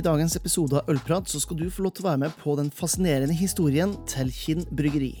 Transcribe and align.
I 0.00 0.02
dagens 0.02 0.32
episode 0.38 0.78
av 0.78 0.86
Ølprat 0.88 1.28
så 1.28 1.36
skal 1.42 1.58
du 1.60 1.66
få 1.68 1.84
lov 1.84 1.92
til 1.92 2.06
å 2.06 2.08
være 2.08 2.22
med 2.22 2.36
på 2.40 2.54
den 2.56 2.70
fascinerende 2.72 3.36
historien 3.36 3.92
til 4.08 4.32
Kinn 4.32 4.64
bryggeri. 4.72 5.12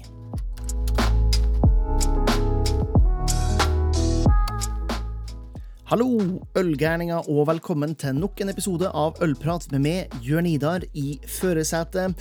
Hallo, 5.90 6.20
ølgærninger, 6.54 7.24
og 7.34 7.48
velkommen 7.48 7.96
til 7.98 8.14
nok 8.14 8.38
en 8.44 8.52
episode 8.52 8.86
av 8.94 9.16
Ølprat 9.26 9.64
med 9.72 9.82
meg, 9.82 10.12
Jørn 10.22 10.46
Idar, 10.46 10.86
i 10.94 11.16
førersetet. 11.26 12.14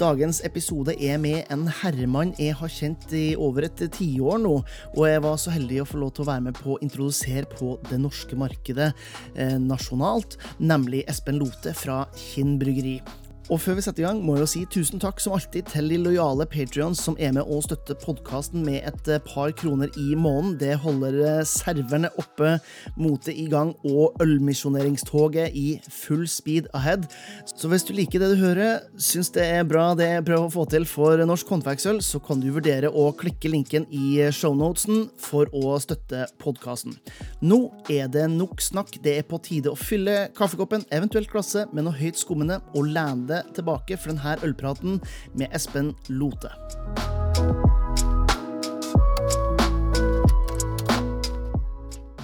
Dagens 0.00 0.40
episode 0.48 0.94
er 0.96 1.20
med 1.20 1.52
en 1.52 1.66
herremann 1.82 2.32
jeg 2.40 2.56
har 2.56 2.72
kjent 2.72 3.12
i 3.12 3.34
over 3.36 3.68
et 3.68 3.84
tiår 3.92 4.40
nå, 4.40 4.56
og 4.94 5.04
jeg 5.04 5.20
var 5.28 5.36
så 5.36 5.52
heldig 5.52 5.82
å 5.82 5.88
få 5.92 6.00
lov 6.00 6.16
til 6.16 6.24
å 6.24 6.30
være 6.32 6.48
med 6.48 6.64
på 6.64 6.78
å 6.78 6.80
introdusere 6.80 7.44
på 7.52 7.76
det 7.92 8.00
norske 8.00 8.40
markedet 8.40 8.94
eh, 9.34 9.58
nasjonalt, 9.60 10.40
nemlig 10.56 11.04
Espen 11.04 11.44
Lote 11.44 11.76
fra 11.76 12.06
Kinn 12.16 12.56
bryggeri. 12.62 13.02
Og 13.50 13.58
før 13.58 13.80
vi 13.80 13.82
setter 13.82 14.04
i 14.04 14.06
gang, 14.06 14.20
må 14.22 14.36
jeg 14.36 14.44
jo 14.44 14.48
si 14.52 14.60
tusen 14.70 15.00
takk 15.02 15.18
som 15.18 15.32
alltid 15.34 15.66
til 15.72 15.88
de 15.90 15.96
lojale 15.98 16.44
patrions 16.46 17.00
som 17.02 17.16
er 17.18 17.32
med 17.34 17.48
og 17.50 17.64
støtter 17.64 17.96
podkasten 17.98 18.62
med 18.62 18.84
et 18.86 19.08
eh, 19.10 19.22
par 19.26 19.50
kroner 19.58 19.90
i 19.98 20.12
måneden. 20.14 20.52
Det 20.60 20.76
holder 20.84 21.16
eh, 21.18 21.40
serverne 21.50 22.12
oppe, 22.22 22.52
motet 22.94 23.34
i 23.34 23.48
gang 23.50 23.72
og 23.90 24.22
ølmisjoneringstoget 24.22 25.56
i 25.58 25.64
full 25.90 26.28
speed 26.30 26.68
ahead. 26.78 27.08
Så 27.50 27.66
hvis 27.72 27.82
du 27.88 27.90
liker 27.96 28.22
det 28.22 28.28
du 28.36 28.36
hører, 28.38 28.84
syns 29.02 29.32
det 29.34 29.48
er 29.48 29.66
bra 29.66 29.88
det 29.98 30.06
jeg 30.12 30.26
prøver 30.30 30.46
å 30.46 30.54
få 30.54 30.68
til 30.70 30.86
for 30.86 31.18
norsk 31.18 31.50
håndverksøl, 31.50 31.98
så 32.06 32.22
kan 32.22 32.38
du 32.38 32.52
vurdere 32.54 32.94
å 32.94 33.08
klikke 33.18 33.50
linken 33.50 33.88
i 33.90 34.30
shownotesen 34.30 35.08
for 35.18 35.50
å 35.50 35.74
støtte 35.82 36.28
podkasten. 36.38 36.94
Nå 37.42 37.64
er 37.90 38.06
det 38.14 38.28
nok 38.30 38.62
snakk. 38.62 38.94
Det 39.02 39.18
er 39.18 39.26
på 39.26 39.42
tide 39.42 39.74
å 39.74 39.82
fylle 39.82 40.28
kaffekoppen, 40.38 40.86
eventuelt 40.94 41.34
glasset, 41.34 41.74
med 41.74 41.88
noe 41.88 41.98
høyt 41.98 42.22
skummende 42.22 42.62
og 42.78 42.86
lene 42.94 43.39
tilbake 43.56 43.98
for 44.00 44.12
denne 44.12 44.36
ølpraten 44.46 45.00
med 45.34 45.48
Espen 45.56 45.94
Lote. 46.08 46.52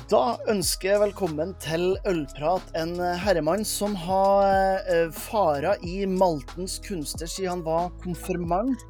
Da 0.07 0.37
ønsker 0.47 0.93
jeg 0.93 1.01
velkommen 1.03 1.51
til 1.59 1.97
Ølprat, 2.07 2.69
en 2.79 2.93
herremann 3.19 3.65
som 3.67 3.97
har 3.99 4.85
eh, 4.87 5.09
fara 5.11 5.73
i 5.83 6.05
maltens 6.07 6.77
kunster 6.85 7.27
siden 7.27 7.57
han 7.57 7.65
var 7.67 7.89
konfirmant. 8.05 8.85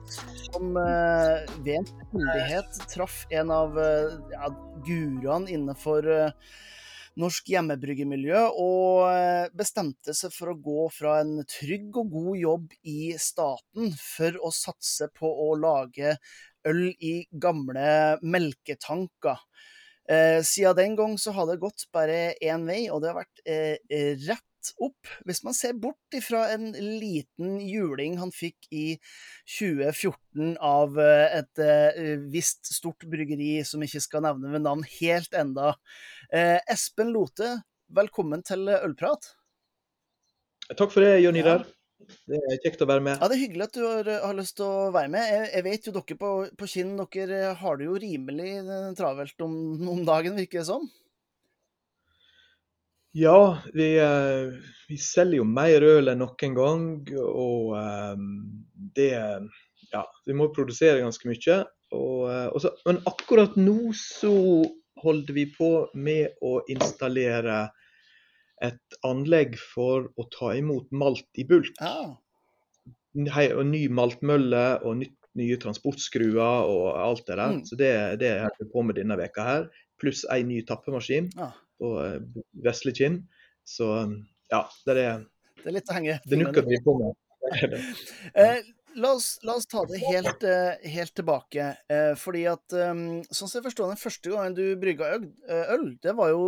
Som 0.50 0.76
eh, 0.76 1.48
ved 1.64 1.78
en 1.78 1.88
tilfeldighet 1.88 2.82
traff 2.92 3.22
en 3.32 3.54
av 3.54 3.80
eh, 3.80 4.12
ja, 4.34 4.52
guruene 4.84 5.56
innenfor 5.56 6.04
norsk 7.20 7.48
hjemmebryggemiljø, 7.52 8.42
og 8.60 9.06
eh, 9.10 9.46
bestemte 9.56 10.14
seg 10.16 10.34
for 10.34 10.52
å 10.52 10.58
gå 10.60 10.88
fra 10.94 11.18
en 11.22 11.38
trygg 11.48 11.96
og 12.02 12.12
god 12.12 12.40
jobb 12.40 12.76
i 12.92 13.14
staten 13.20 13.94
for 14.00 14.36
å 14.44 14.52
satse 14.54 15.08
på 15.16 15.30
å 15.46 15.54
lage 15.60 16.16
øl 16.66 16.84
i 16.98 17.16
gamle 17.30 18.18
melketanker. 18.22 19.40
Eh, 20.06 20.42
siden 20.46 20.76
den 20.78 20.98
gang 20.98 21.16
så 21.18 21.32
har 21.34 21.48
det 21.48 21.60
gått 21.62 21.88
bare 21.94 22.36
én 22.42 22.66
vei, 22.68 22.84
og 22.90 23.02
det 23.02 23.10
har 23.10 23.20
vært 23.22 23.42
eh, 23.48 24.14
opp. 24.82 25.08
Hvis 25.28 25.42
man 25.46 25.56
ser 25.56 25.76
bort 25.78 26.16
ifra 26.16 26.46
en 26.54 26.70
liten 26.72 27.58
juling 27.62 28.18
han 28.20 28.32
fikk 28.34 28.68
i 28.70 28.86
2014 29.56 30.56
av 30.62 30.98
eh, 31.02 31.38
et 31.40 31.62
eh, 31.62 32.16
visst 32.32 32.68
stort 32.74 33.06
bryggeri 33.10 33.60
som 33.66 33.84
ikke 33.84 34.02
skal 34.04 34.26
nevne 34.26 34.52
ved 34.54 34.66
navn 34.66 34.84
helt 34.98 35.36
enda. 35.36 35.74
Eh, 36.32 36.58
Espen 36.72 37.12
Lote, 37.14 37.56
velkommen 37.92 38.44
til 38.46 38.68
Ølprat. 38.76 39.32
Takk 40.74 40.90
for 40.90 41.04
det, 41.06 41.20
Jon 41.22 41.38
Ja. 41.38 41.44
Idar. 41.44 41.66
Det 42.28 42.38
er 42.38 42.58
kjekt 42.60 42.82
å 42.84 42.88
være 42.88 43.02
med. 43.02 43.16
Ja, 43.18 43.28
Det 43.30 43.36
er 43.38 43.40
hyggelig 43.40 43.64
at 43.66 43.76
du 43.76 43.82
har, 43.86 44.08
har 44.26 44.36
lyst 44.36 44.58
til 44.58 44.66
å 44.68 44.90
være 44.94 45.10
med. 45.10 45.24
Jeg, 45.32 45.48
jeg 45.54 45.64
vet 45.66 45.86
jo 45.88 45.94
dere 45.96 46.18
på, 46.20 46.30
på 46.60 46.68
Kinn 46.70 46.92
dere 47.00 47.54
har 47.56 47.78
det 47.80 47.88
jo 47.88 47.96
rimelig 48.02 48.50
travelt 48.98 49.42
om, 49.46 49.56
om 49.94 50.04
dagen, 50.06 50.36
virker 50.38 50.60
det 50.60 50.68
som. 50.68 50.84
Ja, 53.18 53.58
vi, 53.72 53.98
eh, 53.98 54.52
vi 54.88 54.96
selger 55.00 55.40
jo 55.40 55.44
mer 55.48 55.84
øl 55.86 56.12
enn 56.12 56.20
noen 56.20 56.56
gang. 56.58 56.82
Og 57.16 57.72
eh, 57.80 58.18
det 58.98 59.12
Ja, 59.92 60.02
vi 60.26 60.34
må 60.36 60.50
produsere 60.52 61.00
ganske 61.00 61.30
mye. 61.30 61.56
Og, 61.96 62.26
eh, 62.28 62.48
og 62.50 62.60
så, 62.60 62.74
men 62.84 63.00
akkurat 63.08 63.56
nå 63.56 63.94
så 63.96 64.34
holder 65.00 65.32
vi 65.32 65.46
på 65.54 65.70
med 65.94 66.36
å 66.44 66.58
installere 66.72 67.70
et 68.64 69.00
anlegg 69.06 69.56
for 69.60 70.10
å 70.16 70.28
ta 70.36 70.52
imot 70.58 70.92
malt 70.92 71.40
i 71.40 71.48
bulk. 71.48 71.72
Ah. 71.80 72.18
Hei, 73.32 73.48
og 73.54 73.64
ny 73.70 73.86
maltmølle 73.88 74.66
og 74.84 75.00
nytt, 75.00 75.16
nye 75.40 75.56
transportskruer 75.60 76.68
og 76.68 76.88
alt 77.00 77.24
det 77.28 77.36
der. 77.36 77.56
Mm. 77.56 77.64
Så 77.64 77.80
det, 77.80 77.92
det 78.20 78.38
holder 78.42 78.60
vi 78.60 78.72
på 78.76 78.84
med 78.84 79.00
denne 79.00 79.16
veka 79.20 79.52
her. 79.54 79.70
Pluss 80.00 80.26
en 80.28 80.50
ny 80.52 80.60
tappemaskin 80.68 81.32
ja. 81.32 81.54
På 81.80 81.92
eh, 82.04 82.18
vesle 82.64 82.94
kinn. 82.96 83.20
Så 83.66 83.86
ja, 84.52 84.62
det 84.86 84.96
er 85.02 85.22
Det 85.62 85.70
er 85.70 85.74
litt 85.80 85.90
å 85.90 85.96
henge 85.96 86.18
det 86.24 86.38
nukker 86.40 86.66
vi 86.68 86.80
på 86.84 86.98
med. 87.02 87.14
Eh, 88.34 88.58
la, 88.98 89.12
oss, 89.12 89.36
la 89.46 89.54
oss 89.54 89.68
ta 89.70 89.84
det 89.86 90.00
helt, 90.02 90.42
eh, 90.42 90.88
helt 90.90 91.12
tilbake. 91.14 91.66
Eh, 91.92 92.14
fordi 92.18 92.40
at 92.50 92.74
eh, 92.74 92.94
Sånn 93.30 93.46
som 93.46 93.58
jeg 93.60 93.66
forstår 93.68 93.92
den 93.92 94.00
første 94.00 94.32
gangen 94.32 94.56
du 94.56 94.64
brygga 94.80 95.12
øl, 95.14 95.28
eh, 95.46 95.70
øl, 95.76 95.84
det 96.02 96.14
var 96.18 96.32
jo 96.32 96.40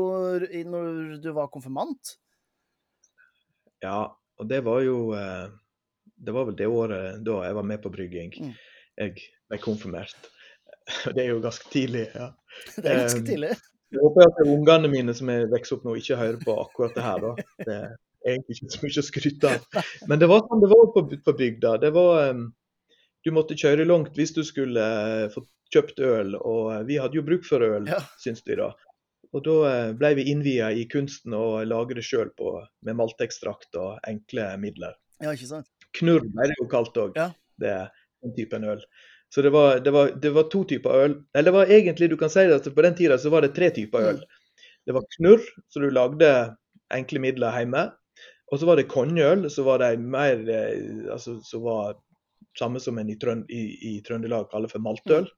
når 0.72 1.20
du 1.22 1.28
var 1.36 1.52
konfirmant. 1.54 2.16
Ja, 3.84 4.08
og 4.38 4.50
det 4.50 4.64
var 4.66 4.82
jo 4.82 5.12
eh, 5.14 5.46
Det 6.18 6.34
var 6.34 6.48
vel 6.48 6.56
det 6.58 6.66
året 6.66 7.22
da 7.26 7.38
jeg 7.46 7.54
var 7.60 7.66
med 7.70 7.82
på 7.84 7.92
brygging. 7.94 8.34
Mm. 8.42 8.54
Jeg 8.98 9.14
ble 9.48 9.60
konfirmert. 9.62 10.16
Det 11.14 11.22
er 11.22 11.34
jo 11.34 11.42
ganske 11.44 11.70
tidlig. 11.70 12.08
ja. 12.14 12.32
Det 12.82 12.86
er 12.90 13.02
ganske 13.04 13.20
Eh, 13.22 13.28
tidlig. 13.28 13.52
Jeg 13.92 14.02
håper 14.04 14.26
at 14.26 14.40
ungene 14.44 14.90
mine 14.92 15.14
som 15.16 15.30
er 15.32 15.46
vokser 15.48 15.78
opp 15.78 15.86
nå, 15.88 15.94
ikke 16.00 16.18
hører 16.20 16.40
på 16.42 16.54
akkurat 16.60 16.96
det 16.96 17.04
her. 17.06 17.22
da. 17.24 17.30
Det 17.64 17.76
er 17.78 18.34
egentlig 18.34 18.56
ikke 18.58 18.72
så 18.74 18.80
mye 18.84 19.02
å 19.02 19.06
skryte 19.06 19.52
av. 19.54 19.84
Men 20.10 20.20
det 20.20 20.28
var 20.28 20.42
sånn 20.44 20.60
det 20.64 20.70
var 20.72 20.90
på, 20.96 21.04
på 21.24 21.34
bygda. 21.38 21.76
Det 21.84 21.92
var, 21.96 22.32
um, 22.34 22.42
du 23.24 23.30
måtte 23.32 23.56
kjøre 23.58 23.86
langt 23.88 24.18
hvis 24.18 24.34
du 24.36 24.42
skulle 24.44 24.82
uh, 24.84 25.30
få 25.32 25.44
kjøpt 25.72 25.98
øl, 26.00 26.36
og 26.40 26.68
eh, 26.72 26.84
vi 26.88 26.96
hadde 26.96 27.18
jo 27.18 27.24
bruk 27.26 27.44
for 27.44 27.60
øl, 27.60 27.88
Ja. 27.90 27.98
syns 28.22 28.40
vi 28.46 28.56
da. 28.56 28.70
Og 29.36 29.42
da 29.44 29.56
eh, 29.68 29.90
ble 30.00 30.14
vi 30.16 30.24
innvia 30.32 30.70
i 30.72 30.86
kunsten 30.88 31.34
å 31.36 31.60
lage 31.68 31.98
det 31.98 32.04
sjøl 32.08 32.30
med 32.40 32.96
maltekstrakt 32.96 33.76
og 33.76 33.98
enkle 34.08 34.46
midler. 34.62 34.96
Ja, 35.20 35.34
ikke 35.36 35.50
sant? 35.50 35.68
Knurr 35.98 36.24
ble 36.24 36.48
det 36.48 36.56
jo 36.60 36.68
kalt 36.72 36.96
òg, 36.96 37.16
Ja. 37.20 37.30
den 37.60 38.34
typen 38.36 38.64
øl. 38.64 38.80
Så 39.34 39.42
det 39.44 39.50
var, 39.52 39.80
det, 39.84 39.92
var, 39.92 40.10
det 40.22 40.30
var 40.30 40.48
to 40.48 40.64
typer 40.64 41.04
øl. 41.04 41.14
Eller 41.34 41.50
det 41.50 41.56
var 41.56 41.72
egentlig, 41.72 42.10
du 42.10 42.16
kan 42.16 42.30
si 42.32 42.46
det 42.48 42.60
at 42.60 42.74
på 42.74 42.84
den 42.84 42.96
tida 42.96 43.18
så 43.20 43.30
var 43.30 43.44
det 43.44 43.54
tre 43.56 43.70
typer 43.76 44.10
øl. 44.12 44.22
Det 44.88 44.94
var 44.96 45.04
knurr, 45.16 45.42
så 45.68 45.80
du 45.84 45.90
lagde 45.92 46.30
enkle 46.94 47.20
midler 47.20 47.58
hjemme. 47.60 47.90
Og 48.48 48.60
så 48.60 48.68
var 48.68 48.80
det 48.80 48.88
konjeøl, 48.88 49.44
så 49.52 49.64
var 49.66 49.82
de 49.82 49.98
mer 50.00 50.40
eh, 50.48 51.10
altså, 51.12 51.36
som 51.44 51.66
var 51.66 51.98
samme 52.58 52.80
som 52.80 52.98
en 52.98 53.10
i, 53.12 53.18
Trønd 53.20 53.50
i, 53.52 53.62
i 53.90 53.92
Trøndelag 54.06 54.48
kaller 54.50 54.72
for 54.72 54.80
maltøl. 54.82 55.28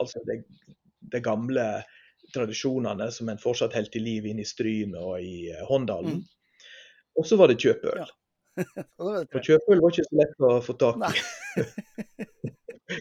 Altså 0.00 0.22
det, 0.24 0.40
det 1.12 1.20
gamle 1.24 1.66
tradisjonene 2.34 3.10
som 3.12 3.28
en 3.28 3.40
fortsatt 3.40 3.76
holdt 3.76 4.00
i 4.00 4.02
liv 4.02 4.26
inne 4.26 4.42
i 4.42 4.48
Stryn 4.48 4.96
og 4.96 5.20
i 5.20 5.50
eh, 5.52 5.64
Håndalen. 5.68 6.22
Mm. 6.22 6.70
Og 7.20 7.28
så 7.28 7.36
var 7.36 7.52
det 7.52 7.60
kjøpeøl. 7.60 8.00
Ja. 8.00 8.08
Og 9.04 9.26
det 9.28 9.44
kjøpeøl 9.44 9.82
var 9.84 9.92
ikke 9.92 10.08
så 10.08 10.18
lett 10.22 10.44
å 10.48 10.54
få 10.64 10.80
tak 10.80 11.04
i. 11.12 11.66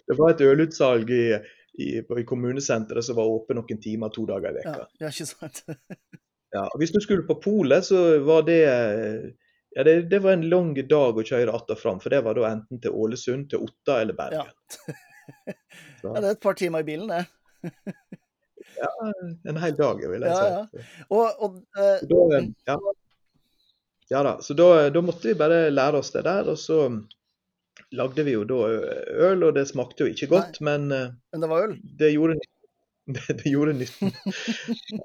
det 0.07 0.17
var 0.17 0.33
et 0.33 0.41
ølutsalg 0.41 1.09
i, 1.13 1.23
i, 1.81 1.87
i 2.01 2.23
kommunesenteret 2.27 3.05
som 3.05 3.17
var 3.19 3.29
åpent 3.29 3.59
noen 3.59 3.81
timer 3.83 4.09
to 4.15 4.25
dager 4.29 4.57
i 4.59 4.63
Ja, 4.65 4.71
veka. 4.75 4.87
ja, 5.03 5.11
ikke 5.13 5.27
sant? 5.31 5.63
Ja. 6.55 6.69
hvis 6.79 6.93
du 6.95 7.01
skulle 7.03 7.25
på 7.27 7.35
polet, 7.43 7.83
så 7.83 8.19
var 8.23 8.45
det 8.47 8.61
ja, 9.75 9.83
det, 9.83 9.95
det 10.07 10.19
var 10.23 10.37
en 10.37 10.45
lang 10.49 10.69
dag 10.87 11.17
å 11.19 11.23
kjøre 11.27 11.51
att 11.51 11.71
og 11.73 11.79
fram. 11.81 11.97
For 11.99 12.13
det 12.13 12.21
var 12.23 12.37
da 12.37 12.45
enten 12.47 12.79
til 12.79 12.93
Ålesund, 12.95 13.49
til 13.51 13.65
Otta 13.65 13.97
eller 14.01 14.15
Bergen. 14.15 14.47
Ja, 16.05 16.11
det 16.21 16.27
er 16.29 16.31
et 16.35 16.39
par 16.43 16.53
timer 16.53 16.83
i 16.83 16.85
bilen, 16.87 17.09
det. 17.09 17.25
ja, 18.77 18.89
En 19.49 19.57
hel 19.57 19.73
dag, 19.75 20.03
vil 20.11 20.21
jeg 20.21 20.31
Ja, 20.31 20.61
si. 20.69 20.83
Og, 21.09 21.41
og 21.43 21.55
uh, 21.75 22.03
Da, 22.07 22.41
ja. 22.69 22.75
ja 24.13 24.21
da. 24.29 24.35
Så 24.45 24.53
da, 24.55 24.67
da 24.93 25.01
måtte 25.03 25.31
vi 25.31 25.35
bare 25.39 25.65
lære 25.73 25.97
oss 26.03 26.13
det 26.13 26.23
der. 26.29 26.51
Og 26.53 26.59
så 26.61 26.79
lagde 27.91 28.25
vi 28.25 28.35
jo 28.35 28.43
da 28.49 28.59
øl, 29.29 29.43
og 29.43 29.55
det 29.57 29.67
smakte 29.69 30.05
jo 30.05 30.13
ikke 30.13 30.31
godt, 30.31 30.61
men 30.65 30.91
eh, 30.91 31.11
Men 31.33 31.45
det 31.45 31.49
var 31.51 31.67
øl? 31.69 31.79
det 31.99 32.13
gjorde. 32.15 32.39
Det, 33.05 33.21
det 33.37 33.51
gjorde 33.51 33.73
nytten. 33.77 34.09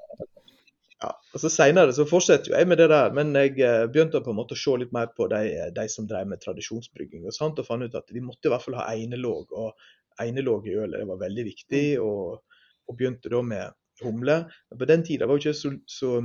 ja, 1.03 1.09
og 1.13 1.41
så 1.43 1.51
Senere 1.53 1.93
så 1.93 2.01
fortsetter 2.09 2.49
jo 2.49 2.55
jeg 2.57 2.65
med 2.65 2.79
det 2.81 2.87
der, 2.89 3.11
men 3.13 3.35
jeg 3.37 3.59
eh, 3.61 3.83
begynte 3.85 4.23
på 4.25 4.33
en 4.33 4.39
måte 4.39 4.57
å 4.57 4.57
se 4.57 4.73
litt 4.81 4.95
mer 4.95 5.11
på 5.13 5.27
de, 5.29 5.69
de 5.75 5.83
som 5.85 6.07
drev 6.09 6.25
med 6.31 6.41
tradisjonsbrygging. 6.41 7.27
og 7.29 7.35
sant, 7.35 7.61
og 7.61 7.67
fant 7.67 7.85
ut 7.85 7.99
at 7.99 8.09
vi 8.09 8.23
måtte 8.25 8.49
i 8.49 8.53
hvert 8.55 8.65
fall 8.65 8.79
ha 8.79 8.87
einelåg. 8.89 9.53
Og 9.53 9.77
einelåg 10.25 10.65
i 10.65 10.79
ølet 10.81 10.97
det 10.97 11.11
var 11.11 11.21
veldig 11.21 11.45
viktig. 11.51 11.83
og, 12.01 12.41
og 12.89 12.97
begynte 12.97 13.29
da 13.29 13.41
med 13.45 13.77
humle. 14.01 14.37
Men 14.69 14.81
på 14.81 14.89
den 14.89 15.05
tida 15.05 15.27
var 15.29 15.39
det 15.45 15.53
så, 15.57 15.71
så, 15.85 16.17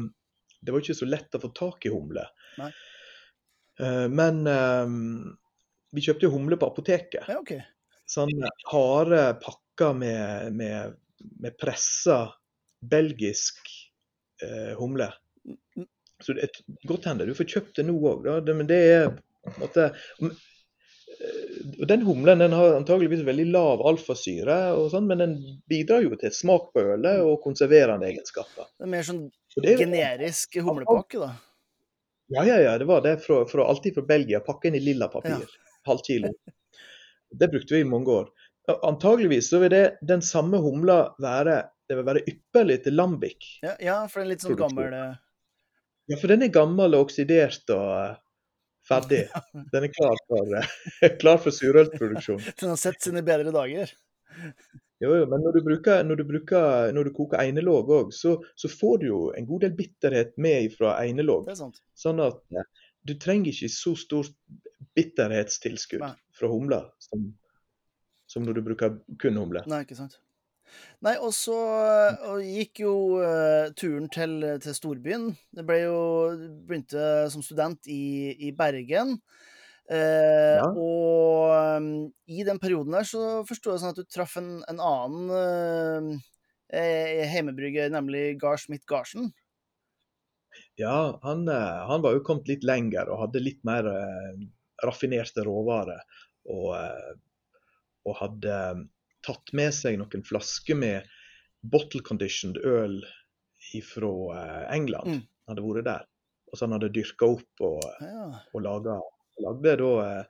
det 0.60 0.72
var 0.72 0.80
ikke 0.80 0.96
så 0.98 1.08
lett 1.08 1.36
å 1.36 1.42
få 1.42 1.52
tak 1.56 1.86
i 1.86 1.92
humle. 1.92 2.24
Nei. 2.60 2.70
Eh, 3.80 4.06
men 4.08 4.46
eh, 4.50 4.86
vi 5.94 6.04
kjøpte 6.04 6.26
jo 6.26 6.34
humle 6.34 6.58
på 6.60 6.68
apoteket. 6.70 7.26
Ja, 7.28 7.38
okay. 7.40 7.62
Sånne 8.10 8.50
harde 8.70 9.22
pakker 9.42 9.94
med, 9.98 10.54
med, 10.56 10.96
med 11.42 11.56
pressa 11.60 12.20
belgisk 12.80 13.70
eh, 14.42 14.74
humle. 14.78 15.10
Mm. 15.46 15.86
Så 16.22 16.36
det 16.36 16.48
er 16.48 16.60
godt 16.88 17.06
hende 17.10 17.26
du 17.28 17.34
får 17.36 17.48
kjøpt 17.52 17.78
det 17.78 17.86
nå 17.88 17.96
òg, 18.08 18.28
men 18.48 18.68
det 18.68 18.82
er 18.88 19.08
på 19.10 19.52
en 19.52 19.64
måte 19.66 19.90
og 21.80 21.86
Den 21.88 22.02
humlen 22.04 22.42
den 22.42 22.52
har 22.52 22.74
antageligvis 22.76 23.22
veldig 23.24 23.46
lav 23.48 23.82
alfasyre, 23.88 24.56
og 24.76 24.90
sånn, 24.92 25.06
men 25.08 25.22
den 25.22 25.34
bidrar 25.70 26.04
jo 26.04 26.16
til 26.20 26.32
smak 26.34 26.68
på 26.74 26.82
ølet 26.92 27.22
og 27.24 27.38
konserverende 27.44 28.10
egenskaper. 28.10 28.68
Det 28.76 28.84
er 28.84 28.92
mer 28.92 29.06
sånn 29.06 29.22
er 29.62 29.80
generisk 29.80 30.58
humlepakke, 30.60 31.22
da. 31.22 31.30
Ja, 32.34 32.44
ja, 32.44 32.58
ja. 32.60 32.74
Det 32.78 32.88
var 32.90 33.00
det 33.06 33.16
fra, 33.24 33.44
fra, 33.48 33.68
alltid 33.70 33.96
fra 33.96 34.04
Belgia. 34.06 34.42
Pakke 34.44 34.68
inn 34.68 34.76
i 34.76 34.82
lilla 34.82 35.08
papir. 35.08 35.46
Halv 35.86 36.04
kilo. 36.06 36.32
Det 37.30 37.48
brukte 37.52 37.74
vi 37.74 37.80
i 37.84 37.88
mange 37.88 38.12
år. 38.12 38.28
Antageligvis 38.82 39.50
så 39.50 39.60
vil 39.62 39.70
det, 39.70 39.84
den 40.02 40.22
samme 40.22 40.58
humla 40.62 41.14
være 41.22 41.62
det 41.86 41.96
vil 41.98 42.06
være 42.06 42.22
ypperlig 42.26 42.80
til 42.84 42.96
lambic. 42.98 43.48
Ja, 43.62 43.74
ja, 43.82 43.96
for 44.10 44.22
den 44.22 44.28
er 44.28 44.34
litt 44.34 44.44
sånn 44.44 44.58
gammel 44.58 44.94
eh, 44.96 45.18
Ja, 46.10 46.18
for 46.18 46.32
den 46.32 46.46
er 46.46 46.54
gammel 46.54 46.96
og 46.98 47.06
oksidert 47.06 47.70
og 47.74 47.92
eh, 48.00 48.16
ferdig. 48.86 49.22
Den 49.72 49.86
er 49.86 49.92
klar 49.92 50.18
for, 50.30 50.56
eh, 50.58 51.12
klar 51.22 51.38
for 51.42 51.54
surølproduksjon. 51.54 52.42
Den 52.60 52.74
har 52.74 52.80
sett 52.80 53.06
sine 53.06 53.22
bedre 53.26 53.54
dager. 53.54 53.94
Jo, 55.02 55.12
jo, 55.12 55.24
men 55.30 55.42
når 55.44 55.58
du 55.58 55.62
bruker, 55.66 56.02
når 56.08 56.18
du, 56.18 56.24
bruker, 56.26 56.92
når 56.96 57.08
du 57.08 57.14
koker 57.14 57.42
einelåg 57.42 57.90
òg, 57.92 58.12
så, 58.16 58.36
så 58.58 58.70
får 58.72 59.02
du 59.02 59.08
jo 59.10 59.20
en 59.36 59.46
god 59.48 59.66
del 59.66 59.74
bitterhet 59.78 60.34
med 60.40 60.72
fra 60.74 60.96
einelåg. 61.02 61.50
Sånn 61.98 62.22
at 62.24 62.40
du 63.06 63.14
trenger 63.20 63.52
ikke 63.52 63.70
så 63.70 63.92
stort 63.98 64.34
bitterhetstilskudd 64.96 66.04
Nei. 66.04 66.14
fra 66.36 66.50
humler, 66.52 66.88
som, 67.02 67.26
som 68.28 68.46
når 68.46 68.58
du 68.58 68.64
bruker 68.70 69.00
kun 69.22 69.40
humle. 69.40 69.64
Nei, 69.70 69.82
ikke 69.86 69.98
sant. 69.98 70.18
Nei, 71.04 71.14
og 71.22 71.30
så 71.36 71.56
og 72.26 72.40
gikk 72.42 72.82
jo 72.82 72.94
uh, 73.22 73.68
turen 73.78 74.08
til, 74.12 74.40
til 74.60 74.74
storbyen. 74.74 75.28
Det 75.54 75.64
ble 75.64 75.78
jo 75.84 75.98
Begynte 76.66 77.28
som 77.32 77.44
student 77.44 77.86
i, 77.86 78.34
i 78.48 78.52
Bergen. 78.56 79.14
Uh, 79.86 80.56
Ja. 80.58 80.66
Og 80.72 81.52
um, 81.78 81.90
i 82.26 82.42
den 82.42 82.58
perioden 82.58 82.96
der 82.96 83.06
så 83.06 83.44
forsto 83.46 83.70
jeg 83.70 83.82
sånn 83.82 83.94
at 83.94 84.00
du 84.00 84.08
traff 84.10 84.34
en, 84.40 84.58
en 84.66 84.80
annen 84.82 86.16
uh, 86.18 87.26
heimebrygger, 87.30 87.92
nemlig 87.94 88.40
Gard 88.42 88.64
Schmidt 88.64 88.82
Garsen. 88.90 89.30
Ja, 90.80 91.20
han, 91.22 91.46
han 91.46 92.02
var 92.02 92.16
jo 92.16 92.24
kommet 92.26 92.48
litt 92.50 92.64
lenger 92.66 93.12
og 93.12 93.20
hadde 93.26 93.44
litt 93.44 93.62
mer 93.68 93.86
raffinerte 94.84 95.44
råvarer. 95.46 96.02
Og, 96.52 96.72
eh, 96.78 97.14
og 98.06 98.18
hadde 98.20 98.58
eh, 98.70 98.82
tatt 99.26 99.54
med 99.56 99.74
seg 99.74 99.98
noen 100.00 100.26
flasker 100.26 100.78
med 100.78 101.08
bottle 101.66 102.02
conditioned 102.06 102.60
øl 102.62 103.00
fra 103.86 104.12
eh, 104.36 104.64
England. 104.76 105.16
Mm. 105.16 105.24
Hadde 105.50 105.64
vært 105.66 105.88
der. 105.88 106.04
Og 106.50 106.58
så 106.58 106.66
han 106.66 106.76
hadde 106.76 106.92
dyrka 106.94 107.28
opp 107.36 107.64
og, 107.66 107.82
Ja. 108.00 108.28
og 108.54 108.62
laga 108.62 109.00
lagde 109.42 109.74
da 109.76 110.24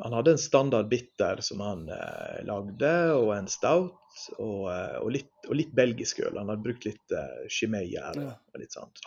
Han 0.00 0.12
hadde 0.16 0.30
en 0.30 0.40
standard 0.40 0.88
bitter 0.88 1.40
som 1.44 1.60
han 1.60 1.88
eh, 1.92 2.38
lagde, 2.48 2.92
og 3.12 3.34
en 3.36 3.48
stout. 3.50 3.98
Og, 4.38 4.68
eh, 4.72 4.96
og, 5.00 5.10
litt, 5.12 5.32
og 5.48 5.56
litt 5.56 5.72
belgisk 5.76 6.20
øl. 6.24 6.36
Han 6.36 6.48
hadde 6.52 6.64
brukt 6.64 6.86
litt 6.88 7.14
eh, 7.16 7.44
Chimay-gjær. 7.52 8.20
Ja. 8.20 8.32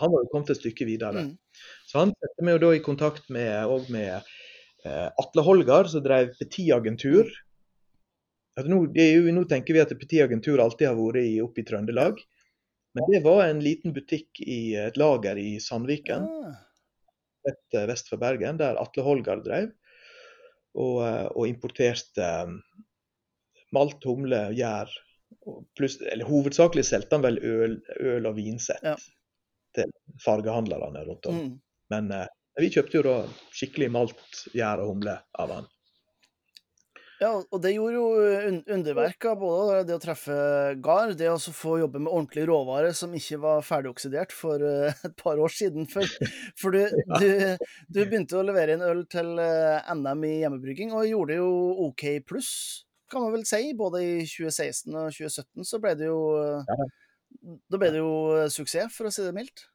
Han 0.01 0.13
var 0.13 0.23
jo 0.25 0.29
kommet 0.33 0.53
et 0.53 0.61
stykke 0.61 0.87
videre. 0.89 1.25
Mm. 1.25 1.63
Så 1.89 2.03
han 2.03 2.13
satte 2.13 2.45
meg 2.45 2.57
jo 2.57 2.63
da 2.67 2.71
i 2.77 2.83
kontakt 2.85 3.29
med, 3.33 3.65
og 3.65 3.89
med 3.93 4.13
eh, 4.85 5.09
Atle 5.09 5.45
Holgar, 5.45 5.89
som 5.89 6.05
drev 6.05 6.33
Petit 6.37 6.69
Agentur. 6.75 7.29
Nå, 8.65 8.77
er 8.95 9.17
jo, 9.17 9.33
nå 9.35 9.43
tenker 9.49 9.75
vi 9.75 9.81
at 9.83 9.93
Petit 9.99 10.21
Agentur 10.23 10.61
alltid 10.63 10.87
har 10.87 10.97
vært 10.99 11.25
i, 11.25 11.39
oppe 11.43 11.61
i 11.63 11.67
Trøndelag. 11.67 12.21
Men 12.95 13.09
det 13.11 13.23
var 13.25 13.41
en 13.43 13.59
liten 13.59 13.91
butikk 13.95 14.39
i 14.39 14.75
et 14.79 14.95
lager 14.97 15.35
i 15.41 15.57
Sandviken, 15.59 16.29
Ja. 16.29 16.53
rett 17.49 17.75
eh, 17.77 17.89
vest 17.89 18.07
for 18.09 18.21
Bergen, 18.21 18.61
der 18.61 18.79
Atle 18.81 19.03
Holgar 19.03 19.41
drev. 19.43 19.73
Og, 20.75 21.01
eh, 21.07 21.27
og 21.31 21.47
importerte 21.47 22.23
eh, 22.25 22.55
malt, 23.75 24.03
humle, 24.07 24.47
gjær. 24.57 24.91
Pluss, 25.77 25.99
eller 26.01 26.25
hovedsakelig 26.25 26.85
solgte 26.87 27.17
han 27.17 27.25
vel 27.25 27.37
øl, 27.45 27.75
øl 28.01 28.25
og 28.29 28.37
vinsett 28.37 28.81
Ja. 28.85 28.95
til 29.75 29.91
fargehandlerne 30.23 31.03
rundt 31.05 31.25
om. 31.29 31.37
Mm. 31.37 31.53
Men 31.93 32.11
eh, 32.15 32.27
vi 32.61 32.71
kjøpte 32.73 32.97
jo 32.99 33.03
da 33.05 33.15
skikkelig 33.53 33.91
malt, 33.93 34.43
gjær 34.55 34.81
og 34.83 34.93
humle 34.93 35.17
av 35.41 35.51
han. 35.53 35.67
Ja, 37.21 37.31
og 37.39 37.61
det 37.63 37.71
gjorde 37.71 37.95
jo 37.95 38.07
un 38.49 38.57
underverker, 38.75 39.37
både 39.39 39.83
det 39.87 39.95
å 39.95 40.01
treffe 40.03 40.35
gard, 40.83 41.13
det 41.15 41.29
å 41.31 41.37
få 41.39 41.77
jobbe 41.79 42.01
med 42.03 42.11
ordentlig 42.11 42.43
råvare 42.49 42.89
som 42.97 43.13
ikke 43.15 43.39
var 43.43 43.63
ferdigoksidert 43.63 44.35
for 44.35 44.59
eh, 44.59 45.05
et 45.07 45.15
par 45.21 45.39
år 45.39 45.53
siden. 45.53 45.87
For, 45.91 46.03
for 46.59 46.75
du, 46.75 46.83
du, 47.21 47.29
du 47.87 48.01
begynte 48.01 48.35
å 48.39 48.43
levere 48.43 48.75
inn 48.75 48.83
øl 48.83 49.05
til 49.11 49.31
eh, 49.39 49.93
NM 49.95 50.27
i 50.27 50.33
hjemmebrygging, 50.41 50.91
og 50.91 51.07
gjorde 51.07 51.39
jo 51.39 51.47
OK 51.87 52.05
pluss, 52.27 52.51
kan 53.11 53.23
man 53.23 53.37
vel 53.37 53.47
si. 53.47 53.71
Både 53.79 54.03
i 54.03 54.13
2016 54.27 54.91
og 54.91 55.07
2017 55.15 55.71
så 55.71 55.81
ble 55.83 55.95
det 55.95 56.11
jo 56.11 56.19
eh, 56.41 56.85
Da 57.71 57.79
ble 57.79 57.93
det 57.95 58.03
jo 58.03 58.13
eh, 58.41 58.51
suksess, 58.51 58.91
for 58.91 59.07
å 59.07 59.15
si 59.15 59.23
det 59.23 59.35
mildt. 59.35 59.69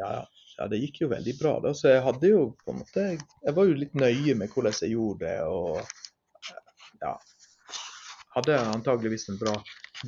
Ja, 0.00 0.22
ja. 0.22 0.26
ja, 0.56 0.72
det 0.72 0.80
gikk 0.80 1.02
jo 1.04 1.12
veldig 1.12 1.36
bra. 1.42 1.58
da, 1.60 1.76
Så 1.76 1.92
jeg 1.92 2.04
hadde 2.08 2.32
jo 2.32 2.44
på 2.64 2.72
en 2.72 2.80
måte 2.80 3.10
Jeg 3.12 3.56
var 3.56 3.68
jo 3.68 3.80
litt 3.84 3.96
nøye 3.98 4.38
med 4.38 4.48
hvordan 4.54 4.80
jeg 4.80 4.96
gjorde 4.96 5.26
det. 5.26 5.40
og 5.44 6.07
ja, 7.00 7.14
Hadde 8.36 8.58
antageligvis 8.60 9.28
en 9.32 9.38
bra 9.40 9.54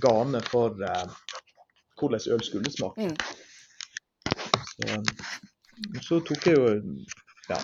gane 0.02 0.40
for 0.46 0.82
eh, 0.86 1.14
hvordan 1.98 2.26
øl 2.34 2.42
skulle 2.46 2.70
smake. 2.70 3.08
Mm. 3.08 3.16
Så, 4.70 5.00
så 6.06 6.20
tok 6.28 6.46
jeg 6.46 6.58
jo 6.58 6.66
Ja. 7.50 7.58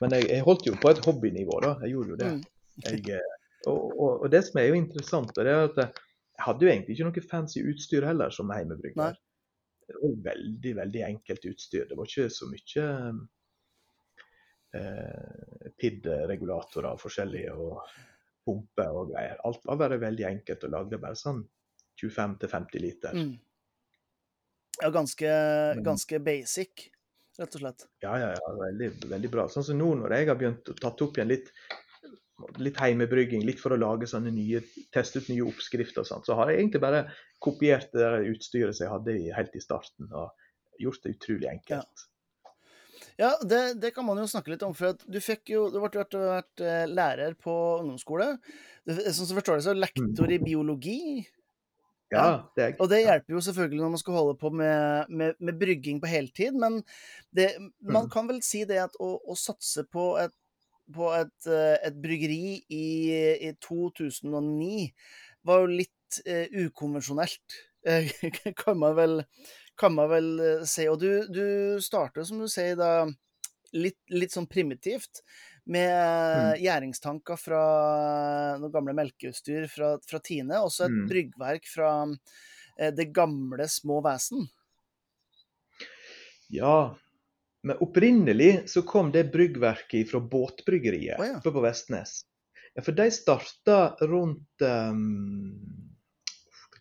Men 0.00 0.14
jeg, 0.16 0.30
jeg 0.30 0.44
holdt 0.46 0.66
jo 0.66 0.76
på 0.80 0.88
et 0.88 1.02
hobbynivå, 1.04 1.58
da. 1.60 1.74
Jeg 1.82 1.92
gjorde 1.92 2.14
jo 2.14 2.20
det. 2.22 2.30
Mm. 2.36 2.44
Jeg, 2.86 3.00
eh, 3.18 3.34
og, 3.68 3.82
og, 4.00 4.22
og 4.22 4.30
det 4.32 4.40
som 4.46 4.60
er 4.62 4.70
jo 4.70 4.78
interessant, 4.78 5.34
det 5.36 5.44
er 5.44 5.66
at 5.66 5.82
jeg 5.82 6.46
hadde 6.46 6.64
jo 6.64 6.70
egentlig 6.72 6.96
ikke 6.96 7.08
noe 7.10 7.26
fancy 7.28 7.60
utstyr 7.68 8.06
heller 8.08 8.32
som 8.32 8.52
hjemmebrygger. 8.54 9.18
Det 9.90 9.98
var 10.00 10.16
veldig, 10.30 10.72
veldig 10.78 11.02
enkelt 11.10 11.44
utstyr. 11.50 11.84
Det 11.90 11.98
var 11.98 12.08
ikke 12.08 12.30
så 12.32 12.48
mye 12.48 12.86
eh, 14.76 15.70
PID-regulatorer 15.80 17.00
forskjellige 17.00 17.54
og 17.54 17.82
pumper 18.46 18.96
og 18.96 19.12
greier. 19.12 19.38
Alt 19.46 19.64
var 19.68 19.80
bare 19.80 20.00
veldig 20.02 20.26
enkelt 20.30 20.66
og 20.66 20.74
lagde 20.74 21.00
bare 21.02 21.18
sånn 21.18 21.42
25-50 22.00 22.82
liter. 22.82 23.16
Mm. 23.16 23.34
Ja, 24.80 24.88
ganske, 24.94 25.30
ganske 25.84 26.20
basic, 26.24 26.86
rett 27.38 27.56
og 27.58 27.62
slett. 27.64 27.86
Ja, 28.04 28.14
ja, 28.20 28.30
ja, 28.32 28.52
veldig, 28.62 28.90
veldig 29.10 29.30
bra. 29.32 29.46
Sånn 29.52 29.66
som 29.66 29.78
nå 29.80 29.92
når 30.00 30.16
jeg 30.16 30.30
har 30.30 30.38
begynt 30.40 30.70
å 30.72 30.76
tatt 30.78 31.02
opp 31.04 31.18
igjen 31.18 31.28
litt, 31.34 31.50
litt 32.62 32.78
heimebrygging, 32.80 33.44
litt 33.44 33.60
for 33.60 33.76
å 33.76 33.80
lage 33.80 34.08
sånne 34.08 34.32
nye, 34.32 34.62
teste 34.94 35.20
ut 35.20 35.28
nye 35.28 35.44
oppskrifter 35.50 36.04
og 36.04 36.08
sånt, 36.08 36.28
så 36.28 36.38
har 36.38 36.52
jeg 36.52 36.62
egentlig 36.62 36.84
bare 36.86 37.02
kopiert 37.44 37.92
det 37.92 38.00
der 38.00 38.30
utstyret 38.30 38.76
som 38.76 38.86
jeg 38.86 38.94
hadde 38.94 39.18
helt 39.36 39.58
i 39.58 39.64
starten, 39.64 40.08
og 40.16 40.80
gjort 40.80 41.04
det 41.04 41.18
utrolig 41.18 41.50
enkelt. 41.50 42.06
Ja, 42.06 42.09
det, 43.44 43.60
det 43.82 43.90
kan 43.96 44.06
man 44.06 44.18
jo 44.22 44.28
snakke 44.30 44.52
litt 44.54 44.62
om. 44.64 44.72
For 44.76 44.94
at 44.94 45.02
du 45.04 45.18
fikk 45.20 45.50
jo 45.52 45.66
Du 45.72 45.76
ble 45.80 45.90
vært, 45.90 46.14
vært 46.16 46.62
eh, 46.64 46.86
lærer 46.88 47.36
på 47.36 47.52
ungdomsskole. 47.82 48.30
Sånn 48.88 49.28
som 49.28 49.36
forstår 49.36 49.60
det, 49.60 49.66
så 49.66 49.74
lektor 49.76 50.32
i 50.32 50.38
biologi. 50.42 51.00
Ja, 52.10 52.50
det 52.56 52.64
er. 52.64 52.72
Og 52.82 52.88
det 52.90 53.04
hjelper 53.04 53.36
jo 53.36 53.40
selvfølgelig 53.46 53.82
når 53.84 53.92
man 53.92 54.00
skal 54.02 54.16
holde 54.16 54.34
på 54.40 54.50
med, 54.50 55.10
med, 55.14 55.36
med 55.38 55.58
brygging 55.60 56.00
på 56.02 56.08
heltid, 56.10 56.56
men 56.58 56.80
det, 57.36 57.52
man 57.86 58.08
Mm. 58.08 58.10
kan 58.10 58.26
vel 58.32 58.40
si 58.42 58.64
det 58.66 58.80
at 58.82 58.96
å, 58.98 59.12
å 59.22 59.36
satse 59.38 59.84
på 59.86 60.06
et, 60.18 60.34
på 60.90 61.12
et, 61.14 61.36
eh, 61.46 61.76
et 61.86 62.00
bryggeri 62.02 62.56
i, 62.66 62.86
i 63.46 63.52
2009 63.62 64.88
var 65.46 65.62
jo 65.62 65.70
litt 65.84 66.18
eh, 66.26 66.50
ukonvensjonelt, 66.66 67.60
eh, 67.86 68.10
kan 68.64 68.80
man 68.82 68.96
vel, 68.98 69.16
kan 69.80 69.94
man 69.96 70.10
vel 70.12 70.30
eh, 70.44 70.64
si. 70.68 70.84
Og 70.92 71.00
du, 71.00 71.08
du 71.32 71.80
starter, 71.82 72.26
som 72.28 72.42
du 72.42 72.48
sier, 72.52 72.76
da 72.78 73.06
litt, 73.76 73.98
litt 74.12 74.34
sånn 74.36 74.48
primitivt. 74.50 75.24
Med 75.70 75.90
Mm. 75.90 76.62
gjæringstanker 76.64 77.36
fra 77.38 77.58
noen 78.58 78.72
gamle 78.72 78.94
melkeutstyr 78.96 79.68
fra, 79.70 79.90
fra 80.02 80.18
Tine. 80.24 80.56
Også 80.64 80.86
et 80.86 80.94
Mm. 80.94 81.04
bryggverk 81.10 81.68
fra 81.68 81.90
eh, 82.78 82.90
det 82.96 83.10
gamle 83.14 83.68
Små 83.68 84.00
vesen. 84.02 84.48
Ja, 86.50 86.96
men 87.62 87.76
opprinnelig 87.84 88.68
så 88.72 88.82
kom 88.82 89.12
det 89.12 89.28
bryggverket 89.30 90.10
fra 90.10 90.20
båtbryggeriet 90.20 91.20
oh, 91.20 91.26
ja. 91.28 91.36
oppe 91.38 91.52
på 91.54 91.62
Vestnes. 91.62 92.24
Ja, 92.74 92.82
for 92.82 92.96
de 92.96 93.06
starta 93.14 93.96
rundt 94.00 94.64
um, 94.64 95.54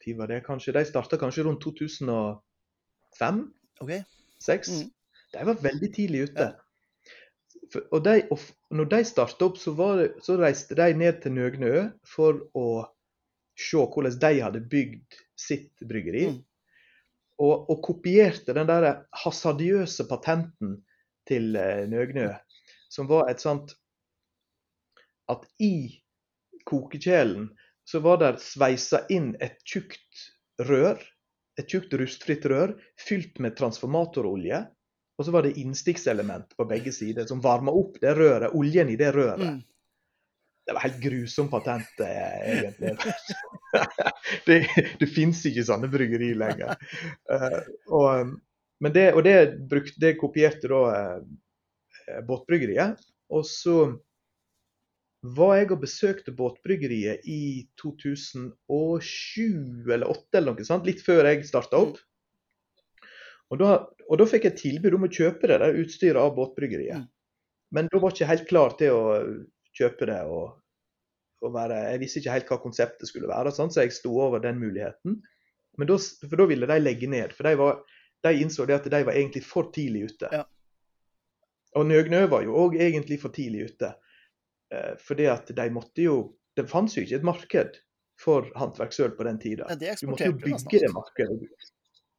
Når 0.07 0.17
var 0.17 0.27
det? 0.31 0.41
kanskje? 0.45 0.73
De 0.73 0.85
starta 0.87 1.17
kanskje 1.17 1.43
rundt 1.45 1.61
2005? 3.19 3.43
OK? 3.83 3.93
2006. 4.39 4.69
Mm. 4.69 4.89
De 5.33 5.45
var 5.45 5.61
veldig 5.61 5.93
tidlig 5.95 6.25
ute. 6.29 6.49
For, 7.69 7.85
og, 7.93 8.03
de, 8.05 8.23
og 8.33 8.41
når 8.73 8.89
de 8.93 9.01
starta 9.05 9.45
opp, 9.45 9.59
så, 9.61 9.73
det, 9.99 10.07
så, 10.25 10.37
reiste 10.41 10.77
de 10.77 10.93
ned 10.97 11.21
til 11.23 11.35
Nøgnø 11.35 11.73
for 12.07 12.41
å 12.57 12.67
se 13.59 13.83
hvordan 13.83 14.17
de 14.21 14.31
hadde 14.41 14.63
bygd 14.71 15.19
sitt 15.37 15.83
bryggeri. 15.85 16.29
Mm. 16.31 16.39
Og, 17.39 17.69
og, 17.69 17.77
kopierte 17.85 18.55
den 18.55 18.67
der 18.67 19.03
hasardiøse 19.21 20.07
patenten 20.09 20.79
til 21.29 21.53
eh, 21.55 21.85
Nøgnø, 21.87 22.31
som 22.91 23.07
var 23.11 23.29
et 23.29 23.43
sånt 23.43 23.75
At 25.29 25.43
i 25.61 26.01
kokekjelen 26.65 27.51
så 27.85 28.01
var 28.01 28.17
det 28.21 28.31
sveisa 28.41 29.03
inn 29.13 29.35
et 29.45 29.59
tjukt 29.61 30.23
rør, 30.65 30.97
et 31.59 31.69
tjukt 31.69 31.93
rustfritt 31.99 32.45
rør 32.49 32.75
fylt 33.03 33.41
med 33.43 33.57
transformatorolje 33.59 34.63
og 35.19 35.25
så 35.25 35.31
var 35.35 35.43
det 35.43 35.57
innstikkselement 35.59 36.55
på 36.55 36.65
begge 36.65 36.93
sider 36.95 37.25
som 37.27 37.41
varma 37.43 37.73
opp 37.75 37.97
det 37.99 38.13
røret, 38.15 38.53
oljen 38.55 38.87
i 38.87 38.95
det 38.99 39.09
røret. 39.11 39.41
Mm. 39.43 39.57
Det 40.63 40.75
var 40.77 40.85
helt 40.85 41.01
grusom 41.03 41.49
patent, 41.51 42.03
egentlig. 42.05 42.93
det, 44.47 44.59
det 45.01 45.09
fins 45.11 45.41
ikke 45.49 45.65
sånne 45.67 45.89
bryggeri 45.91 46.29
lenger. 46.39 46.79
Uh, 47.27 47.59
og, 47.99 48.31
men 48.79 48.95
det, 48.95 49.09
og 49.11 49.25
det, 49.27 49.35
brukte, 49.67 49.99
det 49.99 50.13
kopierte 50.21 50.71
da 50.71 50.81
uh, 50.87 52.21
båtbryggeriet. 52.29 53.03
Og 53.35 53.43
så 53.49 53.75
var 55.21 55.57
jeg 55.57 55.71
og 55.73 55.81
besøkte 55.81 56.31
båtbryggeriet 56.35 57.25
i 57.27 57.67
2007 57.81 58.53
eller 59.91 60.07
2008 60.07 60.39
eller 60.39 60.55
noe 60.55 60.67
sånt, 60.67 60.87
litt 60.87 61.01
før 61.03 61.27
jeg 61.27 61.47
starta 61.47 61.81
opp. 61.81 61.97
Og 63.49 63.59
da, 63.59 63.71
og 64.07 64.21
da, 64.21 64.27
fikk 64.29 64.45
jeg 64.47 64.59
tilbud 64.61 64.95
om 64.95 65.07
å 65.07 65.11
kjøpe 65.11 65.49
det 65.49 65.57
der 65.63 65.79
utstyret 65.81 66.21
av 66.21 66.35
båtbryggeriet. 66.37 67.03
Mm. 67.03 67.07
Men 67.75 67.89
da 67.91 68.01
var 68.01 68.13
jeg 68.13 68.21
ikke 68.21 68.31
helt 68.31 68.49
klar 68.49 68.75
til 68.79 68.95
å 68.95 69.03
kjøpe 69.77 70.07
det. 70.09 70.21
og, 70.29 70.53
og 71.43 71.53
være, 71.55 71.81
Jeg 71.91 72.01
visste 72.03 72.21
ikke 72.21 72.35
helt 72.37 72.53
hva 72.53 72.59
konseptet 72.61 73.09
skulle 73.09 73.29
være, 73.29 73.53
sånn, 73.55 73.73
så 73.73 73.83
jeg 73.83 73.95
sto 73.97 74.13
over 74.21 74.43
den 74.43 74.61
muligheten. 74.61 75.19
Men 75.79 75.89
da, 75.89 75.97
for 75.97 76.37
da 76.39 76.47
ville 76.49 76.69
de 76.69 76.79
legge 76.79 77.09
ned. 77.09 77.33
For 77.35 77.49
de, 77.49 77.55
var, 77.59 77.81
de 78.25 78.35
innså 78.43 78.67
det 78.69 78.79
at 78.79 78.89
de 78.91 79.03
var 79.07 79.17
egentlig 79.17 79.43
for 79.47 79.73
tidlig 79.75 80.13
ute. 80.13 80.29
Ja. 80.31 80.45
Og 81.77 81.85
Nøgnø 81.89 82.23
var 82.31 82.45
jo 82.45 82.55
òg 82.57 82.79
egentlig 82.81 83.19
for 83.21 83.33
tidlig 83.33 83.73
ute. 83.73 83.93
Eh, 84.73 84.93
fordi 85.01 85.25
at 85.31 85.49
de 85.55 85.69
måtte 85.73 86.03
jo 86.05 86.17
Det 86.57 86.67
fantes 86.69 86.97
jo 86.97 87.01
ikke 87.05 87.15
et 87.15 87.25
marked 87.25 87.77
for 88.19 88.49
håndverksøl 88.59 89.13
på 89.15 89.23
den 89.23 89.37
tida. 89.39 89.67
Du 90.01 90.09
måtte 90.09 90.27
jo 90.27 90.35
bygge 90.35 90.81
det 90.81 90.89
markedet 90.91 91.51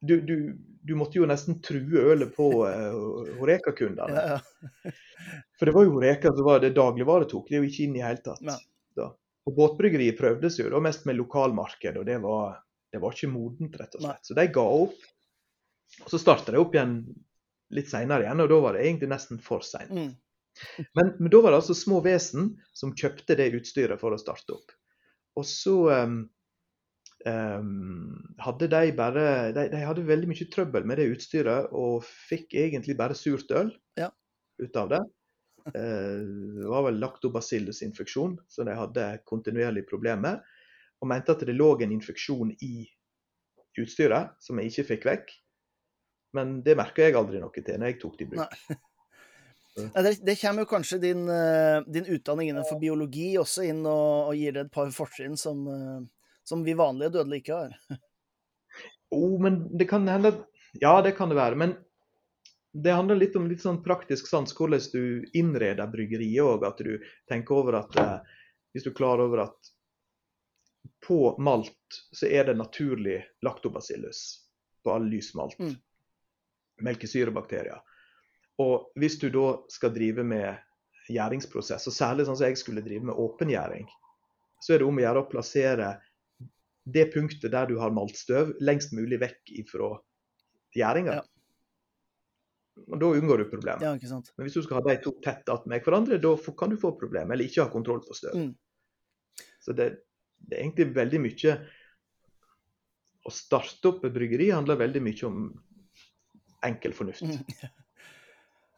du, 0.01 0.21
du, 0.21 0.57
du, 0.81 0.95
måtte 0.95 1.19
jo 1.19 1.27
nesten 1.29 1.59
true 1.61 2.01
ølet 2.09 2.31
på 2.33 2.47
uh, 2.65 3.35
Horeka-kundene. 3.37 4.15
Ja, 4.17 4.39
ja. 4.39 4.91
For 5.59 5.69
det 5.69 5.75
var 5.75 5.85
jo 5.85 5.93
Horeka 5.93 6.31
som 6.33 6.47
var 6.47 6.63
det 6.63 6.71
dagligvare 6.73 7.27
tok, 7.29 7.49
det 7.49 7.59
er 7.59 7.61
jo 7.61 7.69
ikke 7.69 7.83
inn 7.85 7.99
i 7.99 8.01
hele 8.01 8.23
tatt. 8.25 8.41
Ja. 8.47 8.57
Og 9.45 9.55
Båtbryggeriet 9.57 10.19
prøvdes 10.19 10.59
jo 10.59 10.69
da 10.69 10.81
mest 10.83 11.07
med 11.09 11.17
lokalmarked, 11.17 11.97
og 11.97 12.05
det 12.05 12.17
var, 12.21 12.59
det 12.93 13.01
var 13.01 13.15
ikke 13.15 13.29
modent, 13.31 13.77
rett 13.77 13.97
og 13.97 14.03
slett. 14.03 14.25
Så 14.25 14.37
de 14.37 14.45
ga 14.53 14.65
opp. 14.81 15.07
Og 16.05 16.11
Så 16.13 16.19
starta 16.21 16.53
de 16.53 16.61
opp 16.61 16.75
igjen 16.75 16.99
litt 17.73 17.89
seinere 17.89 18.27
igjen, 18.27 18.43
og 18.43 18.51
da 18.51 18.59
var 18.65 18.77
det 18.77 18.83
egentlig 18.85 19.09
nesten 19.11 19.41
for 19.41 19.65
seint. 19.65 19.93
Mm. 19.93 20.11
Men, 20.97 21.13
men, 21.17 21.29
da 21.31 21.39
var 21.41 21.53
det 21.53 21.61
altså 21.61 21.75
små 21.77 22.01
vesen 22.05 22.51
som 22.75 22.91
kjøpte 22.97 23.37
det 23.39 23.53
utstyret 23.57 24.01
for 24.01 24.13
å 24.13 24.19
starte 24.19 24.57
opp. 24.57 24.73
Og 25.39 25.47
så 25.47 25.75
um, 26.03 26.17
Um, 27.25 28.35
hadde 28.41 28.65
de, 28.67 28.91
bare, 28.97 29.23
de, 29.53 29.67
de, 29.69 29.81
hadde 29.85 30.05
veldig 30.07 30.29
mye 30.31 30.47
trøbbel 30.49 30.87
med 30.89 30.97
det 30.97 31.09
utstyret, 31.11 31.67
og 31.69 32.05
fikk 32.05 32.55
egentlig 32.57 32.95
bare 32.97 33.17
surt 33.17 33.51
øl 33.53 33.69
ja. 33.99 34.07
ut 34.61 34.79
av 34.81 34.89
det. 34.95 35.01
Uh, 35.69 36.23
det 36.57 36.71
var 36.71 36.87
vel 36.87 36.97
lactobacillusinfeksjon 37.03 38.39
som 38.49 38.65
de 38.65 38.77
hadde 38.77 39.05
kontinuerlig 39.29 39.85
problemer 39.89 40.23
med. 40.23 40.57
Og 41.01 41.09
mente 41.09 41.33
at 41.33 41.45
det 41.45 41.57
lå 41.57 41.69
en 41.81 41.93
infeksjon 41.93 42.55
i 42.65 42.87
utstyret 43.81 44.33
som 44.41 44.59
jeg 44.59 44.71
ikke 44.71 44.89
fikk 44.95 45.07
vekk. 45.11 45.35
Men 46.37 46.59
det 46.65 46.77
merka 46.79 47.05
jeg 47.05 47.17
aldri 47.19 47.41
noe 47.41 47.53
til 47.53 47.77
når 47.77 47.91
jeg 47.91 48.01
tok 48.01 48.17
det 48.17 48.25
i 48.25 48.31
bruk. 48.33 48.57
Nei, 48.71 48.79
det, 49.75 50.25
det, 50.25 50.35
kommer 50.41 50.65
jo 50.65 50.65
kanskje 50.65 50.97
din, 50.97 51.29
eh, 51.29 51.81
din, 51.87 52.05
utdanning 52.05 52.49
innenfor 52.49 52.79
biologi 52.79 53.37
også 53.39 53.63
inn 53.63 53.85
og, 53.85 54.31
og 54.31 54.35
gir 54.35 54.55
deg 54.55 54.67
et 54.67 54.73
par 54.73 54.91
fortrinn 54.91 55.37
som, 55.39 55.63
eh, 55.67 56.01
som 56.43 56.65
vi 56.65 56.75
vanlige 56.77 57.15
dødelige 57.15 57.45
ikke 57.45 57.59
har. 57.59 57.77
oh, 59.15 59.37
men 59.41 59.63
det 59.77 59.87
kan 59.91 60.07
hende 60.07 60.35
Ja, 60.79 61.01
det 61.01 61.15
kan 61.17 61.29
det 61.29 61.35
være. 61.39 61.55
Men 61.59 61.75
det 62.71 62.95
handler 62.95 63.19
litt 63.19 63.35
om 63.35 63.49
litt 63.51 63.63
sånn 63.63 63.81
praktisk 63.83 64.27
sans, 64.31 64.53
hvordan 64.55 64.83
du 64.93 65.25
innreder 65.35 65.91
bryggeriet 65.91 66.43
òg. 66.43 66.67
At 66.67 66.79
du 66.79 66.99
tenker 67.31 67.63
over 67.63 67.81
at 67.83 67.97
eh, 67.99 68.17
Hvis 68.71 68.87
du 68.87 68.93
er 68.93 68.99
klar 68.99 69.19
over 69.19 69.47
at 69.49 69.71
på 71.03 71.35
malt 71.41 71.97
så 72.15 72.29
er 72.29 72.45
det 72.47 72.55
naturlig 72.55 73.17
laktobacillus 73.43 74.21
på 74.83 74.93
all 74.93 75.07
lysmalt. 75.11 75.59
Mm. 75.59 75.75
Melkesyrebakterier. 76.87 77.81
Og 78.61 78.91
hvis 78.99 79.17
du 79.21 79.29
da 79.33 79.47
skal 79.71 79.93
drive 79.95 80.25
med 80.27 80.59
gjæringsprosess, 81.11 81.87
og 81.89 81.95
særlig 81.95 82.27
sånn 82.27 82.37
som 82.37 82.47
jeg 82.47 82.59
skulle 82.61 82.83
drive 82.85 83.09
med 83.09 83.19
åpengjæring, 83.19 83.89
så 84.61 84.75
er 84.75 84.81
det 84.81 84.87
om 84.87 84.99
å 84.99 85.03
gjøre 85.03 85.23
å 85.23 85.29
plassere 85.31 85.91
det 86.91 87.07
punktet 87.13 87.53
der 87.53 87.69
du 87.69 87.77
har 87.81 87.93
malt 87.93 88.17
støv, 88.17 88.55
lengst 88.61 88.93
mulig 88.97 89.19
vekk 89.21 89.53
ifra 89.63 89.95
gjæringa. 90.77 91.19
Ja. 91.19 91.27
Og 92.87 92.99
Da 92.99 93.09
unngår 93.13 93.43
du 93.43 93.49
problemet. 93.51 93.83
Ja, 93.83 94.19
Men 94.37 94.47
hvis 94.47 94.55
du 94.57 94.63
skal 94.63 94.79
ha 94.79 94.85
de 94.85 94.97
to 95.03 95.13
tett 95.23 95.49
attmed 95.49 95.83
hverandre, 95.85 96.17
da 96.21 96.31
kan 96.57 96.71
du 96.71 96.77
få 96.79 96.93
problemer, 96.97 97.35
eller 97.35 97.45
ikke 97.45 97.65
ha 97.65 97.73
kontroll 97.73 98.01
på 98.05 98.15
støv. 98.17 98.37
Mm. 98.37 99.43
Så 99.61 99.75
det, 99.77 99.89
det, 100.39 100.55
er 100.55 100.63
egentlig 100.63 100.87
veldig 100.95 101.19
mye 101.21 101.51
Å 103.21 103.29
starte 103.29 103.91
opp 103.91 104.05
et 104.07 104.13
bryggeri 104.15 104.47
handler 104.49 104.79
veldig 104.79 105.01
mye 105.05 105.27
om 105.27 105.43
enkel 106.65 106.95
fornuft. 106.97 107.21
Mm. 107.21 107.67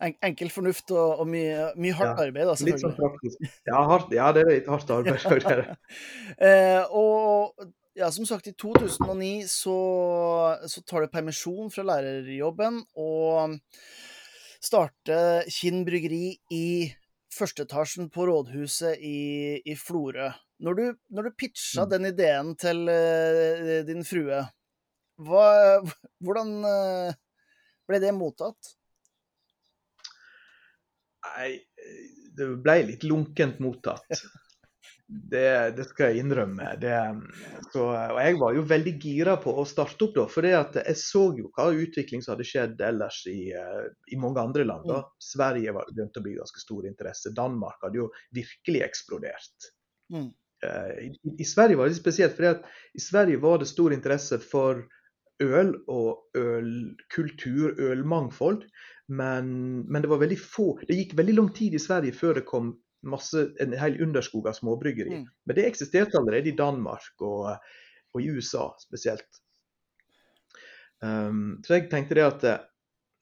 enkel 0.04 0.52
fornuft 0.54 0.92
og, 0.96 1.22
og 1.24 1.30
mye, 1.30 1.70
mye, 1.80 1.94
hardt 1.98 2.20
ja, 2.20 2.28
arbeid, 2.28 2.50
da. 2.50 2.58
Litt 2.68 2.82
sånn 2.84 2.98
praktisk. 2.98 3.46
Ja, 3.70 3.84
hardt, 3.90 4.12
ja, 4.16 4.32
det 4.36 4.44
er 4.44 4.52
litt 4.52 4.70
hardt 4.72 4.92
arbeid. 4.94 5.72
eh, 6.50 6.82
og 6.92 7.72
ja, 7.98 8.10
som 8.12 8.26
sagt, 8.26 8.50
i 8.50 8.56
2009 8.58 9.46
så, 9.52 9.78
så 10.70 10.82
tar 10.88 11.06
du 11.06 11.14
permisjon 11.14 11.70
fra 11.74 11.86
lærerjobben 11.92 12.82
og 13.00 13.60
starter 14.64 15.46
Kinn 15.52 15.84
bryggeri 15.86 16.34
i 16.56 16.66
førsteetasjen 17.34 18.10
på 18.14 18.28
rådhuset 18.30 19.02
i, 19.02 19.62
i 19.66 19.76
Florø. 19.78 20.32
Når 20.64 20.78
du, 20.78 20.84
når 21.14 21.28
du 21.28 21.38
pitcha 21.38 21.86
mm. 21.86 21.92
den 21.92 22.10
ideen 22.10 22.54
til 22.60 22.86
uh, 22.88 23.82
din 23.88 24.06
frue, 24.08 24.44
hva, 25.24 25.48
hvordan 26.24 26.54
uh, 26.66 27.18
ble 27.90 28.00
det 28.02 28.14
mottatt? 28.16 28.74
Nei, 31.24 31.52
det 32.38 32.48
ble 32.64 32.80
litt 32.90 33.06
lunkent 33.08 33.62
mottatt. 33.64 34.08
Det, 35.14 35.76
det, 35.78 35.84
skal 35.86 36.10
jeg 36.10 36.24
innrømme. 36.24 36.72
Det, 36.82 36.94
så, 37.74 37.84
og 37.92 38.20
jeg 38.24 38.38
var 38.40 38.56
jo 38.56 38.64
veldig 38.66 38.94
gira 39.04 39.36
på 39.42 39.52
å 39.62 39.66
starte 39.68 40.08
opp, 40.08 40.16
da. 40.16 40.24
For 40.32 40.48
jeg 40.48 40.96
så 40.98 41.26
jo 41.38 41.50
hva 41.54 41.68
utvikling 41.76 42.24
som 42.24 42.34
hadde 42.34 42.48
skjedd 42.48 42.82
ellers 42.88 43.20
i, 43.30 43.52
uh, 43.54 43.84
i 44.10 44.18
mange 44.18 44.42
andre 44.42 44.66
land. 44.66 44.88
da. 44.90 45.04
Mm. 45.04 45.26
Sverige 45.28 45.76
var 45.76 45.92
begynte 45.92 46.24
å 46.24 46.26
bli 46.26 46.38
ganske 46.40 46.64
stor 46.64 46.88
interesse. 46.90 47.34
Danmark 47.36 47.84
hadde 47.86 48.02
jo 48.02 48.08
virkelig 48.34 48.82
eksplodert. 48.88 49.70
Mm. 50.16 50.32
Uh, 50.64 50.92
i, 51.04 51.12
i, 51.36 51.48
Sverige 51.52 51.82
var 51.82 51.92
det 51.92 52.00
spesielt, 52.00 52.40
for 52.40 52.64
i 52.98 53.04
Sverige 53.04 53.44
var 53.44 53.62
det 53.62 53.70
stor 53.70 53.94
interesse 53.94 54.40
for 54.42 54.86
øl 55.44 55.76
og 55.92 56.40
ølkultur, 56.40 57.76
ølmangfold. 57.92 58.66
Men, 59.12 59.48
men, 59.92 60.02
det 60.02 60.08
var 60.08 60.22
veldig 60.22 60.38
få 60.40 60.78
Det 60.88 60.96
gikk 60.96 61.18
veldig 61.20 61.34
lang 61.36 61.50
tid 61.56 61.74
i 61.76 61.82
Sverige 61.82 62.16
før 62.16 62.38
det 62.40 62.46
kom 62.48 62.70
masse, 63.04 63.50
en 63.60 63.74
hel 63.76 63.98
underskog 64.02 64.48
av 64.48 64.56
småbryggeri. 64.56 65.18
Mm. 65.20 65.26
Men 65.46 65.58
det 65.58 65.66
eksisterte 65.68 66.18
allerede 66.20 66.54
i 66.54 66.56
Danmark 66.56 67.26
og, 67.26 67.50
og 68.16 68.22
i 68.24 68.30
USA 68.32 68.70
spesielt. 68.80 69.42
Um, 71.04 71.60
så 71.68 71.76
jeg 71.76 71.90
tenkte 71.92 72.16
det 72.16 72.24
at 72.24 72.46
eh, 72.48 72.62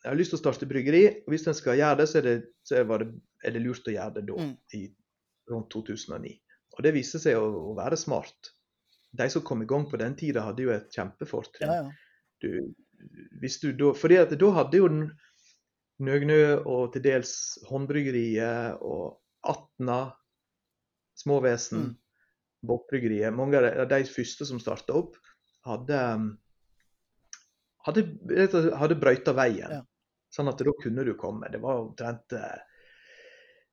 jeg 0.04 0.12
har 0.12 0.18
lyst 0.20 0.34
til 0.34 0.38
å 0.38 0.42
starte 0.44 0.68
bryggeri, 0.70 1.02
og 1.26 1.34
hvis 1.34 1.48
en 1.50 1.58
skal 1.58 1.80
gjøre 1.80 2.02
det, 2.02 2.08
så 2.12 2.20
er 2.20 2.28
det, 2.28 2.36
så 2.66 2.78
er 2.78 2.86
det, 3.02 3.10
er 3.46 3.56
det 3.56 3.62
lurt 3.64 3.90
å 3.90 3.96
gjøre 3.96 4.16
det 4.20 4.24
da, 4.30 4.38
mm. 4.38 4.54
i 4.78 4.84
rundt 5.50 5.70
2009. 5.74 6.36
Og 6.78 6.86
det 6.86 6.94
viste 6.96 7.22
seg 7.22 7.38
å, 7.38 7.50
å, 7.72 7.74
være 7.78 7.98
smart. 8.00 8.54
De 9.18 9.28
som 9.34 9.44
kom 9.46 9.62
i 9.66 9.70
gang 9.70 9.86
på 9.90 10.00
den 10.02 10.16
tida, 10.18 10.46
hadde 10.46 10.66
jo 10.66 10.74
et 10.74 10.94
kjempefortrinn. 10.94 11.74
Ja, 11.74 11.90
ja. 11.90 11.92
Du, 12.42 13.90
fordi 13.98 14.18
at 14.18 14.34
da 14.38 14.50
hadde 14.56 14.80
jo 14.80 14.88
Nøgnø 16.02 16.42
og 16.66 16.94
til 16.94 17.04
dels 17.06 17.34
Håndbryggeriet 17.70 18.82
og 18.82 19.20
Atna, 19.48 20.12
Småvesen, 21.18 21.92
mm. 21.92 21.98
Båtbryggeriet. 22.68 23.34
Mange 23.34 23.62
av 23.62 23.88
de 23.90 24.02
første 24.10 24.48
som 24.50 24.62
starta 24.62 24.96
opp, 24.98 25.18
hadde, 25.66 26.00
um, 26.16 26.28
hadde, 27.86 28.06
hadde 28.78 28.98
brøyta 29.02 29.36
veien. 29.38 29.78
Ja. 29.78 29.82
Sånn 30.32 30.50
at 30.50 30.62
da 30.64 30.74
kunne 30.80 31.06
du 31.06 31.14
komme. 31.20 31.50
Det 31.52 31.60
var 31.62 31.84
omtrent 31.84 32.34
eh, 32.38 32.62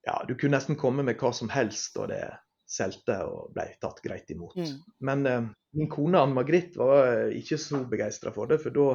Ja, 0.08 0.22
du 0.26 0.34
kunne 0.34 0.56
nesten 0.56 0.78
komme 0.80 1.04
med 1.06 1.20
hva 1.20 1.30
som 1.36 1.50
helst, 1.52 1.96
og 2.00 2.10
det 2.10 2.22
solgte 2.68 3.20
og 3.28 3.52
ble 3.54 3.66
tatt 3.80 4.00
greit 4.04 4.30
imot. 4.34 4.56
Mm. 4.58 4.80
Men 5.06 5.26
eh, 5.26 5.46
min 5.78 5.90
kone 5.92 6.20
Ann 6.20 6.34
Margrit 6.36 6.76
var 6.80 7.06
eh, 7.06 7.36
ikke 7.38 7.60
så 7.62 7.84
begeistra 7.88 8.32
for 8.34 8.50
det, 8.50 8.60
for 8.64 8.74
da 8.74 8.88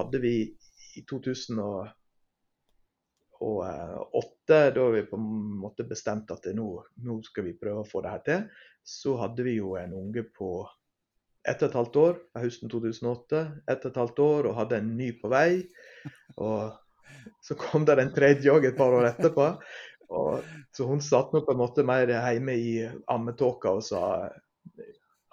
hadde 0.00 0.22
vi 0.22 0.34
i 0.96 1.04
2008, 3.40 4.58
da 4.76 4.88
vi 4.94 5.02
på 5.08 5.16
en 5.16 5.30
måte 5.62 5.86
bestemte 5.88 6.36
at 6.36 6.46
nå, 6.56 6.68
nå 7.06 7.16
skal 7.26 7.46
vi 7.48 7.56
prøve 7.58 7.84
å 7.84 7.88
få 7.88 8.02
det 8.04 8.12
her 8.14 8.22
til, 8.26 8.44
så 8.84 9.16
hadde 9.20 9.46
vi 9.46 9.56
jo 9.58 9.74
en 9.80 9.94
unge 9.96 10.24
på 10.36 10.52
ett 11.48 11.62
og 11.62 11.70
et 11.70 11.76
halvt 11.78 11.96
år 11.96 12.18
høsten 12.36 12.70
2008. 12.72 13.42
Ett 13.70 13.84
og 13.86 13.90
et 13.92 14.00
halvt 14.02 14.18
år 14.24 14.48
og 14.50 14.58
hadde 14.58 14.80
en 14.82 14.90
ny 14.98 15.10
på 15.20 15.30
vei. 15.32 15.62
Og 16.36 16.74
så 17.44 17.56
kom 17.58 17.86
det 17.88 17.96
en 18.00 18.12
tredje 18.14 18.52
òg 18.52 18.68
et 18.68 18.76
par 18.76 18.92
år 18.96 19.08
etterpå. 19.14 19.46
Og, 20.10 20.44
så 20.74 20.86
hun 20.88 21.00
satt 21.04 21.32
nå 21.32 21.44
på 21.46 21.54
en 21.54 21.60
måte 21.62 21.84
mer 21.86 22.10
hjemme 22.10 22.56
i 22.58 22.70
ammetåka 23.08 23.76
og 23.78 23.84
sa 23.86 24.02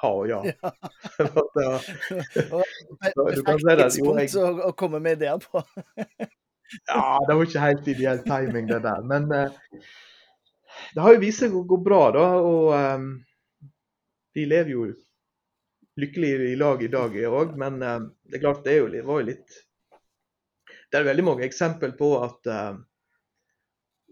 ha 0.04 0.10
og 0.14 0.28
ja. 0.30 0.44
Ja. 0.46 0.72
det 1.58 2.44
var, 2.52 2.68
Det 3.02 3.36
du 3.36 3.44
kan 3.44 3.58
si 3.60 3.76
det, 3.82 3.88
jo, 3.98 4.12
jeg- 4.20 4.66
å 4.70 4.72
komme 4.78 5.02
med 5.04 5.18
ideer 5.18 5.42
på. 5.42 5.64
Ja, 6.88 7.20
det 7.28 7.36
var 7.36 7.46
ikke 7.48 7.64
helt 7.64 7.88
ideell 7.88 8.24
timing, 8.28 8.68
det 8.68 8.82
der. 8.84 9.02
Men 9.08 9.32
eh, 9.32 9.52
det 10.94 11.02
har 11.04 11.14
jo 11.16 11.22
vist 11.24 11.40
seg 11.44 11.56
å 11.56 11.64
gå 11.68 11.78
bra, 11.84 12.02
da. 12.16 12.26
Og 12.44 12.74
um, 12.76 13.08
vi 14.36 14.46
lever 14.46 14.74
jo 14.74 14.88
lykkelig 15.98 16.32
i 16.52 16.56
lag 16.60 16.84
i 16.86 16.90
dag 16.94 17.16
òg, 17.32 17.56
men 17.58 17.80
eh, 17.82 18.00
det 18.30 18.38
er 18.40 18.44
klart 18.44 18.64
det 18.68 18.76
er 18.76 18.84
jo, 18.84 18.90
var 19.08 19.22
jo 19.24 19.30
litt 19.32 19.56
Det 20.92 21.00
er 21.00 21.08
veldig 21.08 21.24
mange 21.26 21.44
eksempel 21.48 21.96
på 21.98 22.12
at 22.24 22.48
eh, 22.52 22.76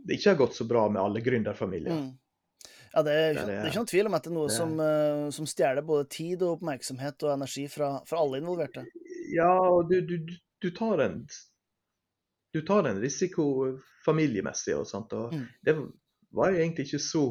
det 0.06 0.18
ikke 0.18 0.32
har 0.34 0.40
gått 0.44 0.56
så 0.58 0.66
bra 0.70 0.88
med 0.90 1.02
alle 1.02 1.22
gründerfamilier. 1.26 1.94
Mm. 1.96 2.10
Ja, 2.96 3.02
det 3.04 3.14
er, 3.14 3.16
Det 3.16 3.26
er 3.26 3.32
ikke- 3.36 3.46
det. 3.48 3.56
det 3.62 3.70
ikke 3.70 3.80
noen 3.82 3.92
tvil 3.92 4.08
om 4.10 4.14
at 4.18 4.24
det 4.24 4.30
er 4.32 4.36
noe 4.36 4.48
Det 4.50 4.56
som, 4.56 4.74
uh, 4.80 5.30
som 5.36 5.46
stjeler 5.50 5.82
både 5.88 6.06
tid 6.14 6.44
og 6.46 6.58
oppmerksomhet 6.60 7.24
og 7.26 7.34
energi 7.36 7.66
fra, 7.68 7.90
fra 8.08 8.20
alle 8.22 8.40
involverte. 8.40 8.86
Ja, 9.36 9.50
og 9.60 9.90
du, 9.92 10.00
du- 10.02 10.38
du 10.62 10.70
tar 10.72 11.02
en 11.04 11.18
du 12.56 12.62
tar 12.68 12.88
en 12.88 13.02
risiko 13.04 13.46
familiemessig 14.06 14.76
og 14.78 14.88
sånt. 14.88 15.14
Og 15.18 15.34
Mm. 15.34 15.48
det 15.66 15.76
var 16.36 16.52
jeg 16.54 16.64
egentlig 16.64 16.88
ikke 16.88 17.04
så 17.04 17.26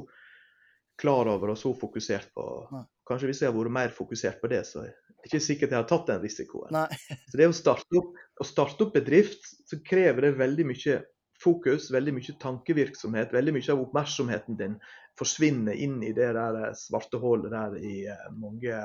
klar 1.01 1.27
over 1.31 1.55
og 1.55 1.59
så 1.59 1.73
fokusert 1.75 2.35
på. 2.35 2.45
Nei. 2.73 2.85
Kanskje 3.09 3.29
hvis 3.29 3.41
jeg 3.43 3.51
hadde 3.51 3.63
vært 3.65 3.77
mer 3.77 3.95
fokusert 3.97 4.41
på 4.41 4.49
det, 4.53 4.63
så 4.69 4.85
er 4.85 4.93
det 4.93 5.27
ikke 5.29 5.41
sikkert 5.41 5.73
jeg 5.73 5.79
hadde 5.81 5.89
tatt 5.91 6.07
den 6.13 6.23
risikoen. 6.23 6.77
Så 7.33 7.41
det 7.41 7.49
å 7.49 7.57
starte 7.57 7.99
opp, 8.01 8.15
å 8.41 8.45
starte 8.45 8.85
opp 8.85 8.95
bedrift, 8.95 9.45
så 9.69 9.79
krever 9.85 10.29
det 10.29 10.39
veldig 10.39 10.67
mye 10.69 10.99
fokus, 11.41 11.91
veldig 11.93 12.15
mye 12.17 12.35
tankevirksomhet. 12.41 13.33
Veldig 13.33 13.55
mye 13.57 13.73
av 13.73 13.83
oppmerksomheten 13.87 14.59
din 14.61 14.77
forsvinner 15.19 15.73
inn 15.75 16.03
i 16.05 16.13
det 16.13 16.31
der 16.37 16.75
svarte 16.77 17.21
hullet 17.23 17.53
der 17.53 17.77
i 17.81 18.07
eh, 18.07 18.29
mange 18.37 18.77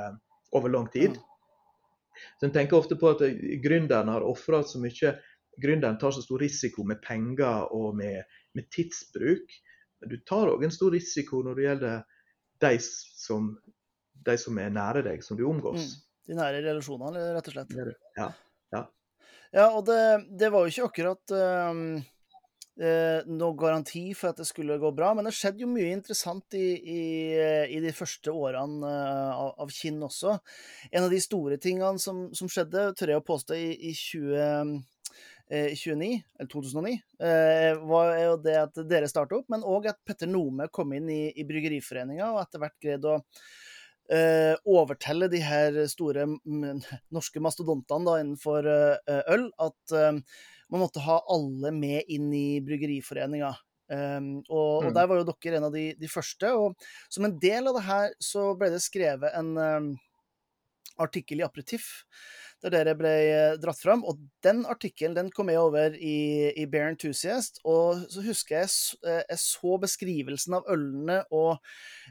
over 0.55 0.72
lang 0.72 0.88
tid. 0.91 1.17
Mm. 1.19 1.25
Så 2.39 2.46
en 2.48 2.55
tenker 2.55 2.79
ofte 2.79 2.96
på 3.00 3.12
at 3.13 3.22
eh, 3.27 3.36
gründeren 3.63 4.12
har 4.12 4.25
ofra 4.27 4.63
så 4.63 4.81
mye 4.81 5.15
Gründeren 5.60 6.00
tar 6.00 6.12
så 6.16 6.24
stor 6.25 6.39
risiko 6.42 6.84
med 6.88 7.01
penger 7.04 7.70
og 7.75 7.96
med, 8.00 8.24
med 8.56 8.70
tidsbruk. 8.74 9.56
Men 10.00 10.13
du 10.13 10.18
tar 10.28 10.48
òg 10.54 10.63
en 10.63 10.72
stor 10.75 10.94
risiko 10.96 11.42
når 11.44 11.58
det 11.60 11.66
gjelder 11.68 11.98
de 12.63 12.74
som, 12.84 13.50
de 14.28 14.38
som 14.39 14.60
er 14.63 14.70
nære 14.75 15.04
deg, 15.10 15.24
som 15.24 15.38
du 15.39 15.44
Mm. 15.48 15.58
omgås. 15.58 15.89
De 16.30 16.36
nære 16.38 16.62
relasjonene, 16.62 17.34
rett 17.36 17.48
og 17.50 17.54
slett. 17.58 17.75
Er. 17.75 17.96
Ja. 18.20 18.32
Ja, 19.50 19.63
og 19.74 19.88
det, 19.88 20.28
det 20.38 20.51
var 20.54 20.62
jo 20.62 20.70
ikke 20.70 20.88
akkurat 20.92 21.32
um, 21.34 21.80
eh, 22.78 23.24
noe 23.25 23.56
garanti 23.58 24.04
for 24.13 24.30
at 24.30 24.38
det 24.38 24.45
skulle 24.45 24.76
gå 24.78 24.91
bra, 24.93 25.08
men 25.17 25.26
det 25.26 25.34
skjedde 25.34 25.63
jo 25.63 25.69
mye 25.72 25.89
interessant 25.95 26.54
i, 26.54 26.67
i, 26.78 27.00
i 27.74 27.80
de 27.82 27.89
første 27.98 28.30
årene 28.30 28.86
eh, 28.86 29.32
av, 29.34 29.56
av 29.65 29.74
Kinn 29.74 29.98
også. 30.06 30.36
En 30.91 31.08
av 31.08 31.10
de 31.10 31.22
store 31.26 31.58
tingene 31.58 31.98
som, 31.98 32.28
som 32.38 32.52
skjedde, 32.52 32.91
tør 33.00 33.15
jeg 33.15 33.24
å 33.24 33.26
påstå, 33.26 33.58
i, 33.58 33.72
i 33.89 33.95
20, 33.98 34.38
eh, 34.38 34.98
29, 35.49 36.21
eller 36.39 36.49
2009, 36.51 36.93
eh, 37.25 37.79
var 37.89 38.13
jo 38.21 38.35
det 38.43 38.57
at 38.62 38.79
dere 38.89 39.09
starta 39.09 39.39
opp, 39.39 39.47
men 39.49 39.65
òg 39.65 39.89
at 39.89 39.99
Petter 40.05 40.29
Nome 40.29 40.69
kom 40.73 40.93
inn 40.93 41.09
i, 41.09 41.23
i 41.33 41.45
Bryggeriforeninga 41.49 42.29
og 42.35 42.43
etter 42.43 42.62
hvert 42.62 42.77
greide 42.83 43.15
å 43.15 43.23
eh, 44.13 44.53
overtelle 44.69 45.29
de 45.31 45.41
her 45.41 45.79
store 45.89 46.27
norske 47.15 47.41
mastodontene 47.41 48.05
da, 48.05 48.19
innenfor 48.21 48.69
eh, 48.69 49.23
øl 49.33 49.49
at 49.65 49.95
eh, 49.97 50.21
man 50.69 50.83
måtte 50.85 51.01
ha 51.05 51.17
alle 51.33 51.73
med 51.73 52.09
inn 52.13 52.29
i 52.35 52.59
Bryggeriforeninga. 52.62 53.55
Um, 53.89 54.43
og, 54.53 54.83
og 54.85 54.91
Mm. 54.91 54.93
der 54.93 55.07
var 55.09 55.17
jo 55.17 55.23
dere 55.25 55.57
en 55.57 55.63
av 55.65 55.73
de, 55.73 55.88
de 55.97 56.07
første. 56.07 56.51
Og 56.53 56.77
som 57.09 57.25
en 57.25 57.33
del 57.41 57.71
av 57.71 57.73
det 57.79 57.88
her 57.88 58.12
så 58.21 58.51
ble 58.53 58.69
det 58.69 58.83
skrevet 58.85 59.33
en 59.33 59.49
um, 59.57 59.88
artikkel 61.01 61.41
i 61.41 61.47
Aperitiff 61.47 62.03
der 62.63 62.74
dere 62.74 62.95
ble 63.00 63.12
eh, 63.12 63.54
dratt 63.62 63.80
fram. 63.82 64.04
Og 64.08 64.19
den 64.45 64.65
artikkelen 64.69 65.15
den 65.17 65.30
kom 65.36 65.52
jeg 65.52 65.62
over 65.62 65.95
i, 65.95 66.50
i 66.60 66.65
Bear 66.69 66.91
Enthusiast. 66.91 67.62
Og 67.67 68.04
så 68.12 68.24
husker 68.26 68.62
jeg 68.62 68.74
eh, 69.06 69.24
jeg 69.30 69.39
så 69.43 69.78
beskrivelsen 69.82 70.60
av 70.60 70.67
ølene, 70.72 71.22
og 71.32 71.58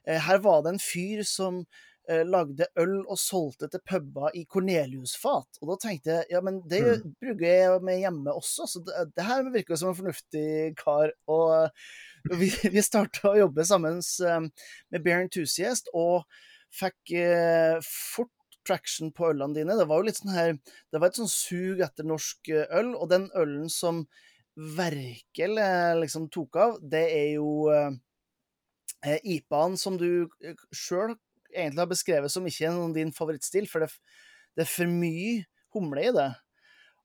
eh, 0.07 0.19
her 0.25 0.41
var 0.45 0.65
det 0.65 0.77
en 0.77 0.83
fyr 0.83 1.25
som 1.29 1.65
lagde 2.09 2.65
øl 2.81 3.03
og 3.03 3.19
solgte 3.21 3.67
til 3.69 3.83
puber 3.85 4.33
i 4.33 4.47
Cornelius-fat. 4.49 5.59
Og 5.61 5.69
da 5.69 5.75
tenkte 5.83 6.15
jeg 6.15 6.31
ja, 6.33 6.41
men 6.41 6.63
det 6.65 6.79
Mm. 6.81 7.11
bruker 7.21 7.45
jeg 7.45 7.83
med 7.85 7.99
hjemme 8.01 8.33
også, 8.33 8.65
så 8.65 8.81
det, 8.81 9.03
det 9.13 9.27
her 9.27 9.51
virker 9.53 9.77
som 9.77 9.91
en 9.91 9.99
fornuftig 9.99 10.73
kar. 10.81 11.13
Og 11.29 11.69
vi, 12.41 12.49
vi 12.79 12.87
starta 12.87 13.35
å 13.35 13.37
jobbe 13.43 13.67
sammen 13.69 14.01
med 14.01 15.05
Bear 15.05 15.27
Enthusiast, 15.27 15.93
og 15.93 16.25
fikk 16.75 17.13
eh, 17.17 17.77
fort 17.85 18.33
traction 18.69 19.13
på 19.17 19.31
ølene 19.33 19.57
dine. 19.57 19.77
Det 19.79 19.87
var 19.89 20.01
jo 20.01 20.09
litt 20.11 20.21
sånn 20.21 20.35
her 20.37 20.57
Det 20.93 21.01
var 21.01 21.09
et 21.09 21.21
sånn 21.21 21.33
sug 21.33 21.81
etter 21.85 22.07
norsk 22.07 22.53
eh, 22.53 22.69
øl, 22.79 22.93
og 22.95 23.09
den 23.13 23.31
ølen 23.39 23.71
som 23.73 24.05
virkelig 24.59 25.69
liksom 26.01 26.27
tok 26.35 26.59
av, 26.59 26.79
det 26.83 27.05
er 27.15 27.29
jo 27.37 27.69
eh, 27.71 27.93
eh, 29.07 29.21
IPA-en 29.37 29.79
som 29.79 29.99
du 30.01 30.27
eh, 30.43 30.59
sjøl 30.75 31.15
egentlig 31.55 31.83
har 31.85 31.91
beskrevet 31.91 32.33
som 32.33 32.47
ikke 32.47 32.69
er 32.69 32.97
din 32.97 33.15
favorittstil, 33.15 33.69
for 33.71 33.85
det, 33.85 33.93
det 34.59 34.67
er 34.67 34.71
for 34.71 34.91
mye 34.91 35.47
humle 35.75 36.05
i 36.05 36.13
det. 36.15 36.31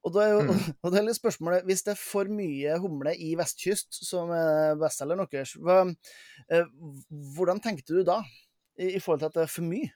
Og 0.03 0.11
da 0.15 0.23
er 0.25 0.33
jo 0.33 0.41
Mm. 0.43 0.49
og 0.83 0.91
det 0.91 0.99
er 0.99 1.05
litt 1.07 1.15
spørsmålet 1.15 1.63
Hvis 1.63 1.83
det 1.85 1.93
er 1.93 1.99
for 1.99 2.27
mye 2.27 2.77
humle 2.83 3.13
i 3.15 3.35
Vestkyst, 3.39 4.01
som 4.03 4.33
er 4.35 4.75
bestselgeren 4.75 5.29
deres, 5.31 5.55
eh, 6.51 6.65
hvordan 7.37 7.61
tenkte 7.63 7.95
du 7.95 8.03
da? 8.03 8.21
I, 8.75 8.95
I 8.97 8.99
forhold 8.99 9.21
til 9.21 9.29
at 9.29 9.37
det 9.37 9.45
er 9.45 9.53
for 9.53 9.63
mye? 9.67 9.93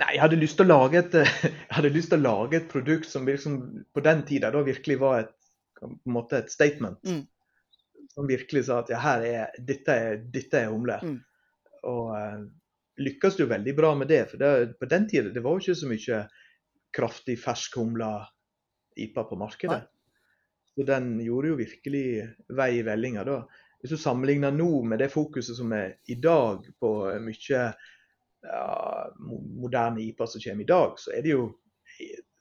Nei, 0.00 0.10
jeg 0.14 0.22
hadde 0.22 0.40
lyst 0.40 0.58
til 0.58 0.66
å 0.66 0.78
lage 0.78 1.00
et, 1.00 1.14
jeg 1.44 1.74
hadde 1.76 1.92
lyst 1.94 2.12
til 2.12 2.20
å 2.20 2.24
lage 2.24 2.60
et 2.60 2.66
produkt 2.70 3.08
som 3.10 3.28
liksom, 3.28 3.60
på 3.94 4.02
den 4.04 4.24
tida 4.28 4.50
da 4.54 4.64
virkelig 4.66 4.98
var 5.00 5.24
et, 5.24 5.32
på 5.78 5.88
en 5.88 6.16
måte 6.16 6.42
et 6.42 6.52
statement. 6.52 7.00
Mm. 7.08 7.24
Som 8.14 8.28
virkelig 8.30 8.66
sa 8.68 8.82
at 8.82 8.92
ja, 8.92 9.00
her 9.02 9.24
er, 9.26 9.56
dette, 9.58 9.94
er, 9.94 10.20
dette 10.34 10.60
er 10.60 10.70
humle. 10.70 11.00
Mm. 11.02 11.16
Og 11.90 12.12
uh, 12.14 12.44
lykkes 13.02 13.40
jo 13.40 13.48
veldig 13.50 13.74
bra 13.76 13.94
med 13.98 14.12
det. 14.12 14.22
For 14.30 14.40
det, 14.40 14.52
på 14.78 14.88
den 14.90 15.08
tida 15.10 15.32
det 15.34 15.42
var 15.44 15.56
jo 15.56 15.64
ikke 15.64 15.80
så 15.80 15.90
mye 15.90 16.22
kraftig 16.94 17.36
fersk 17.42 17.80
humla 17.80 18.12
IPA 19.00 19.26
på 19.30 19.38
markedet. 19.40 19.82
Så 20.74 20.86
den 20.86 21.16
gjorde 21.22 21.52
jo 21.52 21.58
virkelig 21.58 22.06
vei 22.54 22.70
i 22.78 22.86
vellinga 22.86 23.24
da. 23.26 23.42
Hvis 23.82 23.94
du 23.94 24.00
sammenligner 24.00 24.54
nå 24.54 24.68
med 24.88 25.02
det 25.02 25.10
fokuset 25.12 25.58
som 25.58 25.72
er 25.76 25.98
i 26.10 26.16
dag 26.18 26.64
på 26.80 26.92
mye 27.22 27.64
ja, 28.44 28.68
moderne 29.64 30.04
IPA 30.04 30.26
som 30.26 30.44
kommer 30.44 30.64
i 30.64 30.68
dag, 30.68 31.00
så 31.00 31.12
er 31.16 31.24
det 31.24 31.34
jo 31.34 31.48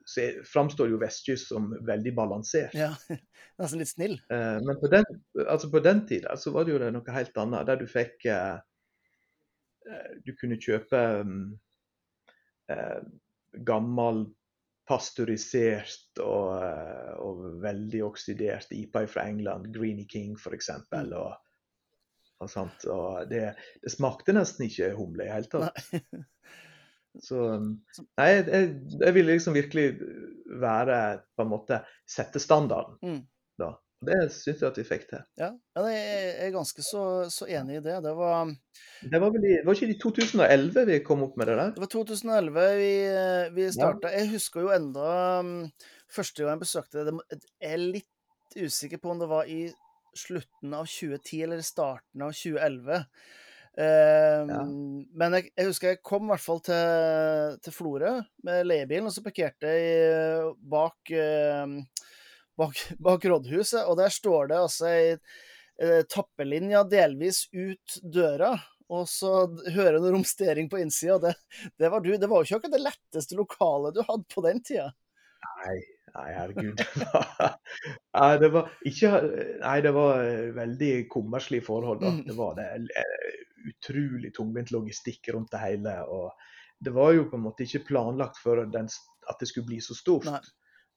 så 0.05 0.31
framstår 0.53 0.91
jo 0.91 0.99
Vestkyst 0.99 1.47
som 1.47 1.71
veldig 1.87 2.13
balansert. 2.15 2.75
Ja, 2.75 2.91
nesten 3.61 3.81
litt 3.81 3.91
snill. 3.91 4.17
Eh, 4.31 4.59
men 4.65 4.79
på 4.81 4.91
den, 4.91 5.07
altså 5.47 5.71
på 5.71 5.81
den 5.83 6.03
tida 6.09 6.35
så 6.37 6.53
var 6.55 6.67
det 6.67 6.75
jo 6.75 6.91
noe 6.91 7.17
helt 7.17 7.37
annet, 7.39 7.67
der 7.69 7.79
du 7.79 7.87
fikk 7.89 8.27
eh, 8.27 8.57
eh, 9.89 10.09
Du 10.25 10.33
kunne 10.39 10.59
kjøpe 10.59 11.03
mm, 11.27 11.43
gammel 13.67 14.25
pasteurisert 14.87 16.19
og, 16.23 16.51
og 17.23 17.43
veldig 17.63 18.01
oksidert 18.03 18.71
IPA 18.75 19.05
fra 19.07 19.25
England, 19.29 19.69
Greeny 19.75 20.07
King 20.09 20.35
f.eks. 20.39 20.71
Mm. 20.91 21.13
Og, 21.19 21.35
og, 22.43 22.88
og 22.93 23.29
det, 23.32 23.43
det 23.84 23.91
smakte 23.93 24.36
nesten 24.36 24.67
ikke 24.67 24.93
humle 24.97 25.25
i 25.25 25.27
det 25.27 25.36
hele 25.36 25.51
tatt. 25.51 26.23
Så 27.21 27.38
um, 27.60 27.69
Nei, 28.17 28.29
jeg, 28.32 28.63
jeg, 28.97 29.13
ville 29.13 29.36
liksom 29.36 29.53
virkelig 29.53 29.86
være 30.62 30.99
på 31.38 31.45
en 31.45 31.51
måte 31.51 31.84
Sette 32.10 32.41
standarden. 32.41 32.97
Mm. 33.06 33.21
da. 33.62 33.73
Det 34.03 34.17
syns 34.36 34.60
jeg 34.60 34.67
at 34.67 34.77
vi 34.82 34.84
fikk 34.88 35.06
til. 35.12 35.21
Ja, 35.39 35.49
ja 35.77 35.84
jeg 35.88 36.32
er 36.47 36.49
ganske 36.51 36.84
så, 36.84 37.03
så 37.32 37.47
enig 37.47 37.77
i 37.79 37.84
det. 37.86 37.99
Det 38.03 38.13
var, 38.17 38.49
Det 38.99 39.21
var 39.21 39.32
vel 39.36 39.45
i, 39.47 39.53
var 39.63 39.77
ikke 39.77 39.93
i 39.93 39.99
2011 40.01 40.88
vi 40.89 40.97
kom 41.06 41.23
opp 41.23 41.38
med 41.39 41.47
det 41.47 41.60
der? 41.60 41.71
det 41.75 41.84
var 41.86 41.91
2011 41.93 42.65
vi, 42.82 42.91
vi 43.56 43.69
starta. 43.77 44.12
Jeg 44.12 44.34
husker 44.34 44.65
jo 44.65 44.73
enda 44.75 45.13
um, 45.39 45.53
første 46.12 46.43
gang 46.43 46.58
jeg 46.58 46.65
besøkte 46.65 47.06
det, 47.06 47.13
det 47.13 47.39
Jeg 47.62 47.77
er 47.77 47.86
litt 47.86 48.60
usikker 48.60 48.99
på 49.01 49.13
om 49.13 49.21
det 49.21 49.29
var 49.32 49.47
i 49.49 49.62
slutten 50.17 50.76
av 50.76 50.89
2010 50.89 51.43
eller 51.45 51.63
starten 51.65 52.26
av 52.26 52.36
2011. 52.36 53.06
Uh, 53.73 54.43
ja. 54.45 54.60
Men 55.17 55.38
jeg, 55.38 55.49
jeg, 55.56 55.69
husker 55.71 55.93
jeg 55.93 56.04
kom 56.06 56.28
i 56.28 56.34
hvert 56.34 56.43
fall 56.43 56.60
til, 56.65 57.56
til 57.65 57.73
Florø 57.73 58.12
med 58.45 58.67
leiebilen, 58.69 59.10
og 59.10 59.15
så 59.15 59.23
parkerte 59.26 59.71
jeg 59.71 60.52
bak, 60.73 61.13
uh, 61.15 62.12
bak, 62.60 62.84
bak, 63.08 63.26
rådhuset, 63.34 63.82
og 63.88 63.97
der 64.02 64.13
står 64.13 64.52
det 64.52 64.62
altså 64.62 64.91
ei 64.91 65.08
uh, 65.15 66.04
tappelinja 66.06 66.84
delvis 66.86 67.47
ut 67.49 67.97
døra. 68.04 68.54
Og 68.93 69.08
så 69.10 69.47
hører 69.73 69.97
du 69.97 70.12
romstering 70.12 70.67
på 70.69 70.78
innsida. 70.84 71.17
Det, 71.23 71.32
det 71.82 71.89
var 71.89 72.04
du. 72.04 72.12
Det 72.19 72.30
var 72.30 72.43
jo 72.43 72.45
ikke 72.45 72.60
akkurat 72.60 72.76
det 72.76 72.84
letteste 72.84 73.38
lokalet 73.39 73.95
du 73.95 74.04
hadde 74.06 74.28
på 74.30 74.43
den 74.45 74.60
tida. 74.62 74.91
Nei, 75.63 75.78
nei, 76.17 76.30
herregud. 76.38 76.82
nei, 78.17 78.32
det 78.41 78.49
var 78.54 78.71
ikke 78.89 79.12
Nei, 79.62 79.78
det 79.86 79.93
var 79.95 80.26
veldig 80.58 80.91
kummerslige 81.13 81.65
forhold. 81.65 82.02
Da. 82.04 82.13
Mm. 82.13 82.23
Det 82.28 82.38
var 82.38 82.58
det 82.60 82.69
utrolig 83.63 84.34
tungvint 84.36 84.71
logistikk 84.71 85.30
rundt 85.34 85.52
det 85.52 85.63
hele. 85.63 85.95
og 86.04 86.32
Det 86.80 86.93
var 86.95 87.13
jo 87.15 87.30
på 87.30 87.39
en 87.39 87.45
måte 87.47 87.67
ikke 87.67 87.86
planlagt 87.93 88.41
for 88.43 88.65
den, 88.65 88.89
at 89.30 89.39
det 89.39 89.49
skulle 89.49 89.69
bli 89.71 89.82
så 89.82 89.95
stort. 89.97 90.30
Nei. 90.30 90.41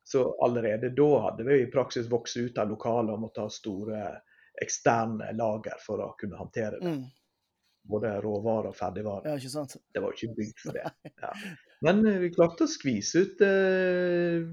Så 0.07 0.23
allerede 0.45 0.93
da 0.95 1.09
hadde 1.25 1.45
vi 1.45 1.63
i 1.63 1.71
praksis 1.71 2.07
vokst 2.11 2.37
ut 2.37 2.59
av 2.63 2.69
lokalet 2.71 3.11
og 3.17 3.23
måtte 3.25 3.43
ha 3.43 3.51
store 3.51 4.03
eksterne 4.63 5.33
lager 5.35 5.81
for 5.83 6.03
å 6.05 6.13
kunne 6.19 6.39
håndtere 6.39 6.79
det. 6.79 6.93
Mm. 6.95 7.03
Både 7.91 8.13
råvarer 8.23 8.71
og 8.71 8.77
ferdigvarer. 8.79 9.27
Ja, 9.31 9.39
ikke 9.39 9.51
sant? 9.51 9.75
Det 9.95 10.03
var 10.03 10.15
jo 10.15 10.19
ikke 10.21 10.39
bygd 10.39 10.63
for 10.63 10.79
det. 10.79 10.93
Ja. 11.25 11.33
Men 11.85 12.07
eh, 12.07 12.21
vi 12.23 12.31
klarte 12.33 12.65
å 12.65 12.71
skvise 12.71 13.25
ut 13.27 13.43
eh, 13.45 14.47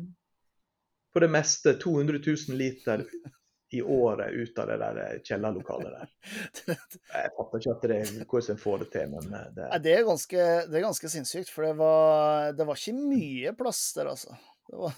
på 1.14 1.22
det 1.24 1.30
meste 1.32 1.76
200 1.82 2.20
000 2.26 2.58
liter 2.58 3.06
i 3.74 3.82
året 3.82 4.32
ut 4.32 4.60
av 4.60 4.68
det 4.70 4.78
der 4.78 5.00
eh, 5.02 5.16
kjellerlokalet 5.26 5.96
der. 5.96 6.12
Jeg 7.14 7.32
fatter 7.38 7.62
ikke 7.62 7.74
at 7.74 7.88
det, 7.90 7.98
hvordan 8.30 8.54
en 8.54 8.62
får 8.62 8.84
det 8.84 8.90
til, 8.94 9.16
men 9.16 9.34
eh, 9.40 9.48
det 9.56 9.70
Det 9.86 9.96
er 9.96 10.06
ganske, 10.06 10.46
det 10.70 10.78
er 10.78 10.86
ganske 10.86 11.10
sinnssykt, 11.10 11.50
for 11.50 11.66
det 11.66 11.74
var, 11.80 12.54
det 12.54 12.68
var, 12.70 12.78
ikke 12.78 13.10
mye 13.16 13.56
plass 13.58 13.82
der, 13.98 14.12
altså. 14.14 14.38
Var... 14.70 14.96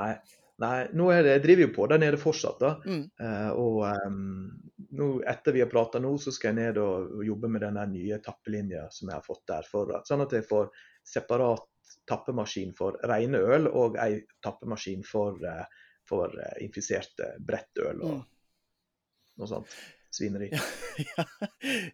Nei. 0.00 0.12
Nei, 0.60 0.90
nå 0.92 1.06
er 1.08 1.22
det, 1.24 1.36
jeg 1.38 1.42
driver 1.46 1.64
jo 1.64 1.68
på 1.72 1.86
der 1.88 2.00
nede 2.02 2.18
fortsatt. 2.20 2.58
da. 2.60 2.74
Mm. 2.84 3.04
Uh, 3.16 3.52
og 3.56 3.78
um, 4.10 4.50
nå, 4.98 5.06
etter 5.30 5.56
vi 5.56 5.62
har 5.64 5.70
prata 5.72 6.02
nå, 6.02 6.10
så 6.20 6.34
skal 6.36 6.50
jeg 6.50 6.58
ned 6.58 6.80
og 6.82 7.22
jobbe 7.24 7.48
med 7.48 7.64
den 7.64 7.78
nye 7.94 8.18
tappelinja 8.20 8.82
som 8.92 9.08
jeg 9.08 9.16
har 9.16 9.24
fått 9.24 9.46
der. 9.48 9.70
For, 9.70 9.94
sånn 10.04 10.26
at 10.26 10.34
jeg 10.36 10.44
får 10.50 10.68
separat 11.06 11.69
tappemaskin 12.08 12.72
for 12.76 12.98
rene 13.08 13.38
øl 13.38 13.68
og 13.70 13.96
ei 14.02 14.20
tappemaskin 14.44 15.02
for 15.06 15.38
uh, 15.46 15.64
for 16.10 16.34
infisert 16.58 17.20
brettøl 17.46 18.00
og 18.02 18.16
mm. 18.18 18.22
noe 19.40 19.48
sånt. 19.50 19.68
Svineri. 20.10 20.48
Ja, 20.50 20.58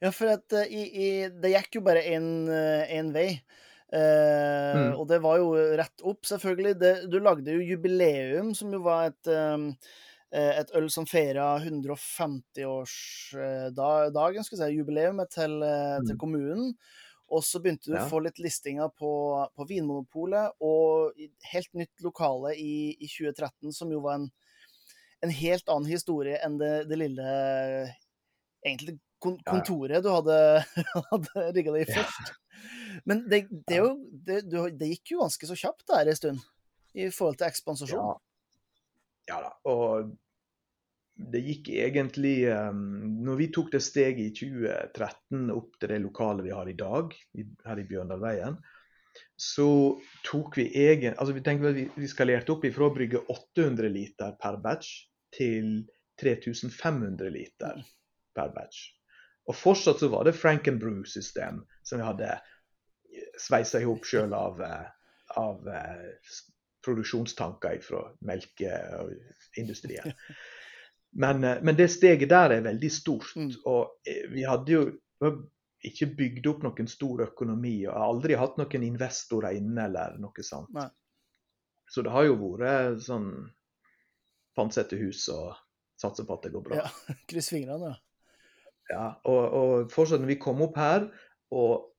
ja 0.06 0.10
for 0.14 0.26
at, 0.32 0.52
i, 0.72 0.82
i, 0.88 1.28
det 1.28 1.50
gikk 1.52 1.76
jo 1.76 1.82
bare 1.84 2.00
én 2.08 3.12
vei. 3.12 3.44
Uh, 3.92 4.72
mm. 4.72 4.96
Og 4.96 5.04
det 5.10 5.18
var 5.22 5.36
jo 5.42 5.48
rett 5.76 6.00
opp, 6.00 6.24
selvfølgelig. 6.24 6.74
Det, 6.80 7.12
du 7.12 7.18
lagde 7.20 7.52
jo 7.52 7.60
jubileum, 7.68 8.54
som 8.56 8.72
jo 8.72 8.80
var 8.86 9.12
et, 9.12 9.28
et 10.32 10.72
øl 10.80 10.88
som 10.90 11.06
feira 11.06 11.60
150-årsdagen, 11.60 14.42
skal 14.48 14.58
si, 14.62 14.76
jubileumet 14.78 15.28
til, 15.36 15.60
mm. 15.60 16.08
til 16.08 16.16
kommunen. 16.24 16.72
Og 17.34 17.42
så 17.42 17.58
begynte 17.62 17.90
du 17.90 17.96
ja. 17.96 18.04
å 18.04 18.10
få 18.10 18.20
litt 18.22 18.38
listinger 18.38 18.90
på, 18.94 19.10
på, 19.56 19.66
Vinmonopolet, 19.66 20.54
og 20.62 21.16
helt 21.50 21.72
nytt 21.74 22.04
lokale 22.04 22.54
i, 22.54 22.94
i 22.94 23.08
2013, 23.10 23.72
som 23.74 23.90
jo 23.90 24.02
var 24.04 24.20
en, 24.20 24.28
en, 25.26 25.32
helt 25.34 25.66
annen 25.72 25.90
historie 25.90 26.38
enn 26.46 26.58
det, 26.60 26.72
det 26.90 27.00
lille 27.00 27.32
egentlig 28.66 28.98
kon 29.22 29.38
kontoret 29.46 30.04
du 30.04 30.10
hadde, 30.12 30.36
hadde 31.10 31.46
rigga 31.56 31.74
deg 31.74 31.86
i 31.88 31.96
først. 31.96 32.36
Men 33.08 33.24
det, 33.30 33.42
det, 33.66 33.80
jo, 33.80 33.90
det, 34.26 34.44
det, 34.46 34.92
gikk 34.94 35.16
jo 35.16 35.24
ganske 35.24 35.50
så 35.50 35.58
kjapt 35.58 35.86
der 35.90 36.12
en 36.12 36.18
stund, 36.18 36.46
i 36.94 37.10
forhold 37.10 37.40
til 37.40 37.50
ekspansasjon. 37.50 38.06
Ja. 38.06 39.34
ja 39.34 39.42
da, 39.48 39.52
og 39.66 40.14
det 41.16 41.40
gikk 41.40 41.68
egentlig 41.72 42.44
um, 42.52 42.80
Når 43.24 43.38
vi 43.40 43.46
tok 43.54 43.70
det 43.72 43.82
steget 43.84 44.20
i 44.20 44.32
2013 44.36 45.52
opp 45.54 45.78
til 45.80 45.92
det 45.92 46.00
lokalet 46.04 46.44
vi 46.44 46.52
har 46.54 46.68
i 46.68 46.76
dag, 46.76 47.14
her 47.64 47.80
i 47.80 47.86
Bjørndalveien, 47.88 48.58
så 49.40 49.68
tok 50.28 50.58
vi 50.60 50.66
egen 50.76 51.14
Altså 51.16 51.32
vi 51.36 51.44
tenkte 51.44 51.72
at 51.72 51.78
vi, 51.96 52.08
skalerte 52.10 52.52
opp 52.52 52.66
ifra 52.68 52.88
å 52.88 52.94
brygge 52.94 53.22
800 53.32 53.88
liter 53.92 54.36
per 54.40 54.58
batch 54.64 55.06
til 55.36 55.86
3500 56.20 57.32
liter 57.32 57.80
per 58.36 58.52
batch. 58.52 58.90
Og 59.48 59.56
fortsatt 59.56 60.00
så 60.02 60.10
var 60.12 60.26
det 60.26 60.36
Frank 60.36 60.68
and 60.68 60.80
Brew-system 60.82 61.62
som 61.86 62.00
vi 62.00 62.06
hadde 62.06 62.34
sveisa 63.40 63.80
i 63.80 63.88
hop 63.88 64.04
sjøl 64.04 64.34
av, 64.36 64.60
eh, 64.64 64.86
av 65.40 65.68
uh, 65.68 66.36
produksjonstanker 66.84 67.80
fra 67.84 68.02
melkeindustrien. 68.26 70.12
Men, 71.18 71.44
eh, 71.44 71.58
men, 71.62 71.76
det 71.76 71.88
steget 71.88 72.28
der 72.28 72.58
er 72.58 72.64
veldig 72.64 72.90
stort. 72.92 73.32
Mm. 73.36 73.52
Og 73.64 74.08
eh, 74.08 74.26
vi 74.32 74.44
hadde 74.44 74.74
jo 74.74 74.82
ikke 75.86 76.10
bygd 76.18 76.48
opp 76.50 76.64
noen 76.66 76.88
stor 76.90 77.22
økonomi 77.24 77.78
og 77.86 77.96
aldri 77.96 78.36
hatt 78.36 78.58
noen 78.60 78.84
investorer 78.84 79.56
inne 79.56 79.86
eller 79.88 80.18
noe 80.20 80.44
sånt. 80.44 80.72
Nei. 80.76 80.88
Så 81.88 82.02
det 82.02 82.12
har 82.12 82.26
jo 82.26 82.36
vært 82.42 83.00
sånn 83.06 83.30
pantsette 84.56 84.98
hus 84.98 85.28
og 85.32 85.54
satse 86.00 86.26
på 86.26 86.36
at 86.36 86.46
det 86.48 86.52
går 86.52 86.64
bra. 86.68 86.80
Ja, 86.82 87.16
Kryss 87.30 87.52
fingrene. 87.54 87.94
Ja, 88.90 89.10
og, 89.26 89.44
og 89.56 89.92
fortsatt 89.94 90.20
når 90.22 90.34
vi 90.34 90.40
kom 90.42 90.60
opp 90.66 90.76
her 90.78 91.08
og 91.54 91.92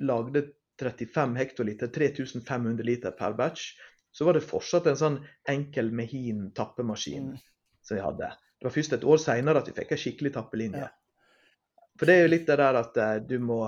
lagde 0.00 0.48
35 0.80 1.36
hektoliter, 1.38 1.90
3500 1.92 2.86
liter 2.86 3.12
per 3.14 3.36
batch, 3.36 3.74
så 4.14 4.26
var 4.26 4.38
det 4.38 4.46
fortsatt 4.46 4.88
en 4.88 4.98
sånn 4.98 5.18
enkel 5.50 5.92
Mehin 5.94 6.48
tappemaskin. 6.56 7.34
Mm 7.34 7.50
som 7.84 7.98
vi 7.98 8.02
hadde. 8.04 8.32
Det 8.58 8.68
var 8.68 8.74
først 8.74 8.96
et 8.96 9.06
år 9.14 9.20
seinere 9.20 9.60
at 9.60 9.70
vi 9.70 9.76
fikk 9.76 9.94
ei 9.94 10.00
skikkelig 10.00 10.34
tappelinje. 10.36 10.84
Ja. 10.86 11.88
For 12.00 12.10
det 12.10 12.16
er 12.16 12.24
jo 12.24 12.30
litt 12.32 12.46
det 12.48 12.58
der 12.58 12.80
at 12.80 12.96
eh, 13.00 13.16
du 13.22 13.38
må 13.42 13.66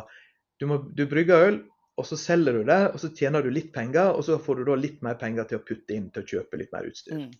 Du, 0.57 0.64
må, 0.64 0.79
du 0.96 1.02
brygger 1.05 1.42
øl, 1.50 1.57
og 2.00 2.07
så 2.09 2.16
selger 2.16 2.55
du 2.57 2.62
det, 2.64 2.79
og 2.88 3.00
så 3.02 3.11
tjener 3.12 3.44
du 3.44 3.50
litt 3.52 3.74
penger, 3.74 4.14
og 4.16 4.22
så 4.24 4.38
får 4.40 4.57
du 4.57 4.62
da 4.70 4.76
litt 4.81 5.02
mer 5.05 5.18
penger 5.20 5.44
til 5.50 5.59
å 5.59 5.64
putte 5.68 5.92
inn 5.92 6.07
til 6.14 6.22
å 6.22 6.29
kjøpe 6.31 6.57
litt 6.57 6.70
mer 6.72 6.87
utstyr. 6.88 7.18
Mm. 7.26 7.35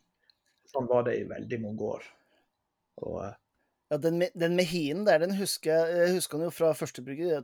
Sånn 0.69 0.89
var 0.91 1.07
det 1.07 1.15
i 1.17 1.23
veldig 1.31 1.59
mange 1.63 1.89
år. 1.95 2.05
Og, 3.01 3.17
eh, 3.25 3.39
ja, 3.89 3.99
den, 4.05 4.27
den 4.35 4.59
Mehinen 4.59 5.07
der, 5.09 5.23
den 5.25 5.33
husker 5.39 5.89
jeg 5.95 6.13
husker 6.19 6.37
den 6.37 6.51
jo 6.51 6.53
fra 6.59 6.75
første 6.77 7.07
bryggeri. 7.07 7.41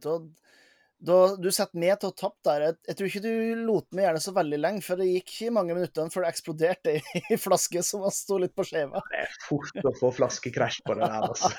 Da 1.02 1.16
du 1.34 1.48
setter 1.50 1.80
meg 1.82 1.96
til 1.98 2.12
å 2.12 2.14
tappe 2.14 2.44
der, 2.46 2.62
jeg, 2.62 2.76
jeg, 2.86 2.96
tror 2.98 3.08
ikke 3.08 3.22
du 3.24 3.62
lot 3.66 3.86
meg 3.90 4.04
gjøre 4.04 4.18
det 4.20 4.22
så 4.22 4.34
veldig 4.36 4.58
lenge, 4.60 4.82
for 4.86 5.00
det 5.00 5.08
gikk 5.08 5.32
ikke 5.32 5.54
mange 5.56 5.74
minuttene 5.74 6.14
før 6.14 6.22
det 6.22 6.30
eksploderte 6.30 6.94
i 6.94 7.38
flaske 7.44 7.82
som 7.86 8.04
sto 8.14 8.38
litt 8.38 8.54
på 8.54 8.66
skjeva. 8.68 9.02
Det 9.10 9.22
er 9.24 9.32
fort 9.48 9.88
å 9.90 9.94
få 9.98 10.12
flaskekrasj 10.20 10.82
på 10.86 10.96
det 10.98 11.08
der, 11.10 11.26
altså. 11.26 11.50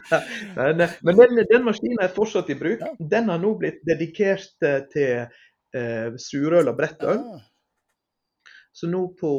men, 0.58 0.84
men 1.06 1.22
den, 1.22 1.44
den, 1.48 1.64
maskinen 1.64 2.04
er 2.04 2.12
fortsatt 2.12 2.52
i 2.52 2.58
bruk. 2.60 2.84
Ja. 2.84 2.92
Den 3.16 3.32
har 3.32 3.40
nå 3.40 3.54
blitt 3.62 3.80
dedikert 3.88 4.68
eh, 4.68 4.82
til 4.92 5.14
eh, 5.24 6.20
surøl 6.20 6.68
og 6.68 6.76
brettøl. 6.82 7.24
Ja. 7.24 7.40
Så 8.76 8.88
nå 8.90 9.06
på 9.16 9.32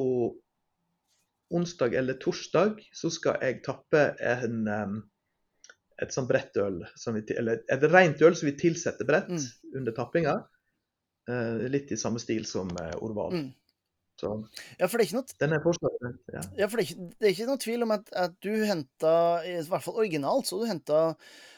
onsdag 1.54 1.94
eller 2.02 2.18
torsdag 2.22 2.82
så 2.96 3.12
skal 3.14 3.38
jeg 3.46 3.62
tappe 3.66 4.10
en 4.26 4.66
um, 4.68 5.00
et 6.02 6.14
sånt 6.14 6.30
brettøl, 6.30 6.82
eller 7.38 7.62
et 7.70 7.88
rent 7.92 8.22
øl 8.26 8.38
som 8.38 8.50
vi 8.50 8.58
tilsetter 8.58 9.08
brett 9.08 9.30
mm. 9.32 9.48
under 9.80 9.96
tappinga. 9.98 10.38
Uh, 11.30 11.68
litt 11.70 11.92
i 11.94 12.00
samme 12.02 12.20
stil 12.20 12.48
som 12.50 12.72
uh, 12.74 12.96
Orval. 13.06 13.36
Mm. 13.38 13.50
Så, 14.22 14.32
ja, 14.78 14.86
for 14.86 15.00
det 15.00 15.06
er 15.06 15.08
ikke 15.08 15.18
noe, 15.18 15.36
den 15.42 15.54
er 15.56 15.62
fortsatt, 15.64 16.04
ja. 16.30 16.42
ja 16.60 16.68
for 16.70 16.78
det 16.78 16.84
er, 16.84 16.90
ikke, 16.92 17.06
det 17.16 17.28
er 17.28 17.32
ikke 17.34 17.48
noe 17.50 17.62
tvil 17.64 17.86
om 17.88 17.94
at, 17.96 18.12
at 18.22 18.36
du 18.46 18.52
henta, 18.70 19.14
i 19.50 19.56
hvert 19.66 19.86
fall 19.86 19.98
originalt, 20.04 20.50
så 20.50 20.60
du 20.62 20.68
henta 20.70 21.00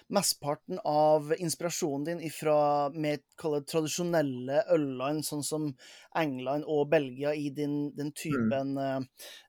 mesteparten 0.07 0.79
av 0.83 1.33
inspirasjonen 1.37 2.05
din 2.05 2.21
ifra 2.27 2.89
mer 2.89 3.19
tradisjonelle 3.39 4.63
ølland, 4.73 5.23
sånn 5.25 5.43
som 5.45 5.69
England 6.17 6.67
og 6.67 6.89
Belgia, 6.91 7.33
i 7.33 7.49
din, 7.55 7.93
den 7.95 8.11
typen 8.15 8.75
mm. 8.77 9.07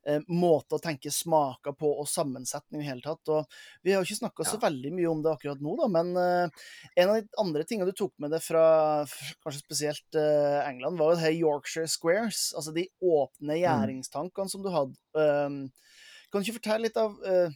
uh, 0.09 0.21
måte 0.29 0.79
å 0.79 0.83
tenke 0.83 1.13
smaker 1.13 1.77
på 1.79 1.91
og 2.01 2.09
sammensetning 2.09 2.85
i 2.85 2.89
hele 2.89 3.05
tatt. 3.05 3.33
Og 3.35 3.59
vi 3.83 3.95
har 3.95 4.03
jo 4.03 4.09
ikke 4.09 4.23
snakka 4.23 4.47
ja. 4.47 4.51
så 4.53 4.61
veldig 4.63 4.95
mye 4.97 5.11
om 5.11 5.25
det 5.25 5.35
akkurat 5.35 5.65
nå, 5.65 5.77
da, 5.83 5.91
men 5.99 6.15
uh, 6.15 6.69
en 6.95 7.11
av 7.15 7.19
de 7.19 7.43
andre 7.43 7.67
tingene 7.69 7.91
du 7.91 7.99
tok 7.99 8.15
med 8.23 8.35
deg 8.35 8.45
fra 8.45 8.67
kanskje 9.45 9.65
spesielt 9.65 10.21
uh, 10.21 10.63
England, 10.69 11.01
var 11.01 11.13
jo 11.13 11.19
det 11.19 11.27
her 11.27 11.39
Yorkshire 11.41 11.91
Squares, 11.91 12.47
altså 12.55 12.75
de 12.77 12.89
åpne 13.03 13.57
mm. 13.57 13.61
gjæringstankene 13.65 14.49
mm. 14.51 14.55
som 14.55 14.65
du 14.65 14.71
hadde. 14.75 15.01
Um, 15.15 15.65
kan 16.31 16.43
du 16.43 16.49
ikke 16.49 16.59
fortelle 16.59 16.89
litt 16.89 16.97
av 16.99 17.15
Eh, 17.25 17.51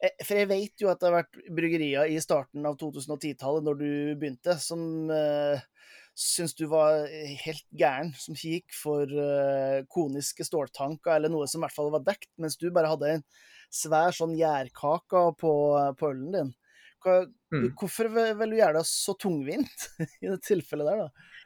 for 0.00 0.38
jeg 0.38 0.48
vet 0.48 0.82
jo 0.82 0.88
at 0.90 1.00
det 1.00 1.08
har 1.08 1.18
vært 1.18 1.40
bryggerier 1.56 2.12
i 2.12 2.20
starten 2.22 2.64
av 2.68 2.78
2010-tallet, 2.80 3.66
når 3.66 3.80
du 3.80 3.90
begynte, 4.20 4.56
som, 4.62 4.82
uh, 5.12 5.60
syntes 6.16 6.56
du 6.56 6.66
var 6.70 7.04
helt 7.44 7.66
gæren 7.76 8.14
som 8.18 8.36
gikk 8.36 8.72
for 8.76 9.04
uh, 9.12 9.80
koniske 9.92 10.46
ståltanker 10.48 11.16
eller 11.16 11.32
noe 11.32 11.48
som 11.50 11.60
i 11.60 11.66
hvert 11.66 11.76
fall 11.76 11.92
var 11.92 12.04
dekt, 12.06 12.30
mens 12.40 12.56
du 12.60 12.70
bare 12.72 12.92
hadde 12.92 13.14
en 13.18 13.26
svær 13.70 14.16
sånn 14.16 14.34
gjærkake 14.38 15.24
på, 15.40 15.52
på 15.98 16.10
ølen 16.10 16.34
din. 16.34 16.50
Hva, 17.00 17.20
mm. 17.54 17.70
Hvorfor 17.80 18.10
vil 18.12 18.52
du 18.52 18.58
gjøre 18.58 18.80
det 18.80 18.88
så 18.88 19.14
tungvint 19.20 19.86
i 20.24 20.28
det 20.28 20.40
tilfellet 20.44 20.90
der, 20.90 21.06
da? 21.06 21.39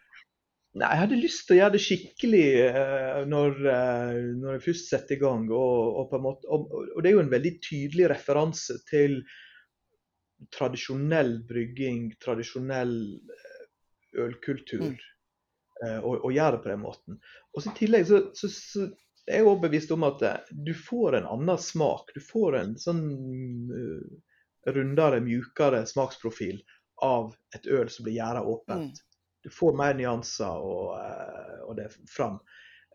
Nei, 0.74 0.88
Jeg 0.90 1.00
hadde 1.04 1.20
lyst 1.20 1.44
til 1.46 1.54
å 1.54 1.58
gjøre 1.60 1.74
det 1.76 1.82
skikkelig 1.84 2.46
uh, 2.74 3.20
når, 3.30 3.58
uh, 3.62 4.16
når, 4.40 4.56
jeg 4.56 4.64
først 4.64 4.90
setter 4.90 5.16
i 5.16 5.20
gang. 5.22 5.46
Og, 5.54 6.00
og, 6.00 6.16
måte, 6.22 6.50
og, 6.50 6.72
og, 6.74 6.98
det 6.98 7.10
er 7.10 7.14
jo 7.14 7.22
en 7.22 7.34
veldig 7.34 7.52
tydelig 7.62 8.08
referanse 8.10 8.80
til 8.88 9.20
tradisjonell 10.54 11.36
brygging, 11.46 12.08
tradisjonell 12.22 12.96
ølkultur. 14.24 14.90
Mm. 14.90 15.00
Og, 16.06 16.28
gjøre 16.32 16.54
det 16.54 16.60
på 16.64 16.70
den 16.70 16.80
måten. 16.80 17.16
Og 17.52 17.62
så 17.62 17.72
I 17.72 17.76
tillegg 17.76 18.04
så, 18.08 18.20
så, 18.38 18.48
så 18.48 18.84
jeg 19.26 19.40
er 19.40 19.46
overbevist 19.48 19.90
om 19.92 20.04
at 20.06 20.22
du 20.48 20.70
får 20.76 21.18
en 21.18 21.26
annen 21.34 21.58
smak. 21.60 22.12
Du 22.14 22.22
får 22.22 22.56
en 22.60 22.76
sånn 22.80 23.02
rundere, 24.70 25.20
mjukere 25.24 25.82
smaksprofil 25.86 26.60
av 27.04 27.34
et 27.56 27.66
øl 27.66 27.90
som 27.90 28.06
blir 28.06 28.18
gjæra 28.18 28.44
åpent. 28.48 29.00
Mm. 29.02 29.13
Du 29.44 29.52
får 29.52 29.76
mer 29.76 29.96
nyanser 29.98 30.64
og, 30.64 30.94
eh, 30.96 31.58
og 31.66 31.76
det 31.78 31.90
fram. 32.10 32.38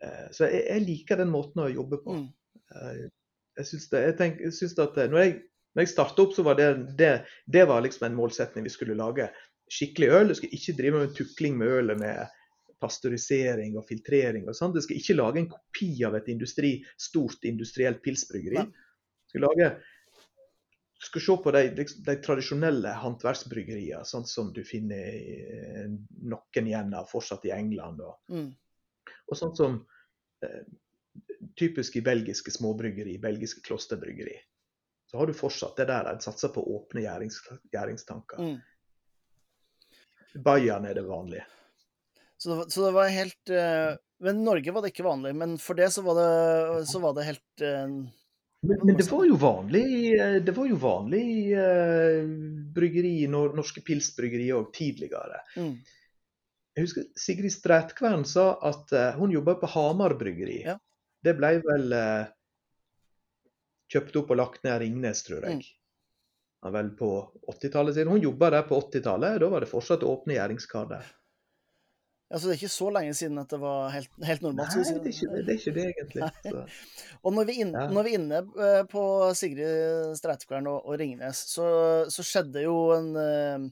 Eh, 0.02 0.26
så 0.34 0.48
jeg, 0.48 0.64
jeg, 0.66 0.86
liker 0.88 1.20
den 1.20 1.30
måten 1.32 1.62
å 1.62 1.70
jobbe 1.70 2.00
på. 2.02 2.16
Mm. 2.18 2.26
Eh, 2.74 3.04
jeg 3.60 3.68
syns, 3.68 3.86
det, 3.92 4.02
jeg, 4.08 4.16
tenk, 4.18 4.42
jeg 4.46 4.56
syns 4.56 4.74
at 4.82 4.98
når 5.12 5.22
jeg, 5.22 5.36
når 5.74 5.84
jeg 5.84 5.92
starta 5.92 6.24
opp, 6.24 6.34
så 6.34 6.42
var 6.46 6.58
det, 6.58 6.68
det, 6.98 7.12
det 7.46 7.64
var 7.70 7.84
liksom 7.84 8.08
en 8.08 8.18
målsetning. 8.18 8.66
Vi 8.66 8.74
skulle 8.74 8.98
lage 8.98 9.28
skikkelig 9.70 10.10
øl. 10.16 10.32
Du 10.32 10.38
skal 10.38 10.54
ikke 10.56 10.76
drive 10.80 11.02
med 11.04 11.16
tukling 11.16 11.58
med 11.60 11.74
ølet 11.78 12.00
med 12.00 12.36
pasteurisering 12.80 13.76
og 13.78 13.86
filtrering. 13.88 14.48
og 14.48 14.56
sånt. 14.56 14.74
Du 14.74 14.82
skal 14.82 14.98
ikke 14.98 15.18
lage 15.18 15.42
en 15.42 15.50
kopi 15.52 15.92
av 16.08 16.16
et 16.18 16.30
industri, 16.32 16.78
stort 16.98 17.44
industrielt 17.48 18.02
pilsbryggeri. 18.02 18.64
Du 18.64 19.34
skal 19.34 19.46
lage 19.46 19.70
skal 21.02 21.22
se 21.24 21.36
på 21.42 21.52
de, 21.54 21.62
de 22.06 22.16
tradisjonelle 22.20 22.92
håndverksbryggeriene, 23.02 24.04
sånn 24.04 24.26
som 24.28 24.50
du 24.52 24.60
finner 24.68 25.14
i, 25.16 25.86
noen 26.28 26.68
igjen 26.68 26.92
av 26.96 27.08
fortsatt 27.08 27.46
i 27.48 27.54
England. 27.56 28.02
Og, 28.04 28.18
mm. 28.28 28.50
og 29.32 29.38
sånn 29.40 29.54
som 29.56 29.78
eh, 30.44 30.66
typisk 31.56 31.96
i 31.96 32.04
belgiske 32.04 32.52
småbryggeri, 32.52 33.16
belgiske 33.22 33.64
klosterbryggeri. 33.64 34.36
Så 35.10 35.18
har 35.18 35.26
du 35.26 35.34
fortsatt 35.34 35.80
det 35.80 35.88
der 35.88 36.12
en 36.12 36.20
satser 36.22 36.52
på 36.54 36.62
åpne 36.76 37.06
gjærings, 37.06 37.40
gjæringstanker. 37.72 38.44
Mm. 38.44 38.60
Bayern 40.44 40.84
er 40.86 41.00
det 41.00 41.08
vanlige. 41.08 41.48
Så 42.36 42.52
det, 42.52 42.70
så 42.70 42.84
det 42.86 42.92
var 42.94 43.10
helt 43.12 43.50
uh, 43.52 43.96
Men 44.22 44.44
Norge 44.44 44.72
var 44.72 44.84
det 44.84 44.92
ikke 44.92 45.04
vanlig. 45.04 45.32
Men 45.36 45.58
for 45.60 45.76
det 45.76 45.90
så 45.92 46.04
var 46.06 46.20
det, 46.20 46.86
så 46.88 47.00
var 47.02 47.16
det 47.16 47.26
helt 47.26 47.64
uh, 47.64 47.88
men, 48.60 48.78
men, 48.82 48.96
det 48.96 49.06
var 49.10 49.24
jo 49.24 49.36
vanlig, 49.40 50.20
eh, 50.20 50.34
det 50.44 50.52
var 50.52 50.66
jo 50.68 50.76
vanlig 50.76 51.24
uh, 51.56 52.26
bryggeri, 52.76 53.14
norske 53.32 53.80
pilsbryggerier 53.84 54.58
òg 54.58 54.68
tidligere. 54.76 55.40
Mm. 55.56 55.78
Jeg 56.76 56.84
husker 56.84 57.06
Sigrid 57.18 57.54
Strætkvern 57.54 58.26
sa 58.28 58.52
at 58.68 58.92
uh, 58.92 59.16
hun 59.16 59.32
jobba 59.32 59.56
på 59.62 59.70
Hamar 59.72 60.14
bryggeri. 60.20 60.60
Ja. 60.68 60.76
Det 61.24 61.34
ble 61.38 61.54
vel 61.64 61.96
uh, 61.96 62.28
kjøpt 63.90 64.20
opp 64.20 64.34
og 64.34 64.40
lagt 64.42 64.60
ned 64.64 64.76
av 64.76 64.82
Ringnes, 64.84 65.24
tror 65.24 65.48
jeg. 65.48 65.64
Mm. 65.64 66.72
vel 66.76 66.92
på 67.00 67.10
80-tallet 67.56 67.96
siden. 67.96 68.12
Hun 68.12 68.28
jobba 68.28 68.52
der 68.58 68.68
på 68.68 68.76
80-tallet. 68.76 69.40
Da 69.40 69.48
var 69.48 69.64
det 69.64 69.72
fortsatt 69.72 70.04
åpne 70.04 70.36
gjæringskar 70.36 70.92
der. 70.92 71.08
Altså, 72.30 72.46
det 72.46 72.52
er 72.52 72.60
ikke 72.60 72.70
så 72.70 72.88
lenge 72.94 73.14
siden 73.18 73.38
at 73.42 73.50
det 73.50 73.58
var 73.58 73.88
helt, 73.90 74.10
helt 74.22 74.44
normalt? 74.44 74.76
Nei, 74.78 74.84
det 74.86 75.00
er, 75.00 75.06
ikke, 75.10 75.30
det, 75.32 75.40
det 75.46 75.54
er 75.54 75.56
ikke 75.58 75.72
det, 75.74 75.86
egentlig. 75.90 76.66
og 77.24 77.34
når 77.34 77.48
vi, 77.48 77.56
inn, 77.64 77.72
ja. 77.74 77.88
når 77.90 78.06
vi, 78.06 78.12
er 78.12 78.20
inne 78.20 78.42
eh, 78.66 78.82
på 78.90 79.02
Sigrid 79.38 80.14
Streitkvern 80.20 80.68
og, 80.70 80.84
og, 80.84 80.94
Ringnes, 81.00 81.40
så, 81.50 81.66
så, 82.06 82.26
skjedde 82.26 82.62
jo 82.62 82.76
en 82.94 83.10
uh, 83.18 83.66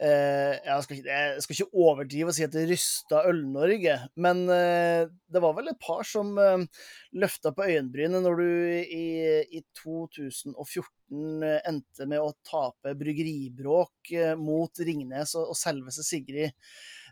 jeg, 0.00 0.76
skal 0.84 1.00
ikke, 1.00 1.08
jeg, 1.10 1.42
skal 1.42 1.56
ikke, 1.56 1.80
overdrive 1.82 2.30
og 2.30 2.36
si 2.38 2.46
at 2.46 2.54
det 2.54 2.62
rysta 2.70 3.24
Øl-Norge, 3.32 3.98
men 4.22 4.44
uh, 4.46 5.10
det 5.10 5.42
var 5.42 5.58
vel 5.58 5.72
et 5.72 5.82
par 5.82 6.06
som 6.06 6.30
uh, 6.38 6.86
løfta 7.18 7.50
på 7.56 7.66
øyenbrynet 7.66 8.22
når 8.22 8.38
du 8.38 8.46
i, 8.86 9.04
i 9.50 9.64
2014 9.82 11.42
eh, 11.42 11.58
endte 11.66 12.06
med 12.06 12.22
å 12.22 12.30
tape 12.46 12.94
bryggeribråk 13.02 14.14
mot 14.38 14.86
Ringnes 14.86 15.34
og, 15.34 15.50
og 15.50 15.58
selveste 15.58 16.06
Sigrid. 16.06 16.54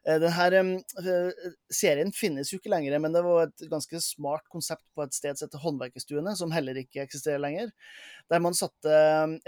Eh, 0.05 0.19
Denne 0.23 0.79
eh, 1.03 1.53
serien 1.73 2.11
finnes 2.15 2.53
jo 2.53 2.59
ikke 2.61 2.73
lenger, 2.73 2.99
men 3.03 3.15
det 3.15 3.23
var 3.27 3.47
et 3.47 3.67
ganske 3.71 4.01
smart 4.05 4.47
konsept 4.53 4.85
på 4.95 5.05
et 5.05 5.17
sted 5.17 5.39
som 5.39 5.49
heter 5.49 5.63
Håndverkerstuene, 5.63 6.35
som 6.39 6.55
heller 6.55 6.79
ikke 6.81 7.05
eksisterer 7.05 7.43
lenger. 7.43 7.73
Der 8.31 8.43
man 8.45 8.57
satte 8.59 8.99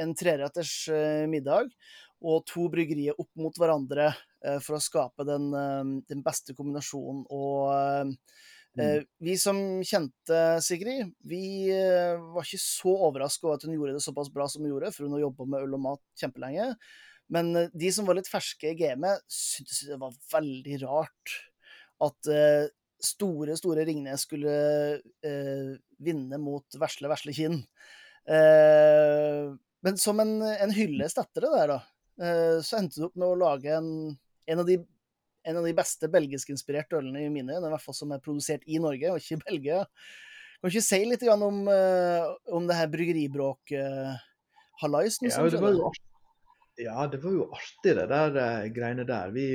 en 0.00 0.14
treretters 0.18 0.74
eh, 0.92 1.26
middag 1.30 1.72
og 2.20 2.44
to 2.48 2.66
bryggerier 2.72 3.16
opp 3.16 3.30
mot 3.40 3.56
hverandre 3.56 4.10
for 4.60 4.76
å 4.76 4.80
skape 4.80 5.24
den, 5.24 5.46
den 6.08 6.20
beste 6.24 6.52
kombinasjonen. 6.56 7.24
Og 7.32 8.18
Mm. 8.78 9.02
Vi 9.18 9.32
som 9.34 9.56
kjente 9.82 10.36
Sigrid, 10.62 11.08
vi 11.26 11.72
var 11.74 12.46
ikke 12.46 12.60
så 12.62 12.92
overraska 13.08 13.48
over 13.48 13.58
at 13.58 13.64
hun 13.66 13.74
gjorde 13.74 13.96
det 13.96 14.02
såpass 14.04 14.30
bra 14.30 14.46
som 14.48 14.62
hun 14.62 14.70
gjorde, 14.70 14.92
for 14.94 15.08
hun 15.08 15.16
har 15.16 15.24
jobba 15.24 15.46
med 15.50 15.64
øl 15.66 15.74
og 15.74 15.82
mat 15.88 16.04
kjempelenge. 16.22 16.68
Men 17.30 17.56
eh, 17.56 17.68
de 17.72 17.92
som 17.94 18.06
var 18.08 18.14
litt 18.18 18.28
ferske 18.30 18.70
i 18.72 18.78
gamet, 18.78 19.22
syntes 19.30 19.84
det 19.88 19.98
var 20.00 20.14
veldig 20.32 20.76
rart 20.84 21.28
at 22.00 22.28
uh, 22.32 22.64
store, 23.04 23.56
store 23.60 23.84
Ringnes 23.84 24.22
skulle 24.24 24.54
uh, 25.00 25.70
vinne 26.00 26.38
mot 26.40 26.64
vesle, 26.80 27.08
vesle 27.12 27.32
Kinn. 27.36 27.58
Men 28.30 29.96
som 29.98 30.20
en, 30.22 30.42
en 30.44 30.72
hyllest 30.76 31.18
etter 31.18 31.40
det 31.42 31.50
der, 31.50 31.68
da, 31.72 31.78
så 32.62 32.76
endte 32.78 33.00
det 33.00 33.06
opp 33.08 33.16
med 33.18 33.26
å 33.26 33.40
lage 33.40 33.70
en, 33.74 33.88
en, 34.44 34.58
av, 34.60 34.66
de, 34.68 34.76
en 35.48 35.56
av 35.58 35.64
de 35.66 35.72
beste 35.74 36.08
belgiskinspirerte 36.12 36.96
ølene 37.00 37.20
i 37.24 37.32
mine, 37.32 37.52
i 37.56 37.70
hvert 37.72 37.82
fall 37.82 37.96
som 37.96 38.12
er 38.14 38.20
produsert 38.22 38.62
i 38.68 38.78
Norge, 38.80 39.10
og 39.10 39.18
ikke 39.18 39.36
i 39.40 39.44
Belgia. 39.48 39.78
Kan 40.60 40.68
du 40.68 40.72
ikke 40.74 40.90
si 40.92 41.00
litt 41.08 41.24
om, 41.32 41.66
om 41.66 42.62
det 42.68 42.78
her 42.78 42.88
bryggeribråk-hallaisen? 42.92 45.26
Ja, 45.32 45.48
det 45.48 45.64
var 45.64 45.72
jo 45.74 45.90
ja, 46.80 47.06
det 47.10 47.20
var 47.22 47.34
jo 47.34 47.48
artig, 47.54 47.94
det 47.96 48.06
der 48.10 48.36
uh, 48.36 48.68
greiene 48.74 49.06
der. 49.08 49.32
Vi, 49.34 49.46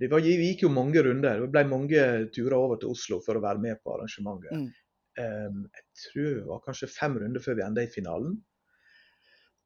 det 0.00 0.10
var, 0.12 0.24
vi, 0.24 0.50
gikk 0.50 0.64
jo 0.66 0.72
mange 0.72 1.02
runder. 1.06 1.44
Det 1.44 1.52
ble 1.54 1.64
mange 1.70 2.06
turer 2.34 2.56
over 2.58 2.80
til 2.80 2.94
Oslo 2.94 3.20
for 3.24 3.38
å 3.38 3.44
være 3.44 3.62
med 3.62 3.80
på 3.82 3.94
arrangementet. 3.94 4.58
Mm. 4.58 4.72
Um, 5.14 5.60
jeg 5.70 5.84
tror 6.02 6.30
det 6.40 6.48
var 6.48 6.64
kanskje 6.64 6.90
fem 6.90 7.16
runder 7.22 7.42
før 7.42 7.58
vi 7.60 7.66
enda 7.66 7.84
i 7.84 7.92
finalen. 7.92 8.36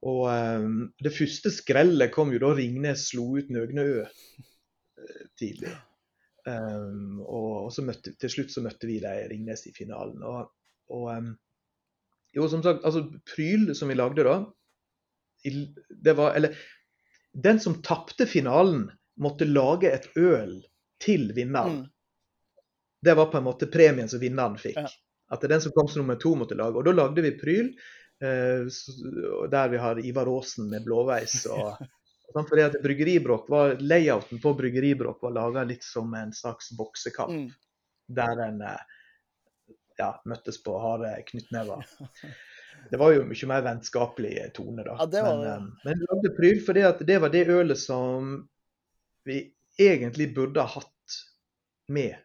Og 0.09 0.25
um, 0.29 0.81
det 1.03 1.15
første 1.17 1.51
skrellet 1.51 2.13
kom 2.15 2.31
jo 2.35 2.43
da 2.45 2.53
Ringnes 2.59 3.09
slo 3.11 3.31
ut 3.39 3.49
Nøgneø 3.53 4.05
uh, 4.05 5.25
tidlig. 5.41 5.73
Um, 6.49 7.19
og, 7.25 7.51
og, 7.65 7.73
så 7.75 7.85
møtte, 7.85 8.15
til 8.21 8.33
slutt 8.33 8.55
så 8.55 8.63
møtte 8.65 8.89
vi 8.89 9.01
de 9.03 9.17
Ringnes 9.33 9.67
i 9.69 9.75
finalen. 9.77 10.23
Og, 10.23 10.53
og 10.95 11.11
jo, 12.37 12.47
som 12.49 12.63
sagt, 12.63 12.85
altså 12.87 13.09
Pryl 13.27 13.73
som 13.77 13.91
vi 13.91 13.97
lagde 13.99 14.25
da 14.29 14.39
det 16.05 16.17
var, 16.17 16.35
eller 16.35 16.57
den 17.33 17.61
som 17.61 17.83
tapte 17.83 18.27
finalen, 18.27 18.91
måtte 19.19 19.45
lage 19.45 19.91
et 19.91 20.09
øl 20.17 20.61
til 21.03 21.33
vinneren. 21.35 21.83
Mm. 21.83 21.87
Det 23.03 23.15
var 23.15 23.31
på 23.31 23.39
en 23.39 23.47
måte 23.47 23.67
premien 23.71 24.09
som 24.09 24.21
vinneren 24.23 24.59
fikk. 24.59 24.79
Ja. 24.79 24.91
At 25.29 25.43
det 25.43 25.51
er 25.51 25.57
den 25.57 25.65
som 25.67 25.75
kom 25.77 25.89
som 25.89 26.03
nummer 26.03 26.19
to, 26.21 26.35
måtte 26.39 26.57
lage. 26.59 26.79
Og 26.79 26.87
da 26.87 26.95
lagde 26.95 27.23
vi 27.23 27.35
Pryl, 27.39 27.71
eh, 28.25 28.67
der 29.53 29.73
vi 29.73 29.81
har 29.83 30.01
Ivar 30.01 30.31
Aasen 30.31 30.71
med 30.73 30.87
blåveis. 30.87 31.45
og 31.53 31.77
sånn, 32.33 32.49
fordi 32.49 32.65
at 32.65 32.79
bryggeribråk 32.83 33.51
var, 33.53 33.77
Layouten 33.81 34.41
på 34.43 34.55
Bryggeribråk 34.59 35.23
var 35.23 35.37
laga 35.37 35.67
litt 35.69 35.87
som 35.87 36.15
en 36.19 36.33
slags 36.35 36.73
boksekamp. 36.79 37.35
Mm. 37.35 37.51
Der 38.19 38.45
en 38.47 38.63
eh, 38.65 38.97
ja, 39.99 40.15
møttes 40.25 40.63
på 40.65 40.79
harde 40.81 41.13
knyttnever. 41.29 41.85
Det 42.91 43.01
var 43.01 43.13
jo 43.15 43.25
mye 43.29 43.49
mer 43.51 43.65
vennskapelig 43.67 44.33
tone, 44.57 44.85
da. 44.87 44.97
Ja, 45.01 45.09
var. 45.23 45.43
Men, 45.43 45.65
um, 45.65 45.73
men 45.85 45.99
vi 45.99 46.09
lagde 46.11 46.33
Pryl 46.37 46.85
at 46.87 47.03
det 47.07 47.19
var 47.23 47.33
det 47.35 47.45
ølet 47.53 47.81
som 47.81 48.49
vi 49.29 49.43
egentlig 49.79 50.31
burde 50.35 50.65
ha 50.65 50.81
hatt 50.81 51.19
med 51.93 52.17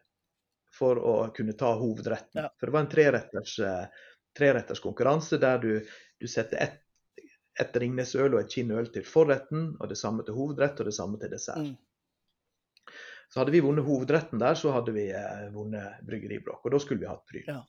for 0.74 0.98
å 0.98 1.16
kunne 1.36 1.54
ta 1.58 1.74
hovedretten. 1.78 2.42
Ja. 2.42 2.48
For 2.58 2.66
det 2.66 2.76
var 2.76 2.84
en 2.84 2.92
treretters, 2.92 3.58
uh, 3.60 4.08
treretters 4.36 4.82
konkurranse 4.82 5.38
der 5.42 5.60
du, 5.62 5.70
du 6.18 6.26
setter 6.28 6.62
ett 6.64 6.80
et 7.54 7.76
Ringnes-øl 7.78 8.34
og 8.34 8.40
et 8.40 8.50
Kinn-øl 8.50 8.88
til 8.90 9.04
forretten, 9.06 9.74
og 9.78 9.90
det 9.90 9.98
samme 10.00 10.24
til 10.26 10.34
hovedrett 10.34 10.80
og 10.82 10.88
det 10.88 10.94
samme 10.96 11.20
til 11.22 11.30
dessert. 11.30 11.68
Mm. 11.68 12.94
Så 13.30 13.40
hadde 13.40 13.54
vi 13.54 13.62
vunnet 13.64 13.86
hovedretten 13.86 14.42
der, 14.42 14.56
så 14.58 14.72
hadde 14.74 14.94
vi 14.94 15.08
eh, 15.14 15.44
vunnet 15.54 16.00
bryggeriblokk, 16.06 16.64
og 16.64 16.74
da 16.74 16.80
skulle 16.82 17.02
vi 17.02 17.10
hatt 17.10 17.24
Pryl. 17.30 17.46
Ja. 17.46 17.60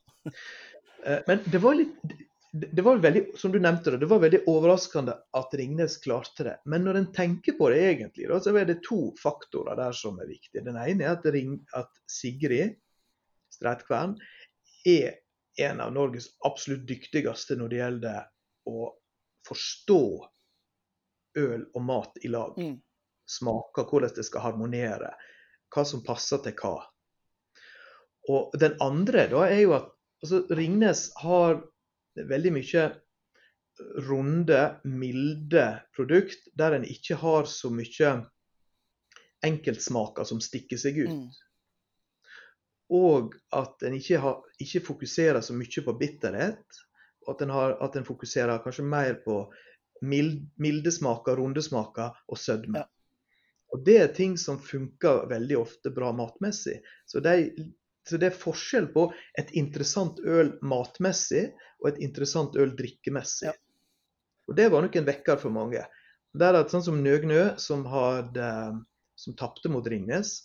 eh, 1.06 1.22
men 1.28 1.44
det 1.46 1.62
var 1.62 1.78
litt 1.78 2.16
det, 2.52 2.82
var 2.82 2.98
veldig, 3.02 3.22
som 3.36 3.52
du 3.52 3.58
nevnte 3.60 3.90
det, 3.90 4.00
det 4.02 4.08
var 4.10 4.22
veldig 4.22 4.42
overraskende 4.50 5.16
at 5.36 5.54
Ringnes 5.58 5.98
klarte 6.02 6.44
det. 6.46 6.54
Men 6.64 6.84
når 6.86 7.00
en 7.00 7.08
tenker 7.12 7.56
på 7.58 7.68
det 7.72 7.82
egentlig, 7.90 8.28
så 8.42 8.54
er 8.56 8.68
det 8.68 8.82
to 8.86 9.10
faktorer 9.20 9.78
der 9.78 9.96
som 9.96 10.20
er 10.22 10.30
viktige. 10.30 10.64
Den 10.64 10.78
ene 10.80 11.04
er 11.04 11.16
at, 11.16 11.26
Ring, 11.34 11.58
at 11.76 11.92
Sigrid 12.10 12.76
Streitkvern 13.56 14.16
er 14.86 15.18
en 15.56 15.80
av 15.80 15.92
Norges 15.92 16.28
absolutt 16.44 16.84
dyktigste 16.88 17.56
når 17.56 17.72
det 17.72 17.78
gjelder 17.80 18.26
å 18.68 18.90
forstå 19.46 20.02
øl 21.40 21.62
og 21.74 21.86
mat 21.86 22.20
i 22.24 22.32
lag. 22.32 22.56
Mm. 22.58 22.76
Smake, 23.26 23.86
hvordan 23.88 24.12
det 24.16 24.26
skal 24.26 24.44
harmonere. 24.44 25.14
Hva 25.72 25.84
som 25.88 26.04
passer 26.06 26.42
til 26.44 26.54
hva. 26.60 26.76
Og 28.30 28.54
den 28.58 28.76
andre 28.82 29.26
da 29.30 29.46
er 29.48 29.62
jo 29.62 29.74
at 29.76 29.88
altså, 30.22 30.42
Ringnes 30.54 31.08
har 31.22 31.60
veldig 32.16 32.52
mye 32.56 32.86
runde, 34.08 34.60
milde 34.84 35.66
produkt 35.96 36.48
der 36.56 36.78
en 36.78 36.86
ikke 36.88 37.18
har 37.20 37.48
så 37.50 37.70
mye 37.70 38.14
enkeltsmaker 39.44 40.24
som 40.24 40.40
stikker 40.40 40.80
seg 40.80 41.02
ut. 41.04 41.12
Mm. 41.12 41.28
Og 42.96 43.34
at 43.54 43.82
en 43.84 43.96
ikke, 43.98 44.20
har, 44.22 44.42
ikke 44.62 44.84
fokuserer 44.86 45.42
så 45.44 45.54
mye 45.56 45.84
på 45.84 45.94
bitterhet. 45.98 46.82
At 47.28 47.42
en, 47.42 47.50
har, 47.50 47.76
at 47.82 47.96
en 47.98 48.06
fokuserer 48.06 48.62
kanskje 48.62 48.86
mer 48.86 49.16
på 49.24 49.40
mild, 50.06 50.44
milde 50.62 50.92
smaker, 50.94 51.36
runde 51.40 51.62
smaker 51.62 52.14
og 52.30 52.38
sødme. 52.38 52.84
Ja. 52.84 52.90
Og 53.74 53.82
Det 53.84 53.96
er 53.98 54.12
ting 54.14 54.36
som 54.38 54.60
funker 54.62 55.26
veldig 55.28 55.56
ofte 55.58 55.90
bra 55.90 56.12
matmessig. 56.14 56.78
Så, 57.06 57.20
de, 57.20 57.50
så 58.06 58.18
det 58.22 58.30
er 58.30 58.38
forskjell 58.38 58.88
på 58.94 59.08
et 59.38 59.50
interessant 59.58 60.20
øl 60.22 60.52
matmessig 60.62 61.48
og 61.82 61.90
et 61.90 62.02
interessant 62.06 62.56
øl 62.58 62.74
drikkemessig. 62.78 63.50
Ja. 63.50 63.56
Og 64.46 64.56
Det 64.56 64.68
var 64.70 64.84
nok 64.84 64.96
en 64.96 65.08
vekker 65.08 65.40
for 65.42 65.54
mange. 65.54 65.82
Der 66.36 66.58
at 66.58 66.70
sånn 66.70 66.84
som 66.86 67.00
Nøgnø, 67.02 67.56
som, 67.58 67.82
hadde, 67.90 68.48
som 69.18 69.36
tapte 69.38 69.72
mot 69.72 69.86
Ringnes, 69.90 70.44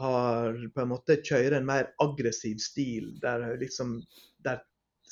har 0.00 0.56
på 0.72 0.82
en 0.82 0.92
måte 0.94 1.18
kjører 1.20 1.58
en 1.58 1.68
mer 1.68 1.90
aggressiv 2.00 2.60
stil, 2.62 3.10
der, 3.20 3.44
liksom, 3.60 3.98
der 4.40 4.62